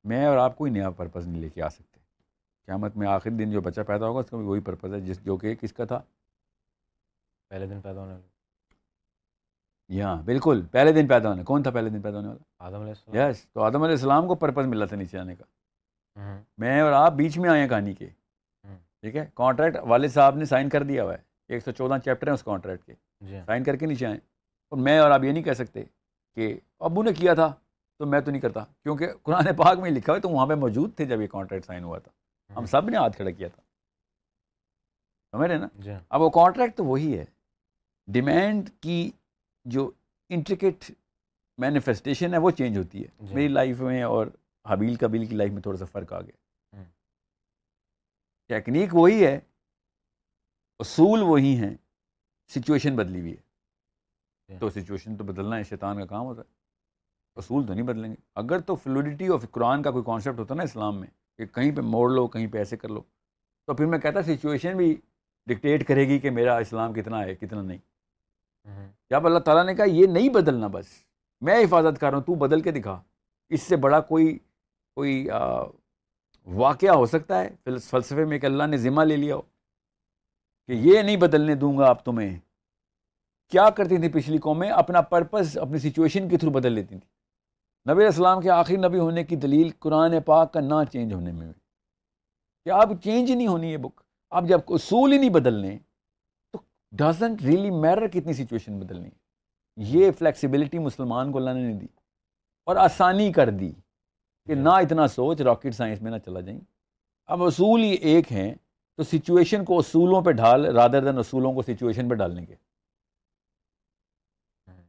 میں 0.05 0.27
اور 0.27 0.37
آپ 0.37 0.57
کوئی 0.57 0.73
نیا 0.73 0.91
پرپز 0.91 1.27
نہیں 1.27 1.41
لے 1.41 1.49
کے 1.49 1.63
آ 1.63 1.69
سکتے۔ 1.69 2.01
قیامت 2.67 2.97
میں 2.97 3.09
آخری 3.09 3.31
دن 3.37 3.51
جو 3.51 3.61
بچہ 3.61 3.81
پیدا 3.81 4.07
ہوگا 4.07 4.21
اس 4.21 4.31
کا 4.31 4.37
بھی 4.37 4.45
وہی 4.45 4.61
پرپز 4.61 4.95
ہے 4.95 5.01
جس 5.01 5.25
جو 5.25 5.37
کہ 5.37 5.55
کس 5.55 5.73
کا 5.73 5.85
تھا؟ 5.85 6.01
پہلے 7.49 7.67
دن 7.67 7.81
پیدا 7.81 8.01
ہونے 8.01 8.13
والے 8.13 8.27
یہاں 9.89 10.23
بالکل 10.23 10.63
پہلے 10.71 10.93
دن 10.93 11.09
پیدا 11.09 11.29
ہونے 11.29 11.45
کون 11.45 11.63
تھا 11.63 11.71
پہلے 11.71 11.91
دن 11.91 12.03
پیدا 12.03 12.17
ہونے 12.17 12.29
والا؟ 12.29 12.67
آدم 12.67 12.75
علیہ 12.75 12.89
السلام۔ 12.89 13.31
یس 13.31 13.47
تو 13.53 13.61
آدم 13.61 13.83
علیہ 13.83 13.95
السلام 13.95 14.27
کو 14.27 14.35
پرپز 14.35 14.67
ملا 14.67 14.85
تھا 14.85 14.97
نیچے 14.97 15.19
آنے 15.19 15.35
کا۔ 15.35 15.45
میں 16.59 16.81
اور 16.81 16.93
آپ 16.93 17.13
بیچ 17.13 17.39
میں 17.39 17.51
آئے 17.51 17.61
ہیں 17.61 17.69
کہانی 17.69 17.93
کے۔ 17.95 18.09
ٹھیک 19.05 19.17
ہے؟ 19.17 19.27
کانٹریکٹ 19.35 19.77
والد 19.83 20.09
صاحب 20.09 20.37
نے 20.37 20.45
سائن 20.45 20.69
کر 20.69 20.83
دیا 20.83 21.05
ہوا 21.05 21.13
ہے۔ 21.13 21.19
ایک 21.49 21.65
سو 21.65 21.71
چودہ 21.73 21.99
چیپٹر 22.05 22.27
ہیں 22.27 22.35
اس 22.35 22.43
کانٹریکٹ 22.43 22.85
کے۔ 22.85 22.95
جی 23.21 23.37
ہاں۔ 23.37 23.45
سائن 23.47 23.65
کر 23.65 23.77
کے 23.77 23.87
نیچے 23.87 24.07
آئیں۔ 24.07 24.19
اور 24.71 24.79
میں 24.79 24.99
اور 24.99 25.11
آپ 25.11 25.25
یہ 25.25 25.33
نہیں 25.33 25.43
کہہ 25.43 25.53
سکتے 25.53 25.83
کہ 26.35 26.59
ابو 26.81 27.03
نے 27.03 27.13
کیا 27.13 27.35
تھا 27.35 27.53
تو 27.99 28.07
میں 28.07 28.21
تو 28.21 28.31
نہیں 28.31 28.41
کرتا۔ 28.41 28.61
کیونکہ 28.61 29.09
قرآن 29.23 29.57
پاک 29.57 29.79
میں 29.79 29.91
لکھا 29.91 30.13
ہوا 30.13 30.17
ہے 30.17 30.21
تو 30.21 30.29
وہاں 30.29 30.47
پہ 30.47 30.55
موجود 30.55 30.95
تھے 30.97 31.05
جب 31.05 31.21
یہ 31.21 31.27
کانٹریکٹ 31.27 31.67
سائن 31.67 31.85
ہوا 31.85 31.99
تھا۔ 31.99 32.13
ہم 32.57 32.67
سب 32.67 32.91
نے 32.91 32.97
ہاتھ 32.97 33.17
کھڑا 33.17 33.31
کیا 33.31 33.49
تھا۔ 33.49 33.63
سمجھ 35.31 35.51
رہے 35.51 35.59
نا؟ 35.59 35.69
جی 35.75 35.91
ہاں۔ 35.91 36.01
اب 36.09 36.21
وہ 36.21 36.31
کانٹریکٹ 36.31 36.77
تو 36.77 36.85
وہی 36.85 37.19
ہے۔ 37.19 37.25
ڈیمانڈ 38.07 38.71
کی 38.81 39.11
جو 39.65 39.91
انٹریکیٹ 40.29 40.91
مینیفیسٹیشن 41.59 42.33
ہے 42.33 42.39
وہ 42.39 42.51
چینج 42.51 42.79
ہوتی 42.79 43.03
ہے۔ 43.03 43.09
جی۔ 43.21 43.35
میری 43.35 43.49
لائف 43.49 43.81
میں 43.81 44.03
اور 44.03 44.27
حبیل 44.67 44.97
قبیل 45.01 45.27
کی 45.27 45.37
لائف 45.37 45.53
میں 45.53 45.63
تھوڑا 45.63 45.79
سا 45.79 45.85
فرق 45.85 46.13
آ 46.13 46.21
گیا۔ 46.21 46.45
ٹیکنیک 48.49 48.95
وہی 48.95 49.27
ہے 49.27 49.41
اصول 50.79 51.23
وہی 51.23 51.57
ہیں 51.57 51.77
سچویشن 52.49 52.97
بدلی 52.97 53.21
ہوئی 53.21 53.37
ہے۔ 53.37 54.59
تو 54.59 54.71
سچویشن 54.71 55.17
تو 55.17 55.25
بدلنا 55.25 55.57
ہے 55.57 55.63
شیطان 55.63 55.99
کا 55.99 56.07
کام 56.07 56.27
ہوتا 56.27 56.43
ہے۔ 56.43 56.53
اصول 57.37 57.67
تو 57.67 57.75
نہیں 57.75 57.87
بدلیں 57.87 58.11
گے۔ 58.11 58.15
اگر 58.35 58.59
تو 58.61 58.75
فلوڈیٹی 58.75 59.29
آف 59.29 59.47
قرآن 59.51 59.83
کا 59.83 59.91
کوئی 59.91 60.05
کانسیپٹ 60.05 60.39
ہوتا 60.39 60.55
ہے 60.55 60.57
نا 60.57 60.63
اسلام 60.63 61.01
میں 61.01 61.09
کہ 61.39 61.47
کہیں 61.47 61.77
پہ 61.77 61.81
موڑ 61.81 62.11
لو 62.11 62.27
کہیں 62.27 62.47
پہ 62.47 62.59
ایسے 62.59 62.77
کر 62.77 62.89
لو 62.89 63.01
تو 63.67 63.75
پھر 63.75 63.87
میں 63.87 63.99
کہتا 63.99 64.23
سچویشن 64.23 64.77
بھی 64.77 65.01
ڈکٹیٹ 65.47 65.89
کرے 65.89 66.09
گی 66.09 66.19
کہ 66.19 66.31
میرا 66.31 66.57
اسلام 66.57 66.93
کتنا 66.95 67.25
ہے 67.25 67.35
کتنا 67.35 67.63
نہیں۔ 67.63 67.79
ہوں 68.65 68.93
جب 69.11 69.27
اللہ 69.27 69.39
تعالیٰ 69.39 69.65
نے 69.65 69.75
کہا 69.75 69.85
یہ 69.85 70.07
نہیں 70.07 70.29
بدلنا 70.29 70.67
بس 70.67 70.87
میں 71.41 71.65
حفاظت 71.65 72.01
کر 72.01 72.11
رہا 72.11 72.19
ہوں 72.19 72.25
تو 72.25 72.35
بدل 72.35 72.61
کے 72.61 72.71
دکھا۔ 72.71 73.03
اس 73.49 73.63
سے 73.63 73.77
بڑا 73.77 74.01
کوئی 74.01 74.39
کوئی 74.95 75.31
واقعہ 76.45 76.91
ہو 76.91 77.07
سکتا 77.07 77.43
ہے 77.43 77.51
فلسفے 77.79 78.25
میں 78.25 78.39
کہ 78.39 78.47
اللہ 78.47 78.65
نے 78.65 78.77
ذمہ 78.77 79.03
لے 79.03 79.17
لیا 79.17 79.37
ہو 79.37 79.43
کہ 80.67 80.73
یہ 80.73 81.03
نہیں 81.03 81.17
بدلنے 81.17 81.55
دوں 81.55 81.79
گا 81.79 81.87
اب 81.87 82.05
تمہیں۔ 82.05 82.41
کیا 83.49 83.71
کرتی 83.71 83.97
تھی 83.97 84.09
پچھلی 84.09 84.39
قومیں؟ 84.39 84.71
اپنا 84.71 85.01
پرپز 85.01 85.59
اپنی 85.59 85.79
سچویشن 85.79 86.29
کے 86.29 86.39
تھرو 86.39 86.51
بدل 86.51 86.73
لیتی 86.73 86.99
تھیں۔ 86.99 87.15
نبی 87.95 88.05
السلام 88.05 88.41
کے 88.41 88.51
آخری 88.51 88.77
نبی 88.77 88.99
ہونے 88.99 89.25
کی 89.25 89.37
دلیل 89.37 89.71
قرآن 89.79 90.23
پاک 90.27 90.53
کا 90.53 90.61
نہ 90.61 90.75
چینج 90.93 91.15
ہونے 91.15 91.33
میں 91.33 91.41
ہوئی۔ 91.41 91.53
کہ 92.65 92.71
اب 92.71 93.03
چینج 93.03 93.31
ہی 93.31 93.35
نہیں 93.35 93.47
ہونی 93.47 93.73
ہے 93.73 93.77
بک 93.77 94.01
اب 94.31 94.49
جب 94.49 94.59
اصول 94.69 95.13
ہی 95.13 95.19
نہیں 95.19 95.31
بدلنے، 95.31 95.79
تو 96.53 96.59
ڈزنٹ 96.93 97.43
ریئلی 97.43 97.71
میرر 97.71 98.07
کتنی 98.07 98.33
سچویشن 98.33 98.81
بدلنی۔ 98.81 99.09
ہے 99.09 99.25
یہ 99.77 100.11
فلیکسیبلٹی 100.13 100.79
مسلمان 100.79 101.33
کو 101.33 101.39
اللہ 101.39 101.51
نے 101.51 101.63
نہیں 101.63 101.81
دی 101.81 101.87
اور 102.67 102.77
آسانی 102.77 103.33
کر 103.33 103.51
دی۔ 103.51 103.73
کہ 104.47 104.55
نہ 104.55 104.69
اتنا 104.69 105.09
سوچ 105.09 105.41
راکٹ 105.41 105.75
سائنس 105.75 106.03
میں 106.03 106.11
نہ 106.11 106.17
چلا 106.19 106.41
جائیں۔ 106.41 106.61
اب 107.27 107.43
اصول 107.43 107.83
ہی 107.83 107.91
ایک 107.91 108.33
ہیں 108.33 108.55
تو 108.97 109.03
سچویشن 109.03 109.65
کو 109.65 109.79
اصولوں 109.79 110.23
پہ 110.23 110.31
ڈھال 110.31 110.67
رادر 110.67 111.13
دن 111.13 111.19
اصولوں 111.19 111.53
کو 111.53 111.63
سچویشن 111.63 112.09
پہ 112.09 112.15
ڈالنے 112.15 112.47
کے۔ 112.47 112.55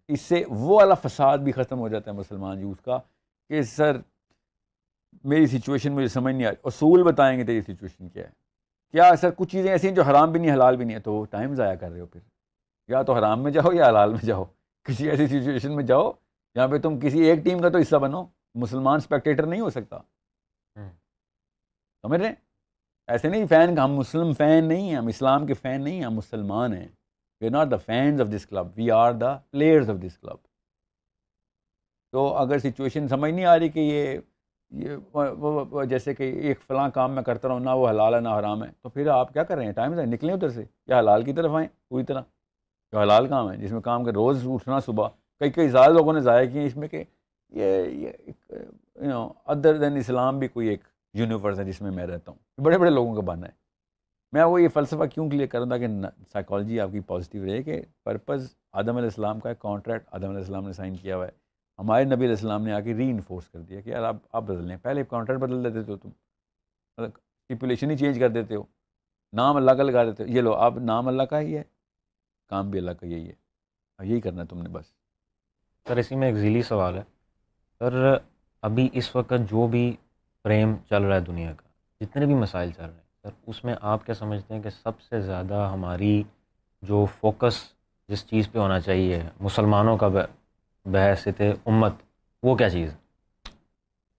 اس 0.07 0.21
سے 0.21 0.43
وہ 0.47 0.75
والا 0.75 0.93
فساد 0.93 1.37
بھی 1.37 1.51
ختم 1.51 1.79
ہو 1.79 1.87
جاتا 1.87 2.11
ہے 2.11 2.15
مسلمان 2.15 2.59
یوتھ 2.59 2.83
کا 2.83 2.97
کہ 3.49 3.61
سر، 3.61 3.97
میری 5.23 5.47
سچویشن 5.47 5.93
مجھے 5.93 6.07
سمجھ 6.07 6.35
نہیں 6.35 6.47
آ 6.47 6.49
رہی۔ 6.49 6.55
اصول 6.63 7.03
بتائیں 7.03 7.39
گے 7.39 7.45
تیری 7.45 7.61
سچویشن 7.61 8.09
کیا 8.09 8.23
ہے؟ 8.23 8.29
کیا 8.91 9.15
سر 9.15 9.29
کچھ 9.31 9.51
چیزیں 9.51 9.71
ایسی 9.71 9.87
ہیں 9.87 9.95
جو 9.95 10.01
حرام 10.01 10.31
بھی 10.31 10.39
نہیں، 10.39 10.53
حلال 10.53 10.77
بھی 10.77 10.85
نہیں 10.85 10.95
ہے؟ 10.95 11.01
تو 11.01 11.25
ٹائم 11.25 11.55
ضائع 11.55 11.75
کر 11.75 11.91
رہے 11.91 11.99
ہو 11.99 12.05
پھر۔ 12.05 12.21
یا 12.87 13.01
تو 13.01 13.13
حرام 13.13 13.43
میں 13.43 13.51
جاؤ 13.51 13.73
یا 13.73 13.87
حلال 13.87 14.09
میں 14.09 14.25
جاؤ۔ 14.25 14.43
کسی 14.83 15.09
ایسی 15.09 15.27
سچویشن 15.27 15.75
میں 15.75 15.83
جاؤ 15.83 16.11
جہاں 16.55 16.67
پہ 16.67 16.77
تم 16.77 16.99
کسی 16.99 17.19
ایک 17.19 17.39
ٹیم 17.39 17.59
کا 17.59 17.69
تو 17.69 17.77
حصہ 17.77 17.95
بنو۔ 17.95 18.25
مسلمان 18.55 18.95
اسپیکٹیٹر 18.95 19.45
نہیں 19.45 19.61
ہو 19.61 19.69
سکتا۔ 19.69 19.97
ہوں۔ 20.75 20.89
سمجھ 22.01 22.19
رہے 22.19 22.27
ہیں؟ 22.29 22.35
ایسے 23.07 23.29
نہیں 23.29 23.45
فین 23.47 23.79
ہم 23.79 23.93
مسلم 23.93 24.33
فین 24.33 24.65
نہیں 24.65 24.89
ہیں 24.89 24.95
ہم 24.95 25.07
اسلام 25.07 25.45
کے 25.45 25.53
فین 25.53 25.83
نہیں 25.83 25.95
ہیں 25.95 26.03
ہم 26.03 26.13
مسلمان 26.13 26.73
ہیں۔ 26.73 26.87
We 27.41 27.47
are 27.47 27.51
not 27.51 27.71
the 27.71 27.77
fans 27.77 28.21
of 28.21 28.27
this 28.27 28.45
club 28.45 28.67
we 28.75 28.91
are 28.91 29.11
the 29.11 29.37
players 29.51 29.89
of 29.89 29.95
this 29.95 30.17
club 30.17 30.37
تو 32.11 32.33
اگر 32.37 32.59
سچویشن 32.59 33.07
سمجھ 33.07 33.31
نہیں 33.31 33.45
آ 33.45 33.59
رہی 33.59 33.69
کہ 33.69 33.79
یہ 33.79 34.17
یہ 34.71 35.85
جیسے 35.85 36.13
کہ 36.13 36.23
ایک 36.23 36.61
فلاں 36.61 36.89
کام 36.89 37.11
میں 37.11 37.23
کرتا 37.23 37.47
رہوں 37.47 37.59
نہ 37.59 37.69
وہ 37.69 37.89
حلال 37.89 38.15
ہے 38.15 38.19
نہ 38.19 38.29
حرام 38.29 38.63
ہے 38.63 38.69
تو 38.81 38.89
پھر 38.89 39.07
آپ 39.07 39.33
کیا 39.33 39.43
کر 39.43 39.57
رہے 39.57 39.65
ہیں؟ 39.65 39.71
ٹائم 39.71 39.95
سے 39.95 40.05
نکلیں 40.05 40.33
ادھر 40.33 40.49
سے 40.49 40.63
یا 40.87 40.99
حلال 40.99 41.23
کی 41.23 41.33
طرف 41.33 41.51
آئیں 41.51 41.67
پوری 41.89 42.03
طرح۔ 42.03 42.21
جو 42.91 42.99
حلال 42.99 43.27
کام 43.27 43.51
ہے 43.51 43.57
جس 43.57 43.71
میں 43.71 43.81
کام 43.81 44.03
کر 44.03 44.11
روز 44.11 44.47
اٹھنا 44.47 44.79
صبح 44.79 45.09
کئی 45.39 45.51
کئی 45.51 45.67
زیادہ 45.67 45.91
لوگوں 45.91 46.13
نے 46.13 46.19
ضائع 46.19 46.49
کیے 46.49 46.59
ہیں 46.59 46.67
اس 46.67 46.75
میں 46.75 46.87
کہ 46.87 47.03
یہ 47.49 47.83
یہ 47.83 48.11
نو 48.95 49.31
ادر 49.45 49.77
دین 49.77 49.97
اسلام 49.97 50.39
بھی 50.39 50.47
کوئی 50.47 50.67
ایک 50.67 50.79
یونیورس 51.13 51.59
ہے 51.59 51.63
جس 51.63 51.81
میں 51.81 51.91
میں 51.91 52.07
رہتا 52.07 52.31
ہوں۔ 52.31 52.61
بڑے 52.61 52.77
بڑے 52.77 52.89
لوگوں 52.89 53.15
کا 53.15 53.21
باننا 53.21 53.47
ہے۔ 53.47 53.51
میں 54.31 54.43
وہ 54.43 54.61
یہ 54.61 54.67
فلسفہ 54.67 55.05
کیوں 55.13 55.29
کلیئر 55.29 55.47
کروں 55.47 55.69
تاکہ 55.69 55.87
سائیکالوجی 56.31 56.79
آپ 56.79 56.89
کی 56.91 56.99
پازیٹیو 56.99 57.45
رہے 57.45 57.63
کہ 57.63 57.81
پرپز 58.03 58.55
آدم 58.73 58.89
علیہ 58.89 59.09
السلام 59.09 59.39
کا 59.39 59.49
ایک 59.49 59.59
کانٹریکٹ 59.59 60.09
آدم 60.11 60.27
علیہ 60.27 60.37
السلام 60.37 60.65
نے 60.65 60.73
سائن 60.73 60.95
کیا 60.95 61.15
ہوا 61.15 61.25
ہے۔ 61.25 61.31
ہمارے 61.79 62.03
نبی 62.03 62.15
علیہ 62.15 62.29
السلام 62.29 62.63
نے 62.63 62.73
آ 62.73 62.79
کے 62.79 62.93
ری 62.93 63.09
انفورس 63.09 63.49
کر 63.49 63.59
دیا 63.59 63.81
کہ 63.81 63.89
یار 63.89 64.03
آپ 64.03 64.15
آپ 64.31 64.43
بدل 64.43 64.67
لیں۔ 64.67 64.77
پہلے 64.81 65.03
کانٹریکٹ 65.03 65.41
بدل 65.41 65.63
دیتے 65.63 65.83
تھے 65.83 65.95
تم۔ 65.97 66.09
مطلب 66.97 67.11
اسٹیپولیشن 67.15 67.91
ہی 67.91 67.97
چینج 67.97 68.19
کر 68.19 68.29
دیتے 68.29 68.55
ہو۔ 68.55 68.63
نام 69.33 69.55
اللہ 69.55 69.71
کا 69.71 69.83
لگا 69.83 70.03
دیتے 70.03 70.23
ہو۔ 70.23 70.29
یہ 70.29 70.41
لو، 70.41 70.53
اب 70.53 70.79
نام 70.79 71.07
اللہ 71.07 71.23
کا 71.23 71.39
ہی 71.39 71.57
ہے، 71.57 71.63
کام 72.49 72.69
بھی 72.69 72.79
اللہ 72.79 72.91
کا 72.91 73.05
یہی 73.05 73.27
ہے۔ 73.27 73.33
اب 73.97 74.05
یہی 74.05 74.21
کرنا 74.21 74.41
ہے 74.41 74.47
تم 74.47 74.61
نے 74.61 74.69
بس۔ 74.69 74.85
سر، 75.87 75.97
اسی 75.97 76.15
میں 76.15 76.27
ایک 76.27 76.35
ذیلی 76.35 76.61
سوال 76.61 76.97
ہے۔ 76.97 77.14
سر 77.85 78.15
ابھی 78.63 78.89
اس 78.93 79.15
وقت 79.15 79.33
جو 79.49 79.67
بھی 79.67 79.95
پریم 80.45 80.75
چل 80.89 81.03
رہا 81.03 81.15
ہے 81.15 81.19
دنیا 81.19 81.53
کا 81.53 81.67
جتنے 82.01 82.25
بھی 82.25 82.33
مسائل 82.33 82.71
چل 82.71 82.83
رہے 82.83 82.93
ہیں 82.93 83.21
سر 83.23 83.49
اس 83.49 83.63
میں 83.63 83.75
آپ 83.81 84.05
کیا 84.05 84.15
سمجھتے 84.15 84.53
ہیں 84.53 84.61
کہ 84.61 84.69
سب 84.69 85.01
سے 85.01 85.21
زیادہ 85.21 85.69
ہماری 85.73 86.23
جو 86.83 87.05
فوکس 87.19 87.55
جس 88.09 88.25
چیز 88.27 88.51
پہ 88.51 88.59
ہونا 88.59 88.79
چاہیے 88.79 89.21
مسلمانوں 89.39 89.97
کا 89.97 90.07
بحیثیت 90.85 91.41
امت 91.65 91.93
وہ 92.43 92.55
کیا 92.55 92.69
چیز 92.69 92.89
ہے؟ 92.89 92.97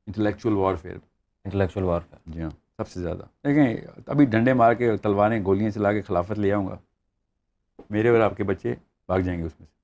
انٹلیکچوئل 0.07 0.55
وارفیئر 0.55 0.97
انٹلیکچوئل 1.45 1.85
وارفیئر 1.85 2.19
جی 2.27 2.43
ہاں 2.43 2.51
سب 2.77 2.89
سے 2.89 3.01
زیادہ۔ 3.01 3.23
دیکھیں 3.45 3.77
ابھی 4.07 4.25
ڈنڈے 4.25 4.53
مار 4.53 4.75
کے 4.75 4.97
تلواریں 4.97 5.45
گولیاں 5.45 5.71
چلا 5.71 5.93
کے 5.93 6.03
خلافت 6.03 6.39
لے 6.39 6.53
آؤں 6.53 6.67
گا۔ 6.69 6.77
میرے 7.91 8.09
اور 8.09 8.21
آپ 8.21 8.37
کے 8.37 8.45
بچے 8.45 8.75
بھاگ 9.09 9.21
جائیں 9.21 9.39
گے 9.41 9.45
اس 9.45 9.61
میں 9.61 9.67
سے۔ 9.67 9.75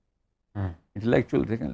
انٹلیکچوئل 0.94 1.48
دیکھیں 1.48 1.68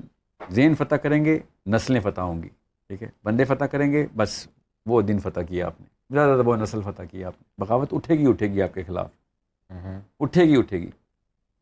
ذہن 0.50 0.74
فتح 0.74 0.94
کریں 0.94 1.24
گے 1.24 1.38
نسلیں 1.66 2.00
فتح 2.00 2.20
ہوں 2.20 2.42
گی 2.42 2.48
ٹھیک 2.88 3.02
ہے؟ 3.02 3.08
بندے 3.24 3.44
فتح 3.44 3.64
کریں 3.64 3.92
گے 3.92 4.06
بس 4.16 4.48
وہ 4.86 5.02
دن 5.02 5.18
فتح 5.18 5.40
کیا 5.40 5.66
آپ 5.66 5.80
نے۔ 5.80 5.86
زیادہ 6.10 6.28
زیادہ 6.28 6.48
وہ 6.48 6.56
نسل 6.56 6.82
فتح 6.82 7.02
کیا 7.02 7.26
آپ 7.26 7.42
نے۔ 7.42 7.44
بغاوت 7.58 7.94
اٹھے 7.94 8.14
گی 8.14 8.26
اٹھے 8.28 8.46
گی 8.48 8.62
آپ 8.62 8.74
کے 8.74 8.82
خلاف۔ 8.82 9.10
اٹھے 10.20 10.44
گی 10.44 10.58
اٹھے 10.58 10.78
گی۔ 10.78 10.90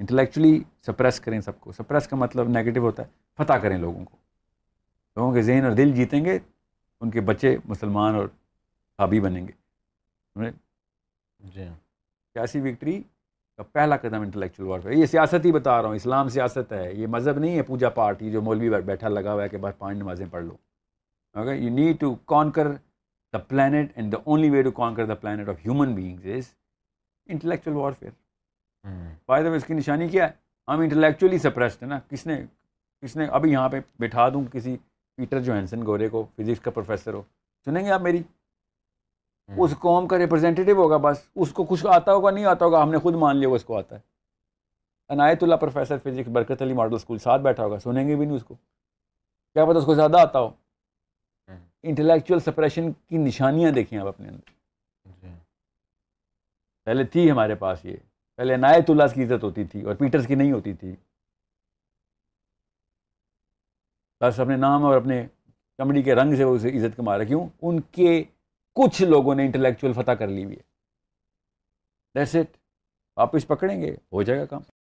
انٹلیکچولی 0.01 0.63
سپریس 0.87 1.21
کریں 1.21 1.41
سب 1.41 1.61
کو۔ 1.61 1.73
سپریس 1.73 2.09
کا 2.09 2.17
مطلب 2.17 2.49
نیگیٹو 2.49 2.81
ہوتا 2.81 3.03
ہے۔ 3.03 3.09
فتح 3.37 3.53
کریں 3.53 3.79
لوگوں 3.79 4.05
کو۔ 4.05 4.17
لوگوں 5.17 5.35
کے 5.35 5.43
ذہن 5.43 5.65
اور 5.65 5.73
دل 5.73 5.93
جیتیں 5.93 6.25
گے 6.25 6.39
ان 7.01 7.11
کے 7.11 7.21
بچے 7.21 7.57
مسلمان 7.65 8.15
اور 8.15 8.25
حابی 8.99 9.21
بنیں 9.21 9.49
گے۔ 9.49 9.53
سمجھے؟ 10.35 10.51
جی۔ 11.39 11.65
سیاسی 12.33 12.61
وکٹری 12.61 13.03
کا 13.57 13.63
پہلا 13.63 13.97
قدم 13.97 14.21
انٹلیکچوئل 14.21 14.69
وارفیئر 14.69 14.93
یہ 14.93 15.07
سیاست 15.07 15.45
ہی 15.45 15.53
بتا 15.53 15.81
رہا 15.83 15.89
ہوں 15.89 15.97
اسلام 15.97 16.29
سیاست 16.29 16.73
ہے 16.73 16.93
یہ 16.95 17.07
مذہب 17.07 17.39
نہیں 17.39 17.57
ہے 17.57 17.63
پوجا 17.63 17.89
پاٹ 17.89 18.23
یہ 18.23 18.31
جو 18.31 18.43
مولوی 18.43 18.71
بیٹھا 18.87 19.09
لگا 19.09 19.33
ہوا 19.33 19.43
ہے 19.43 19.49
کہ 19.49 19.59
بس 19.59 19.79
پانچ 19.79 19.99
نمازیں 19.99 20.27
پڑھ 20.31 20.45
لو۔ 20.45 20.57
Okay 21.35 21.55
you 21.55 21.71
need 21.71 22.01
to 22.01 22.15
conquer 22.15 22.69
the 23.33 23.39
planet 23.39 23.93
and 23.95 24.13
the 24.13 24.19
only 24.25 24.51
way 24.51 24.63
to 24.63 24.71
conquer 24.71 25.07
the 25.07 25.15
planet 25.15 25.49
of 25.49 25.57
human 25.65 25.95
beings 25.95 26.27
is 26.27 26.49
intellectual 27.27 27.77
warfare 27.77 28.11
فائدہ 29.27 29.49
اس 29.49 29.65
کی 29.65 29.75
نشانی 29.75 30.09
کیا 30.09 30.29
ہے؟ 30.29 30.33
ہم 30.69 30.81
انٹلیکچولی 30.81 31.39
سپریسڈ 31.39 31.83
ہیں 31.83 31.89
نا۔ 31.89 31.99
کس 32.09 32.27
نے 32.27 32.45
کس 33.03 33.17
نے 33.17 33.27
ابھی 33.27 33.53
یہاں 33.53 33.69
پہ 33.69 33.81
بٹھا 33.99 34.29
دوں 34.29 34.45
کسی 34.53 34.77
پیٹر 35.17 35.41
جو 35.41 35.55
ہینسن 35.55 35.87
گورے 35.87 36.09
کو 36.09 36.27
فزکس 36.37 36.61
کا 36.61 36.71
پروفیسر 36.71 37.15
ہو۔ 37.15 37.23
سنیں 37.65 37.85
گے 37.85 37.91
آپ 37.91 38.01
میری؟ 38.01 38.23
اس 39.49 39.75
قوم 39.79 40.09
کا 40.09 40.19
ریپرزینٹیو 40.19 40.77
ہوگا 40.77 40.97
بس 40.97 41.29
اس 41.35 41.53
کو 41.53 41.65
کچھ 41.65 41.87
آتا 41.87 42.13
ہوگا 42.13 42.31
نہیں 42.31 42.45
آتا 42.45 42.65
ہوگا 42.65 42.83
ہم 42.83 42.91
نے 42.91 42.99
خود 42.99 43.15
مان 43.15 43.37
لیا 43.37 43.49
وہ 43.49 43.57
اس 43.57 43.65
کو 43.65 43.79
آتا 43.79 43.97
ہے۔ 43.97 44.01
عنایت 45.09 45.43
اللہ 45.43 45.55
پروفیسر 45.55 45.99
فزکس 45.99 46.29
برکت 46.29 46.63
علی 46.63 46.73
ماڈل 46.73 46.95
اسکول 46.95 47.19
ساتھ 47.19 47.43
بیٹھا 47.43 47.65
ہوگا 47.65 47.79
سنیں 47.79 48.09
گے 48.09 48.17
بھی 48.17 48.27
نہیں 48.27 48.37
اس 48.37 48.45
کو۔ 48.45 48.55
کیا 49.53 49.65
پتہ 49.65 49.79
اس 49.79 49.85
کو 49.85 49.95
زیادہ 49.95 50.21
آتا 50.21 50.41
ہو۔ 50.41 50.51
انٹلیکچوئل 51.83 52.41
سپریشن 52.41 52.93
کی 52.93 53.17
نشانیاں 53.17 53.71
دیکھیں 53.71 53.99
آپ 53.99 54.07
اپنے 54.07 54.29
اندر۔ 54.29 54.51
جی۔ 55.23 55.29
پہلے 56.85 57.05
تھی 57.05 57.31
ہمارے 57.31 57.55
پاس 57.55 57.85
یہ۔ 57.85 57.97
پہلے 58.37 58.55
عنایت 58.55 58.91
اللہ 58.91 59.03
کی 59.15 59.25
عزت 59.25 59.45
ہوتی 59.45 59.65
تھی 59.65 59.83
اور 59.83 59.95
پیٹرز 59.95 60.27
کی 60.27 60.35
نہیں 60.35 60.53
ہوتی 60.53 60.73
تھی۔ 60.73 60.97
بس 64.21 64.41
اپنے 64.41 64.57
نام 64.57 64.85
اور 64.85 64.97
اپنے 64.97 65.27
چمڑی 65.79 66.03
کے 66.03 66.15
رنگ 66.15 66.37
سے 66.37 66.45
وہ 66.45 66.55
اسے 66.55 66.69
عزت 66.69 66.97
کما 66.97 67.19
رہے 67.19 67.27
کیوں؟ 67.27 67.49
ان 67.63 67.81
کے 67.81 68.25
کچھ 68.77 69.03
لوگوں 69.03 69.35
نے 69.35 69.45
انٹلیکچوئل 69.45 69.93
فتح 69.93 70.11
کر 70.11 70.29
لی 70.29 70.45
ہوئی 70.45 70.57
ہے۔ 70.57 70.63
دیٹس 72.15 72.37
اٹ 72.37 72.57
واپس 73.17 73.47
پکڑیں 73.47 73.83
گے، 73.83 73.97
ہو 74.13 74.23
جائے 74.23 74.41
گا 74.41 74.47
کام۔ 74.47 74.63